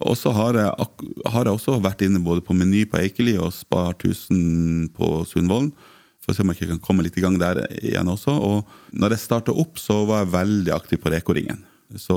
Og 0.01 0.17
så 0.17 0.33
har, 0.33 0.57
har 0.57 1.45
jeg, 1.45 1.53
også 1.53 1.77
vært 1.85 2.03
inne 2.07 2.23
både 2.25 2.43
på 2.43 2.57
Meny 2.57 2.87
på 2.89 2.99
Eikeli 3.03 3.37
og 3.39 3.53
Spar 3.53 3.93
1000 3.93 4.89
på 4.97 5.21
Sundvolden. 5.29 5.75
For 6.21 6.33
å 6.33 6.37
se 6.37 6.45
om 6.45 6.51
jeg 6.53 6.59
ikke 6.59 6.75
kan 6.75 6.85
komme 6.85 7.05
litt 7.05 7.17
i 7.21 7.25
gang 7.25 7.37
der 7.41 7.63
igjen 7.79 8.09
også. 8.09 8.33
Og 8.33 8.97
når 8.97 9.15
jeg 9.15 9.27
starta 9.27 9.53
opp, 9.53 9.77
så 9.81 10.01
var 10.09 10.25
jeg 10.25 10.35
veldig 10.35 10.75
aktiv 10.75 11.01
på 11.03 11.13
Reko-ringen. 11.13 11.61
Så 12.01 12.17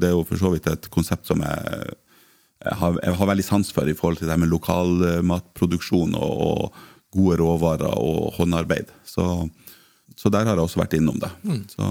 det 0.00 0.10
er 0.10 0.16
jo 0.16 0.26
for 0.26 0.40
så 0.40 0.50
vidt 0.52 0.68
et 0.70 0.88
konsept 0.92 1.28
som 1.28 1.42
jeg, 1.44 1.94
har, 2.64 2.98
jeg 3.02 3.16
har, 3.18 3.28
veldig 3.32 3.44
sans 3.46 3.72
for 3.74 3.88
i 3.90 3.96
forhold 3.98 4.20
til 4.20 4.30
det 4.30 4.38
med 4.40 4.50
lokalmatproduksjon 4.52 6.16
og, 6.18 6.32
og, 6.46 6.80
gode 7.12 7.36
råvarer 7.42 7.92
og 8.00 8.30
håndarbeid. 8.38 8.88
Så, 9.04 9.24
så, 10.16 10.30
der 10.32 10.46
har 10.48 10.56
jeg 10.56 10.64
også 10.64 10.80
vært 10.80 10.94
innom 10.96 11.18
det. 11.20 11.28
Mm. 11.44 11.58
Så, 11.68 11.88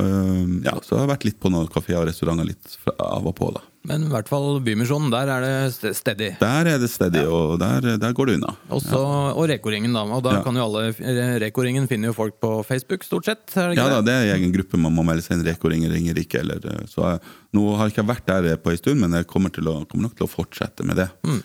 øh, 0.00 0.54
ja, 0.64 0.72
så 0.80 0.94
jeg 0.94 1.02
har 1.02 1.10
vært 1.10 1.26
litt 1.28 1.36
på 1.42 1.52
noen 1.52 1.68
kafeer 1.68 2.00
og 2.00 2.08
restauranter 2.08 2.48
litt 2.48 2.78
av 2.96 3.28
og 3.28 3.34
på. 3.36 3.50
da. 3.52 3.60
Men 3.86 4.06
i 4.06 4.10
hvert 4.10 4.28
fall 4.30 4.60
Bymisjonen, 4.66 5.12
der 5.14 5.30
er 5.30 5.44
det 5.44 5.92
steady. 5.96 6.32
Der 6.40 6.70
er 6.72 6.80
det 6.82 6.90
steady, 6.90 7.22
ja. 7.22 7.30
og 7.30 7.58
der, 7.62 7.96
der, 8.02 8.14
går 8.16 8.30
det 8.30 8.36
unna. 8.40 8.54
Også, 8.68 8.98
ja. 8.98 9.32
Og 9.32 9.48
Reko-ringen, 9.50 9.94
da. 9.94 10.04
Og 10.16 10.22
da 10.26 10.36
ja. 10.38 10.44
kan 10.44 10.58
jo 10.58 10.66
alle 10.66 11.36
Reko-ringen 11.44 11.86
finner 11.90 12.10
jo 12.10 12.16
folk 12.16 12.38
på 12.42 12.52
Facebook, 12.66 13.06
stort 13.06 13.28
sett? 13.30 13.44
Det 13.54 13.78
ja 13.78 13.88
da, 13.92 14.00
det 14.04 14.14
er 14.14 14.32
egen 14.36 14.54
gruppe 14.54 14.80
man 14.80 14.94
må 14.96 15.06
melde 15.06 15.24
seg 15.24 15.38
inn. 15.38 15.46
Reko-ringen 15.46 15.92
ringer 15.92 16.18
ikke. 16.22 16.42
Eller, 16.42 16.64
så 16.90 17.12
jeg, 17.12 17.22
nå 17.56 17.68
har 17.76 17.88
jeg 17.88 17.96
ikke 17.96 18.08
vært 18.10 18.32
der 18.32 18.62
på 18.62 18.74
en 18.74 18.80
stund, 18.80 19.02
men 19.04 19.20
jeg 19.20 19.28
kommer, 19.30 19.54
å, 19.54 19.76
kommer 19.86 20.08
nok 20.08 20.18
til 20.18 20.26
å 20.26 20.32
fortsette 20.32 20.86
med 20.86 20.98
det. 21.02 21.10
Mm. 21.26 21.44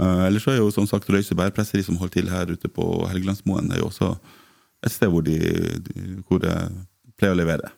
Uh, 0.00 0.22
ellers 0.28 0.46
så 0.46 0.54
er 0.54 0.62
jo 0.62 0.70
som 0.72 0.86
sagt 0.88 1.10
Røyse 1.12 1.36
bærpresseri 1.36 1.82
som 1.84 1.98
holder 2.00 2.14
til 2.14 2.30
her 2.32 2.48
ute 2.48 2.70
på 2.72 2.86
Helgelandsmoen, 3.10 3.68
det 3.68 3.76
er 3.76 3.82
jo 3.82 3.90
også 3.90 4.14
et 4.80 4.94
sted 4.94 5.10
hvor, 5.12 5.26
de, 5.26 5.36
de, 5.84 6.06
hvor 6.24 6.40
jeg 6.40 6.70
pleier 7.20 7.34
å 7.34 7.40
levere. 7.40 7.68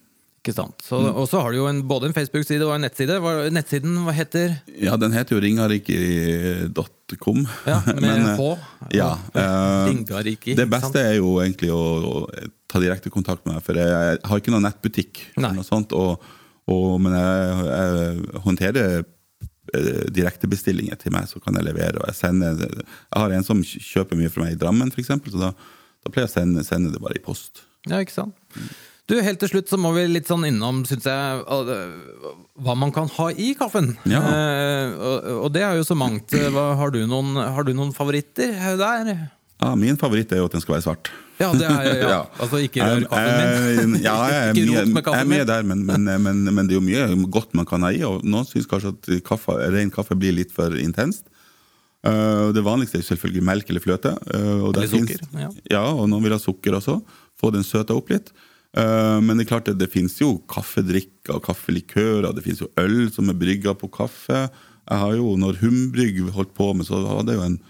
Ikke 0.43 0.57
sant. 0.57 0.81
Så, 0.83 0.99
mm. 0.99 1.13
Og 1.23 1.29
så 1.31 1.39
har 1.39 1.53
du 1.55 1.61
jo 1.61 1.69
en, 1.71 1.85
både 1.87 2.09
en 2.09 2.15
Facebook-side 2.17 2.67
og 2.67 2.73
en 2.75 2.83
nettside. 2.83 3.15
Hva, 3.23 3.47
nettsiden 3.55 4.01
hva 4.03 4.11
heter 4.17 4.57
Ja, 4.75 4.97
den 4.99 5.15
heter 5.15 5.37
jo 5.37 5.43
ringariki.com. 5.45 7.45
Ja, 7.71 7.79
med 7.87 8.03
Men, 8.03 8.27
H. 8.35 8.49
Eh, 8.51 8.97
ja, 8.99 9.15
uh, 9.37 9.87
Ringariki. 9.87 10.57
Det 10.59 10.67
beste 10.73 10.99
er 10.99 11.21
jo 11.21 11.39
egentlig 11.45 11.71
å, 11.71 11.79
å, 11.79 12.27
ta 12.67 12.83
direkte 12.83 13.07
kontakt 13.15 13.47
med 13.47 13.55
meg, 13.55 13.63
for 13.63 13.79
jeg, 13.79 14.19
har 14.27 14.37
ikke 14.43 14.51
noen 14.51 14.67
nettbutikk. 14.67 15.31
Eller 15.37 15.55
noe 15.61 15.69
sånt, 15.69 15.95
og, 15.95 16.19
og, 16.67 16.99
men 17.05 17.15
jeg, 17.21 17.71
jeg 17.71 18.43
håndterer 18.43 18.99
eh, 18.99 20.11
direktebestillinger 20.11 20.99
til 20.99 21.15
meg, 21.15 21.31
så 21.31 21.39
kan 21.45 21.55
jeg 21.55 21.71
levere. 21.71 22.03
og 22.03 22.11
Jeg 22.11 22.19
sender, 22.19 22.59
jeg 22.67 23.15
har 23.15 23.31
en 23.39 23.47
som 23.47 23.63
kjøper 23.63 24.19
mye 24.19 24.27
fra 24.33 24.43
meg 24.49 24.57
i 24.57 24.59
Drammen, 24.59 24.91
f.eks., 24.91 25.15
så 25.23 25.39
da, 25.39 25.55
da 26.03 26.11
pleier 26.11 26.27
jeg 26.27 26.35
å 26.35 26.39
sende, 26.41 26.67
sende, 26.67 26.91
det 26.91 26.99
bare 27.05 27.21
i 27.21 27.27
post. 27.31 27.63
Ja, 27.87 28.03
ikke 28.03 28.19
sant? 28.25 28.35
Du, 29.13 29.19
Helt 29.21 29.43
til 29.43 29.51
slutt 29.53 29.69
så 29.69 29.77
må 29.77 29.91
vi 29.93 30.07
litt 30.09 30.29
sånn 30.31 30.47
innom 30.49 30.83
synes 30.89 31.05
jeg, 31.05 31.43
hva 32.65 32.75
man 32.79 32.93
kan 32.97 33.11
ha 33.19 33.27
i 33.37 33.51
kaffen. 33.59 33.91
Ja. 34.09 34.23
Eh, 34.25 34.95
og, 34.97 35.27
og 35.45 35.51
det 35.53 35.67
er 35.67 35.77
jo 35.77 35.85
så 35.85 35.97
mangt. 35.99 36.33
Har, 36.33 36.95
du 36.95 37.03
noen, 37.11 37.35
har 37.37 37.67
du 37.69 37.75
noen 37.77 37.93
favoritter 37.97 38.55
der? 38.81 39.13
Ja, 39.63 39.75
min 39.79 39.99
favoritt 40.01 40.33
er 40.35 40.41
jo 40.41 40.47
at 40.49 40.57
den 40.57 40.65
skal 40.65 40.79
være 40.79 40.85
svart. 40.87 41.11
Ja, 41.43 41.51
det 41.59 41.67
er 41.69 41.87
ja. 41.91 42.09
Ja. 42.15 42.21
Altså 42.41 42.59
ikke 42.63 42.87
rør 42.87 43.05
kaffen 43.11 43.37
min. 43.83 43.97
Eh, 43.99 44.07
Ja, 44.07 44.15
jeg 44.33 44.39
er 44.39 44.57
Ikke 44.63 44.65
rot 44.71 44.89
med 44.89 44.97
jeg 44.97 45.03
er 45.03 45.07
kaffen 45.11 45.31
min. 45.33 45.45
der, 45.51 45.67
men, 45.69 45.85
men, 45.89 46.09
men, 46.25 46.41
men 46.57 46.71
det 46.71 46.77
er 46.77 46.81
jo 46.81 46.87
mye 46.87 47.29
godt 47.37 47.53
man 47.59 47.69
kan 47.69 47.85
ha 47.87 47.91
i. 47.95 48.01
Og 48.09 48.25
noen 48.25 48.49
syns 48.49 48.69
kanskje 48.71 48.95
at 48.97 49.11
kaffe, 49.29 49.59
ren 49.75 49.93
kaffe 49.95 50.17
blir 50.19 50.35
litt 50.39 50.55
for 50.57 50.73
intenst. 50.81 51.27
Uh, 52.03 52.49
det 52.57 52.65
vanligste 52.67 52.99
er 52.99 53.05
selvfølgelig 53.07 53.45
melk 53.47 53.69
eller 53.71 53.85
fløte. 53.85 54.15
Uh, 54.33 54.71
Eller 54.73 54.89
sukker, 54.91 55.21
finnes- 55.21 55.45
ja. 55.45 55.51
ja, 55.77 55.83
og 55.93 56.09
noen 56.11 56.25
vil 56.25 56.35
ha 56.35 56.41
sukker 56.43 56.75
også. 56.81 56.97
Få 57.39 57.53
den 57.55 57.63
søta 57.67 57.95
opp 57.95 58.11
litt. 58.11 58.33
Eh, 58.73 59.19
men 59.21 59.37
det 59.37 59.45
er 59.45 59.51
klart 59.51 59.69
det, 59.69 59.77
det 59.81 59.91
finnes 59.93 60.15
jo 60.21 60.37
kaffedrikker 60.51 61.37
og 61.37 61.45
kaffelikører. 61.47 62.31
Det 62.33 62.45
finnes 62.47 62.63
jo 62.65 62.71
øl 62.81 63.11
som 63.13 63.29
er 63.29 63.39
brygga 63.39 63.77
på 63.79 63.91
kaffe. 63.93 64.47
Jeg 64.83 65.03
har 65.05 65.17
jo, 65.19 65.35
når 65.39 65.61
Humbrygg 65.61 66.23
holdt 66.35 66.55
på 66.57 66.73
med, 66.75 66.89
så 66.89 67.01
hadde 67.05 67.35
jeg 67.35 67.41
jo 67.41 67.49
en, 67.51 67.61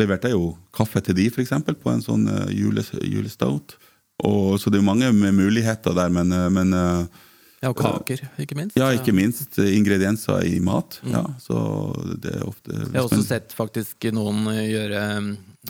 leverte 0.00 0.30
jeg 0.30 0.38
jo 0.38 0.54
kaffe 0.74 1.02
til 1.04 1.18
de, 1.18 1.28
f.eks., 1.30 1.52
på 1.82 1.90
en 1.92 2.02
sånn 2.02 2.24
uh, 2.26 2.48
jules, 2.50 2.88
julestout. 3.04 3.76
Så 4.22 4.70
det 4.70 4.78
er 4.78 4.82
jo 4.82 4.86
mange 4.86 5.10
muligheter 5.12 5.94
der, 5.96 6.08
men, 6.14 6.32
eh, 6.32 6.50
men 6.50 6.72
eh, 6.72 7.22
Ja, 7.64 7.70
og 7.72 7.78
kaker, 7.80 8.20
ikke 8.42 8.56
minst. 8.58 8.76
ja, 8.76 8.90
ikke 8.92 9.14
minst 9.16 9.56
eh, 9.62 9.70
ingredienser 9.78 10.44
i 10.44 10.58
mat. 10.64 10.98
Ja, 11.08 11.24
så 11.40 11.56
det 12.20 12.36
er 12.36 12.44
ofte 12.44 12.76
Jeg 12.76 12.92
har 12.98 13.06
også 13.08 13.24
sett 13.24 13.54
faktisk 13.56 14.04
noen 14.12 14.44
gjøre 14.52 15.00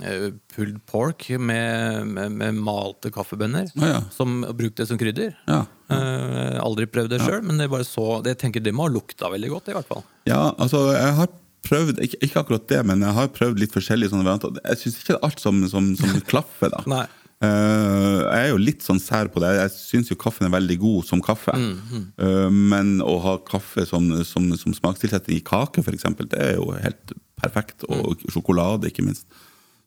eh, 0.03 0.27
pulled 0.57 0.81
pork 0.91 1.29
med, 1.39 2.11
med, 2.11 2.35
med 2.41 2.59
malte 2.67 3.13
kaffebønner. 3.15 3.71
Ah, 3.79 3.87
ja. 3.93 4.03
Som 4.15 4.43
brukte 4.43 4.83
det 4.83 4.89
som 4.91 4.99
krydder. 5.01 5.37
Ja. 5.47 5.63
Eh, 5.95 6.59
aldri 6.65 6.89
prøvd 6.91 7.15
det 7.15 7.23
sjøl, 7.23 7.43
men 7.47 7.61
det 7.63 7.71
bare 7.71 7.87
så 7.87 8.19
det, 8.25 8.35
jeg 8.35 8.43
tenker 8.47 8.65
det 8.65 8.75
må 8.75 8.89
ha 8.89 8.93
lukta 8.97 9.31
veldig 9.31 9.51
godt. 9.55 9.71
i 9.71 9.79
hvert 9.79 9.91
fall 9.91 10.03
Ja, 10.27 10.43
altså 10.59 10.87
jeg 10.97 11.17
har 11.21 11.29
prøvd, 11.65 12.01
ikke, 12.05 12.19
ikke 12.27 12.41
akkurat 12.43 12.67
det, 12.69 12.81
men 12.89 13.05
jeg 13.05 13.17
har 13.17 13.29
prøvd 13.33 13.61
litt 13.63 13.73
forskjellige 13.77 14.13
sånne 14.13 14.27
varianter. 14.27 14.57
Jeg 14.65 14.81
syns 14.83 14.97
ikke 14.99 15.13
det 15.15 15.21
er 15.21 15.29
alt 15.29 15.45
som, 15.45 15.61
som, 15.71 15.93
som 16.01 16.19
klaffer, 16.33 16.73
da. 16.75 16.83
Nei. 16.91 17.05
Eh, 17.45 18.21
jeg 18.25 18.47
er 18.47 18.51
jo 18.53 18.61
litt 18.61 18.85
sånn 18.85 19.01
sær 19.03 19.31
på 19.33 19.43
det. 19.43 19.53
Jeg 19.59 19.73
syns 19.75 20.11
jo 20.13 20.19
kaffen 20.21 20.49
er 20.49 20.55
veldig 20.55 20.77
god 20.83 21.09
som 21.09 21.23
kaffe. 21.25 21.55
Eh, 21.55 22.49
men 22.75 22.97
å 23.05 23.19
ha 23.25 23.37
kaffe 23.47 23.87
som, 23.89 24.11
som, 24.27 24.51
som 24.61 24.77
smakstilsetting 24.77 25.39
i 25.39 25.45
kake, 25.45 25.85
f.eks., 25.85 26.09
det 26.31 26.41
er 26.41 26.57
jo 26.59 26.71
helt 26.77 27.15
perfekt. 27.41 27.87
Og 27.91 28.25
sjokolade, 28.33 28.91
ikke 28.91 29.07
minst. 29.07 29.29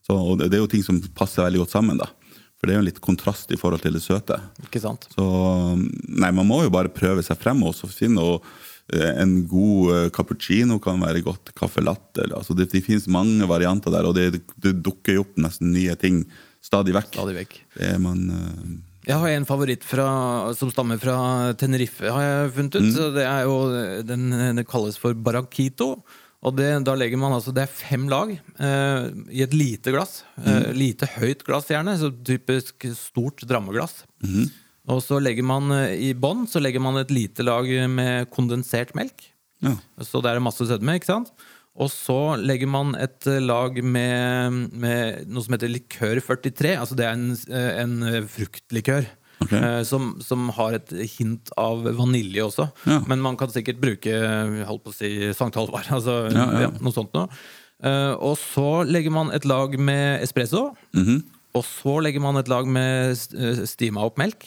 Så, 0.06 0.16
og 0.16 0.40
det, 0.42 0.54
er 0.54 0.64
jo 0.64 0.72
ting 0.72 0.86
som 0.86 1.02
passer 1.18 1.46
veldig 1.46 1.66
godt 1.66 1.76
sammen, 1.76 2.00
da. 2.00 2.10
For 2.58 2.66
det 2.66 2.74
er 2.74 2.80
jo 2.80 2.86
en 2.86 2.90
litt 2.90 3.04
kontrast 3.04 3.52
i 3.54 3.60
forhold 3.60 3.84
til 3.84 3.98
det 3.98 4.02
søte. 4.02 4.40
Ikke 4.66 4.82
sant? 4.82 5.06
Så 5.14 5.26
nei, 5.78 6.32
man 6.34 6.48
må 6.48 6.64
jo 6.66 6.74
bare 6.74 6.94
prøve 6.94 7.26
seg 7.26 7.38
frem 7.38 7.62
og 7.68 7.78
finne 7.94 8.24
og, 8.24 8.48
eh, 8.96 9.14
en 9.22 9.40
god 9.50 10.10
cappuccino 10.16 10.80
kan 10.84 11.04
være 11.04 11.22
godt. 11.26 11.54
Caffè 11.58 11.84
latte. 11.86 12.26
Altså 12.32 12.58
det, 12.58 12.72
det 12.74 12.86
finnes 12.88 13.10
mange 13.14 13.46
varianter 13.50 13.94
der, 13.94 14.10
og 14.10 14.18
det, 14.18 14.42
det 14.64 14.78
dukker 14.82 15.20
jo 15.20 15.28
opp 15.28 15.38
nesten 15.44 15.74
nye 15.76 15.98
ting 16.00 16.24
stadig 16.68 16.94
vekk. 16.98 17.16
Stadig 17.16 17.40
vekk. 17.42 17.58
Det 17.78 17.90
er 17.96 18.04
man 18.04 18.28
uh... 18.30 18.78
Jeg 19.08 19.22
har 19.22 19.32
en 19.32 19.48
favoritt 19.48 19.86
fra, 19.88 20.06
som 20.60 20.68
stammer 20.74 21.00
fra 21.00 21.18
Tenerife, 21.56 22.10
har 22.12 22.26
jeg 22.26 22.56
funnet 22.58 22.76
ut. 22.76 22.88
Mm. 22.90 23.14
Det 23.16 23.24
er 23.24 23.46
jo, 23.48 23.60
den, 24.04 24.26
den 24.36 24.68
kalles 24.68 25.00
for 25.00 25.16
barraquito. 25.16 25.94
Og 26.46 26.54
det, 26.58 26.68
da 26.86 26.94
legger 26.98 27.20
man 27.20 27.34
altså, 27.34 27.54
det 27.56 27.64
er 27.64 27.72
fem 27.72 28.06
lag 28.12 28.34
eh, 28.36 29.08
i 29.34 29.42
et 29.46 29.56
lite 29.56 29.94
glass. 29.96 30.22
Eh, 30.44 30.70
lite 30.76 31.10
høyt 31.16 31.42
glass, 31.48 31.70
gjerne. 31.72 31.96
Så 31.98 32.12
typisk 32.28 32.86
stort 33.00 33.42
drammeglass. 33.48 34.04
Og 34.88 35.02
så 35.04 35.22
legger 35.24 35.48
man 35.48 35.72
eh, 35.76 35.96
i 36.10 36.14
bånn 36.16 36.46
så 36.52 36.62
legger 36.62 36.84
man 36.84 37.00
et 37.02 37.12
lite 37.14 37.48
lag 37.48 37.68
med 37.90 38.30
kondensert 38.34 38.94
melk. 38.98 39.32
ja. 39.66 39.74
Så 40.06 40.22
det 40.22 40.36
er 40.36 40.44
masse 40.44 40.68
sødme, 40.68 41.00
ikke 41.00 41.10
sant? 41.10 41.32
Og 41.78 41.92
så 41.94 42.16
legger 42.42 42.70
man 42.74 42.96
et 42.98 43.28
eh, 43.30 43.38
lag 43.44 43.76
med, 43.86 44.72
med 44.74 45.28
noe 45.30 45.44
som 45.46 45.54
heter 45.54 45.70
likør 45.70 46.18
43. 46.26 46.74
Altså 46.82 46.98
det 46.98 47.06
er 47.06 47.14
en, 47.14 47.28
eh, 47.54 47.72
en 47.84 47.96
eh, 48.10 48.20
fruktlikør. 48.34 49.06
Ok. 49.46 49.54
eh, 49.54 49.84
Som, 49.86 50.16
som 50.26 50.48
har 50.58 50.74
et 50.80 50.90
hint 51.20 51.52
av 51.62 51.86
vanilje 52.00 52.48
også. 52.48 52.66
Ja. 52.90 53.00
Men 53.06 53.22
man 53.22 53.38
kan 53.38 53.54
sikkert 53.54 53.78
bruke 53.84 54.16
holdt 54.66 54.84
på 54.88 54.94
å 54.94 54.98
si 54.98 55.12
Sankt 55.38 55.60
Halvard. 55.60 55.86
Altså, 56.00 56.18
Ja, 56.34 56.48
ja. 56.66 56.72
noe 56.82 56.96
sånt 56.96 57.14
noe. 57.14 57.30
Og 58.26 58.34
så 58.42 58.68
legger 58.90 59.14
man 59.14 59.30
et 59.38 59.46
lag 59.46 59.76
med 59.78 60.24
espresso. 60.26 60.72
Mhm. 60.98 61.20
Og 61.58 61.64
så 61.66 61.94
legger 62.02 62.22
man 62.22 62.38
et 62.42 62.50
lag 62.52 62.66
med 62.70 63.14
stima 63.70 64.02
opp 64.06 64.18
melk. 64.22 64.44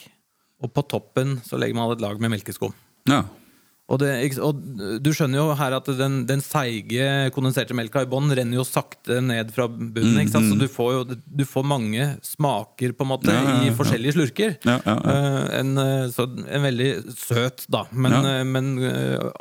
Og 0.63 0.69
på 0.75 0.83
toppen 0.91 1.37
så 1.47 1.57
legger 1.59 1.75
man 1.79 1.91
et 1.95 2.03
lag 2.03 2.19
med 2.21 2.35
melkeskum. 2.35 2.75
ja. 3.07 3.23
Og, 3.91 3.97
det, 3.99 4.37
og 4.39 4.55
du 5.03 5.09
skjønner 5.11 5.41
jo 5.41 5.45
her 5.59 5.73
at 5.75 5.89
den, 5.97 6.21
den 6.29 6.39
seige 6.39 7.29
kondenserte 7.35 7.75
melka 7.75 8.05
i 8.05 8.07
bånn 8.07 8.31
renner 8.31 8.55
jo 8.61 8.63
sakte 8.63 9.17
ned 9.25 9.49
fra 9.51 9.65
bunnen. 9.67 10.21
ikke 10.21 10.31
sant? 10.31 10.47
Så 10.47 10.55
du 10.61 10.67
får 10.71 10.91
jo 10.93 11.01
du 11.11 11.43
får 11.49 11.65
mange 11.67 12.05
smaker 12.23 12.93
på 12.95 13.03
en 13.03 13.09
måte 13.11 13.33
Ja, 13.33 13.41
ja, 13.41 13.57
ja, 13.57 13.67
i 13.67 13.73
forskjellige 13.75 14.15
slurker. 14.15 14.55
Ja, 14.63 14.77
ja, 14.85 14.95
ja. 14.95 15.15
Eh, 15.17 15.59
En, 15.59 15.73
eh, 15.77 16.05
så 16.13 16.23
en 16.29 16.63
veldig 16.63 16.89
søt, 17.19 17.65
da, 17.67 17.83
men, 17.91 18.15
eh, 18.21 18.43
men 18.47 18.71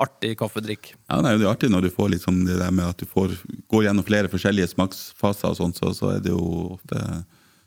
artig 0.03 0.35
kaffedrikk. 0.40 0.94
ja 1.07 1.20
det 1.22 1.37
er 1.37 1.46
artig 1.53 1.70
når 1.70 1.87
du 1.87 1.90
får 1.94 2.11
liksom 2.16 2.42
det 2.48 2.59
der 2.59 2.74
med 2.74 2.90
at 2.90 2.98
du 2.98 3.07
får 3.07 3.37
går 3.70 3.87
gjennom 3.87 4.07
flere 4.09 4.33
forskjellige 4.33 4.72
smaksfaser, 4.74 5.53
og 5.53 5.61
sånt, 5.62 5.79
så, 5.79 5.94
så 5.94 6.16
er 6.16 6.24
det 6.26 6.35
jo 6.35 6.74
ofte 6.74 6.98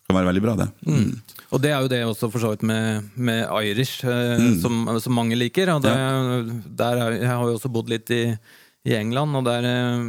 kan 0.10 0.18
være 0.20 0.28
veldig 0.32 0.42
bra, 0.44 0.54
det. 0.60 0.68
Mm. 0.86 1.13
Og 1.54 1.62
det 1.63 1.70
er 1.72 1.80
jo 1.86 1.92
det 1.94 2.02
også 2.06 2.28
for 2.34 2.39
så 2.44 2.50
vidt 2.54 2.63
med, 2.68 3.06
med 3.16 3.46
Irish, 3.63 4.04
eh, 4.04 4.36
Mm. 4.42 4.58
som, 4.62 4.82
som 5.00 5.13
mange 5.16 5.38
liker. 5.39 5.70
Og 5.76 5.82
det, 5.86 5.94
der 6.76 7.00
er, 7.06 7.16
jeg 7.22 7.30
har 7.32 7.46
jo 7.48 7.56
også 7.56 7.72
bodd 7.72 7.89
litt 7.94 8.10
i, 8.12 8.24
i 8.84 8.96
England, 8.98 9.36
og 9.39 9.46
der 9.48 9.63
eh, 9.70 10.04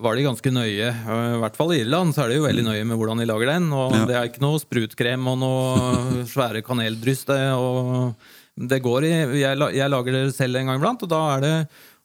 var 0.00 0.16
de 0.16 0.24
ganske 0.24 0.52
nøye. 0.54 0.88
I 0.94 1.38
hvert 1.42 1.58
fall 1.60 1.74
i 1.76 1.82
Irland 1.82 2.14
så 2.16 2.24
er 2.24 2.32
de 2.32 2.38
jo 2.40 2.46
veldig 2.46 2.64
nøye 2.70 2.86
med 2.88 2.96
hvordan 2.96 3.20
de 3.20 3.28
lager 3.28 3.52
den. 3.52 3.68
Og 3.72 3.92
Mm. 3.92 3.98
Ja. 4.00 4.06
det 4.08 4.16
er 4.16 4.30
ikke 4.30 4.44
noe 4.46 4.62
sprutkrem 4.64 5.28
og 5.28 5.38
noe 5.44 6.24
svære 6.32 6.64
kaneldryss. 6.64 7.26
Det, 7.28 7.40
og 7.52 8.14
det 8.58 8.80
går 8.82 9.04
i 9.06 9.12
jeg, 9.44 9.54
jeg 9.76 9.90
lager 9.92 10.16
det 10.16 10.24
selv 10.34 10.56
en 10.58 10.66
gang 10.72 10.80
iblant, 10.80 11.04
og 11.04 11.12
da 11.12 11.20
er 11.36 11.44
det 11.44 11.54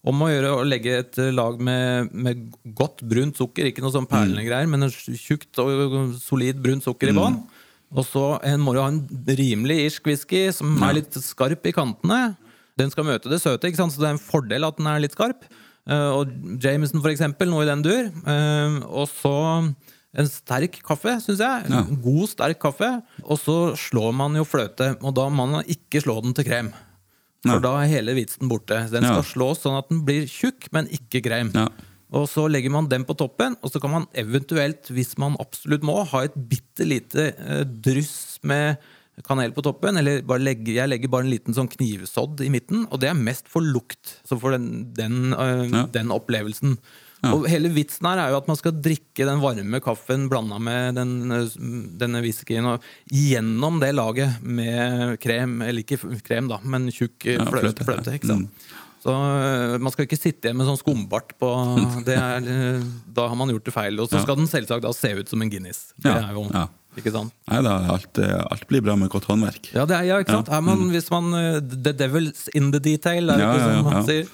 om 0.04 0.24
å 0.26 0.30
gjøre 0.30 0.52
å 0.58 0.64
legge 0.68 0.98
et 1.00 1.20
lag 1.32 1.60
med, 1.64 2.12
med 2.12 2.48
godt 2.76 3.04
brunt 3.08 3.40
sukker, 3.40 3.70
ikke 3.70 3.84
noe 3.84 3.94
sånn 3.94 4.10
perlende 4.10 4.44
greier, 4.44 4.68
men 4.68 4.88
en 4.88 4.92
tjukt 4.92 5.62
og 5.64 6.16
solid 6.20 6.60
brunt 6.64 6.84
sukker 6.84 7.14
i 7.14 7.16
bånn. 7.16 7.40
Og 7.94 8.08
så 8.10 8.24
en 8.44 8.62
må 8.64 8.74
du 8.74 8.82
ha 8.82 8.90
en 8.90 9.04
rimelig 9.38 9.78
irsk 9.86 10.10
whisky 10.10 10.48
som 10.56 10.76
er 10.84 10.98
litt 10.98 11.16
skarp 11.24 11.70
i 11.70 11.76
kantene. 11.76 12.34
Den 12.80 12.92
skal 12.92 13.06
møte 13.08 13.30
det 13.32 13.40
søte, 13.44 13.70
ikke 13.70 13.84
sant? 13.84 13.94
så 13.94 14.02
det 14.02 14.10
er 14.10 14.16
en 14.18 14.24
fordel 14.24 14.66
at 14.68 14.80
den 14.80 14.90
er 14.90 15.04
litt 15.04 15.16
skarp. 15.16 15.46
Eh, 15.86 16.10
og 16.18 16.32
Jameson, 16.64 17.04
for 17.04 17.12
eksempel, 17.14 17.52
noe 17.52 17.66
i 17.66 17.70
den 17.70 17.84
dur. 17.86 18.10
Eh, 18.10 18.80
og 18.90 19.06
så 19.12 19.36
en 20.14 20.30
sterk 20.30 20.80
kaffe, 20.86 21.16
syns 21.24 21.42
jeg. 21.42 21.68
Ja. 21.70 21.84
En 21.84 22.02
God, 22.02 22.26
sterk 22.34 22.60
kaffe. 22.62 22.90
Og 23.24 23.40
så 23.42 23.58
slår 23.80 24.12
man 24.18 24.36
jo 24.38 24.46
fløte, 24.48 24.96
og 25.02 25.16
da 25.18 25.30
må 25.30 25.48
man 25.50 25.70
ikke 25.70 26.02
slå 26.04 26.20
den 26.26 26.36
til 26.38 26.50
krem. 26.50 26.74
For 27.44 27.58
Nei. 27.60 27.64
da 27.66 27.74
er 27.82 27.90
hele 27.92 28.14
vitsen 28.16 28.48
borte. 28.48 28.78
Den 28.92 29.04
skal 29.04 29.26
slås 29.28 29.64
sånn 29.66 29.76
at 29.76 29.90
den 29.92 30.04
blir 30.08 30.28
tjukk, 30.32 30.70
men 30.72 30.88
ikke 30.96 31.20
krem. 31.26 31.52
Og 32.14 32.28
så 32.30 32.46
legger 32.48 32.72
man 32.72 32.88
den 32.92 33.04
på 33.10 33.16
toppen, 33.18 33.56
og 33.66 33.72
så 33.74 33.82
kan 33.82 33.92
man 33.92 34.04
eventuelt, 34.14 34.88
hvis 34.94 35.16
man 35.20 35.36
absolutt 35.42 35.84
må, 35.84 35.98
ha 36.12 36.24
et 36.28 36.36
bitte 36.38 36.86
lite 36.86 37.32
eh, 37.34 37.64
dryss 37.66 38.38
med 38.48 38.78
kanel 39.28 39.52
på 39.54 39.64
toppen. 39.66 39.98
Eller 40.00 40.22
legge, 40.40 40.76
jeg 40.78 40.90
legger 40.90 41.12
bare 41.12 41.26
en 41.28 41.34
liten 41.34 41.58
sånn 41.58 41.72
knivsodd 41.74 42.42
i 42.46 42.52
midten, 42.54 42.86
og 42.92 43.02
det 43.02 43.10
er 43.12 43.18
mest 43.20 43.50
for 43.52 43.66
lukt. 43.66 44.20
Så 44.30 44.40
for 44.40 44.56
den, 44.56 44.94
den, 44.94 45.34
øh, 45.34 45.66
Ja. 45.72 45.88
den 45.92 46.14
opplevelsen. 46.14 46.78
Ja. 47.24 47.32
Og 47.38 47.46
hele 47.48 47.70
vitsen 47.72 48.04
her 48.10 48.20
er 48.20 48.34
jo 48.34 48.38
at 48.42 48.48
man 48.52 48.58
skal 48.60 48.74
drikke 48.84 49.24
den 49.30 49.40
varme 49.40 49.80
kaffen 49.84 50.26
blanda 50.32 50.58
med 50.60 50.96
den, 51.00 51.14
eh, 51.32 51.46
denne 52.02 52.20
whiskyen 52.26 52.68
gjennom 53.08 53.80
det 53.80 53.94
laget 53.96 54.42
med 54.44 55.16
krem, 55.24 55.62
eller 55.64 55.86
ikke 55.86 56.00
krem, 56.28 56.50
da, 56.52 56.58
men 56.64 56.90
tjukk 56.92 57.26
eh, 57.32 57.38
Ja, 57.40 57.46
fløte. 57.48 58.18
ikke 58.18 58.28
sant? 58.28 58.50
Mm. 58.50 58.80
Så 59.04 59.12
øh, 59.12 59.78
man 59.84 59.92
skal 59.92 60.06
ikke 60.08 60.16
sitte 60.20 60.48
igjen 60.48 60.56
med 60.60 60.68
sånn 60.68 60.80
skumbart 60.80 61.34
på 61.40 61.48
det 62.08 62.16
er, 62.16 62.44
øh, 62.44 62.84
Da 63.16 63.26
har 63.28 63.36
man 63.40 63.50
gjort 63.52 63.66
det 63.68 63.74
feil. 63.76 63.98
Og 64.00 64.08
så 64.12 64.20
Ja. 64.20 64.24
skal 64.24 64.38
den 64.40 64.48
selvsagt 64.48 64.84
da 64.86 64.94
se 64.96 65.12
ut 65.20 65.28
som 65.32 65.42
en 65.44 65.50
Guinness. 65.52 65.90
Det 66.00 66.08
Ja, 66.12 66.30
er 66.30 66.38
jo, 66.38 66.46
ja. 66.54 66.68
ikke 67.00 67.12
sant? 67.12 67.34
Nei 67.52 67.60
da, 67.68 67.74
alt, 67.98 68.18
eh, 68.24 68.40
alt 68.52 68.68
blir 68.68 68.82
bra 68.86 68.96
med 69.00 69.10
godt 69.12 69.28
håndverk. 69.28 69.74
Ja, 69.76 69.84
det 69.88 69.98
er, 69.98 70.04
ja 70.12 70.20
ikke 70.24 70.38
sant? 70.40 70.48
Ja, 70.52 70.60
man, 70.64 70.90
Hvis 70.92 71.10
man 71.12 71.32
The 71.84 71.92
devil's 72.04 72.48
in 72.56 72.72
the 72.72 72.80
detail, 72.80 73.30
er 73.30 73.38
det 73.40 73.44
Ja, 73.48 73.52
ikke 73.54 73.60
ja, 73.64 73.76
som 73.76 73.86
man 73.92 74.00
ja. 74.00 74.04
sier? 74.08 74.32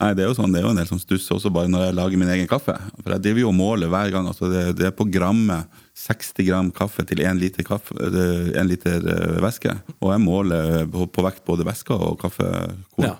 Nei, 0.00 0.10
Det 0.14 0.24
er 0.24 0.28
jo 0.28 0.34
sånn, 0.36 0.52
det 0.52 0.60
er 0.60 0.66
jo 0.66 0.72
en 0.74 0.76
del 0.80 0.88
som 0.90 0.98
stusser 1.00 1.36
også 1.38 1.48
bare 1.54 1.70
når 1.72 1.86
jeg 1.86 1.94
lager 1.96 2.20
min 2.20 2.28
egen 2.34 2.48
kaffe. 2.50 2.74
For 3.02 3.14
Jeg 3.14 3.22
driver 3.24 3.40
jo 3.40 3.48
og 3.48 3.56
måler 3.56 3.88
hver 3.88 4.10
gang. 4.12 4.26
altså 4.28 4.50
Det, 4.52 4.64
det 4.76 4.86
er 4.90 4.96
på 4.96 5.06
grammet 5.10 5.66
60 5.96 6.44
gram 6.50 6.70
kaffe 6.76 7.06
til 7.08 7.22
1 7.24 7.38
liter, 7.40 7.64
kaffe, 7.64 7.96
eh, 7.96 8.50
en 8.60 8.68
liter 8.68 9.00
eh, 9.00 9.38
væske. 9.40 9.72
Og 10.02 10.10
jeg 10.12 10.20
måler 10.20 10.84
på, 10.92 11.06
på 11.08 11.24
vekt 11.24 11.44
både 11.48 11.64
væske 11.64 11.96
og 11.96 12.18
kaffekorn. 12.20 13.06
Ja, 13.08 13.14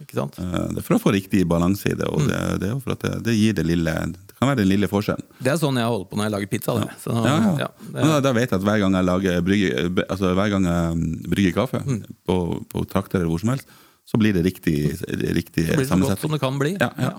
ikke 0.00 0.16
sant? 0.22 0.38
Eh, 0.40 0.56
Det 0.72 0.80
er 0.80 0.86
for 0.88 0.96
å 0.96 1.02
få 1.04 1.12
riktig 1.12 1.44
balanse 1.46 1.92
i 1.92 1.96
det, 2.00 2.08
og 2.08 2.24
det, 2.24 2.40
det 2.62 2.70
er 2.70 2.74
jo 2.78 2.80
for 2.80 2.96
at 2.96 3.04
det, 3.04 3.12
det 3.28 3.36
gir 3.36 3.52
det 3.60 3.66
lille 3.68 3.98
kan 4.42 4.48
være 4.50 4.64
den 4.64 4.72
lille 4.72 4.88
forskjellen. 4.90 5.22
Det 5.38 5.52
er 5.52 5.58
sånn 5.60 5.76
jeg 5.78 5.86
holder 5.86 6.08
på 6.10 6.16
når 6.18 6.24
jeg 6.26 6.32
lager 6.34 6.48
pizza. 6.50 6.72
Ja. 6.80 6.86
Så, 6.98 7.12
Ja, 7.14 7.36
ja. 7.60 7.68
Da, 7.94 8.16
da 8.24 8.32
vet 8.34 8.48
jeg 8.50 8.56
at 8.58 8.64
hver 8.66 8.80
gang 8.82 8.96
jeg 8.98 9.06
lager 9.06 9.44
brygge, 9.46 9.68
altså 10.10 10.32
hver 10.34 10.50
gang 10.50 10.64
jeg 10.66 10.96
mm, 10.98 11.12
brygger 11.30 11.54
kaffe 11.60 11.82
Mm. 11.86 12.00
på, 12.26 12.38
på 12.72 12.82
trakter 12.90 13.20
eller 13.20 13.30
hvor 13.30 13.38
som 13.44 13.52
helst, 13.52 13.68
så 14.08 14.18
blir 14.20 14.34
det 14.36 14.42
riktig, 14.44 14.76
riktig 15.34 15.68
det 15.68 15.76
blir 15.78 15.86
så 15.88 15.98
godt 16.02 16.20
som 16.20 16.32
det 16.34 16.40
kan 16.42 16.58
bli. 16.60 16.74
Ja, 16.80 16.90
ja. 16.98 17.12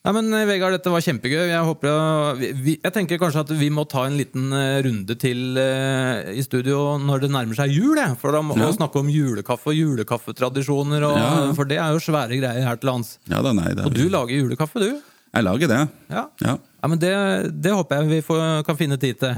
Nei, 0.00 0.12
men 0.16 0.32
eh, 0.32 0.46
Vegard, 0.48 0.72
dette 0.72 0.88
var 0.88 1.02
kjempegøy. 1.04 1.42
Jeg, 1.50 1.60
håper, 1.60 2.38
vi, 2.64 2.78
jeg 2.80 2.92
tenker 2.94 3.18
kanskje 3.20 3.42
at 3.44 3.50
vi 3.60 3.66
må 3.68 3.82
ta 3.84 4.06
en 4.08 4.14
liten 4.16 4.46
eh, 4.56 4.78
runde 4.86 5.12
til 5.20 5.58
eh, 5.60 6.30
i 6.40 6.44
studio 6.46 6.94
når 6.96 7.26
det 7.26 7.30
nærmer 7.34 7.58
seg 7.58 7.74
jul. 7.76 7.98
jeg. 8.00 8.16
For 8.22 8.32
da 8.32 8.40
må 8.40 8.56
vi 8.56 8.64
Ja. 8.64 8.70
snakke 8.72 8.96
om 9.02 9.10
julekaffe 9.12 9.68
og 9.68 9.76
julekaffetradisjoner. 9.76 11.04
Og, 11.04 11.18
Ja. 11.20 11.52
For 11.58 11.68
det 11.68 11.76
er 11.84 11.92
jo 11.92 12.00
svære 12.00 12.40
greier 12.40 12.64
her 12.64 12.80
til 12.80 12.88
lands. 12.94 13.18
Ja 13.28 13.42
da, 13.44 13.52
nei, 13.52 13.74
Og 13.84 13.92
du 13.92 14.06
lager 14.08 14.32
julekaffe, 14.40 14.80
du? 14.80 15.02
Jeg 15.36 15.44
lager 15.44 15.68
det. 15.68 15.82
Ja. 16.08 16.24
Ja. 16.48 16.56
Ja, 16.80 16.88
men 16.88 16.98
det, 16.98 17.12
det 17.60 17.72
håper 17.76 18.00
jeg 18.00 18.08
vi 18.08 18.22
får, 18.24 18.64
kan 18.64 18.76
finne 18.80 18.96
tid 18.98 19.20
til. 19.20 19.36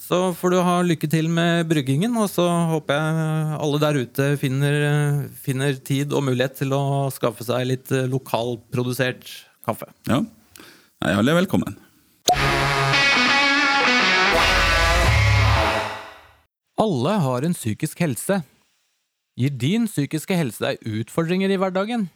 Så 0.00 0.18
får 0.32 0.54
du 0.54 0.56
ha 0.64 0.78
lykke 0.80 1.08
til 1.12 1.28
med 1.28 1.68
bryggingen, 1.68 2.14
og 2.16 2.30
så 2.32 2.46
håper 2.70 2.96
jeg 2.96 3.58
alle 3.60 3.80
der 3.82 3.98
ute 4.00 4.28
finner, 4.40 4.76
finner 5.44 5.76
tid 5.76 6.14
og 6.16 6.24
mulighet 6.24 6.56
til 6.62 6.72
å 6.72 6.82
skaffe 7.12 7.44
seg 7.44 7.68
litt 7.68 7.92
eh, 7.92 8.08
lokalprodusert 8.08 9.28
kaffe. 9.66 9.90
ja. 10.08 10.22
Nei, 11.00 11.12
alle 11.16 11.32
er 11.32 11.38
velkommen. 11.38 11.76
Alle 16.80 17.14
har 17.24 17.44
en 17.44 17.56
psykisk 17.56 18.00
helse. 18.00 18.42
Gir 19.40 19.52
din 19.52 19.86
psykiske 19.88 20.36
helse 20.36 20.64
deg 20.64 20.84
utfordringer 20.84 21.52
i 21.52 21.56
hverdagen? 21.60 22.10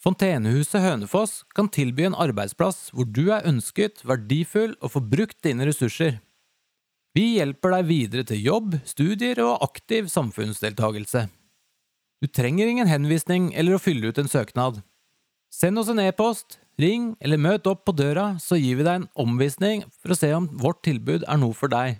Fontenehuset 0.00 0.80
Hønefoss 0.80 1.42
kan 1.56 1.68
tilby 1.68 2.06
en 2.08 2.16
arbeidsplass 2.16 2.88
hvor 2.96 3.08
du 3.08 3.26
er 3.32 3.44
ønsket, 3.48 4.00
verdifull 4.08 4.76
og 4.80 4.94
får 4.96 5.08
brukt 5.12 5.40
dine 5.44 5.68
ressurser. 5.68 6.20
Vi 7.16 7.24
hjelper 7.40 7.72
deg 7.74 7.88
videre 7.88 8.22
til 8.26 8.44
jobb, 8.44 8.76
studier 8.86 9.40
og 9.42 9.64
aktiv 9.66 10.06
samfunnsdeltagelse. 10.12 11.24
Du 12.22 12.28
trenger 12.30 12.68
ingen 12.70 12.86
henvisning 12.86 13.48
eller 13.58 13.74
å 13.74 13.82
fylle 13.82 14.12
ut 14.12 14.20
en 14.20 14.30
søknad. 14.30 14.82
Send 15.50 15.80
oss 15.80 15.90
en 15.90 15.98
e-post, 15.98 16.60
ring 16.78 17.16
eller 17.18 17.40
møt 17.40 17.66
opp 17.66 17.82
på 17.88 17.96
døra, 17.98 18.36
så 18.38 18.60
gir 18.60 18.78
vi 18.78 18.86
deg 18.86 19.00
en 19.00 19.08
omvisning 19.18 19.82
for 19.98 20.14
å 20.14 20.18
se 20.20 20.30
om 20.36 20.46
vårt 20.62 20.84
tilbud 20.86 21.26
er 21.26 21.40
noe 21.42 21.56
for 21.56 21.72
deg. 21.72 21.98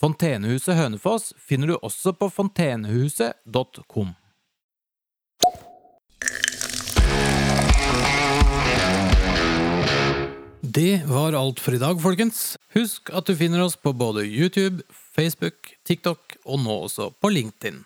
Fontenehuset 0.00 0.78
Hønefoss 0.78 1.34
finner 1.36 1.74
du 1.74 1.76
også 1.76 2.14
på 2.16 2.30
fontenehuset.com. 2.32 4.14
Det 10.74 11.02
var 11.06 11.32
alt 11.32 11.60
for 11.60 11.74
i 11.74 11.78
dag, 11.82 11.98
folkens. 12.02 12.54
Husk 12.76 13.10
at 13.16 13.26
du 13.26 13.32
finner 13.34 13.62
oss 13.64 13.74
på 13.76 13.90
både 13.96 14.22
YouTube, 14.22 14.84
Facebook, 15.16 15.72
TikTok 15.88 16.36
og 16.44 16.60
nå 16.62 16.76
også 16.84 17.08
på 17.18 17.30
LinkedIn. 17.32 17.80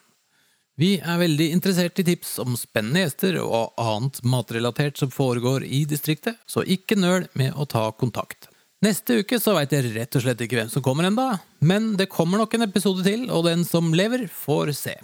Vi 0.76 0.91
er 0.99 1.20
veldig 1.22 1.47
interessert 1.55 2.03
i 2.03 2.05
tips 2.05 2.35
om 2.43 2.59
spennende 2.61 3.07
gjester 3.07 3.39
og 3.41 3.78
annet 3.80 4.20
matrelatert 4.28 5.01
som 5.01 5.12
foregår 5.14 5.64
i 5.64 5.85
distriktet, 5.89 6.37
så 6.45 6.66
ikke 6.66 6.99
nøl 6.99 7.30
med 7.39 7.57
å 7.57 7.64
ta 7.64 7.87
kontakt. 7.97 8.51
Neste 8.85 9.22
uke 9.22 9.39
så 9.41 9.55
veit 9.57 9.72
jeg 9.72 9.95
rett 9.95 10.18
og 10.18 10.26
slett 10.26 10.45
ikke 10.45 10.61
hvem 10.61 10.74
som 10.74 10.85
kommer 10.85 11.09
enda, 11.09 11.39
men 11.64 11.95
det 11.97 12.11
kommer 12.12 12.43
nok 12.43 12.59
en 12.59 12.68
episode 12.68 13.07
til, 13.07 13.30
og 13.30 13.47
den 13.49 13.64
som 13.64 13.95
lever, 13.97 14.26
får 14.28 14.74
se. 14.76 14.99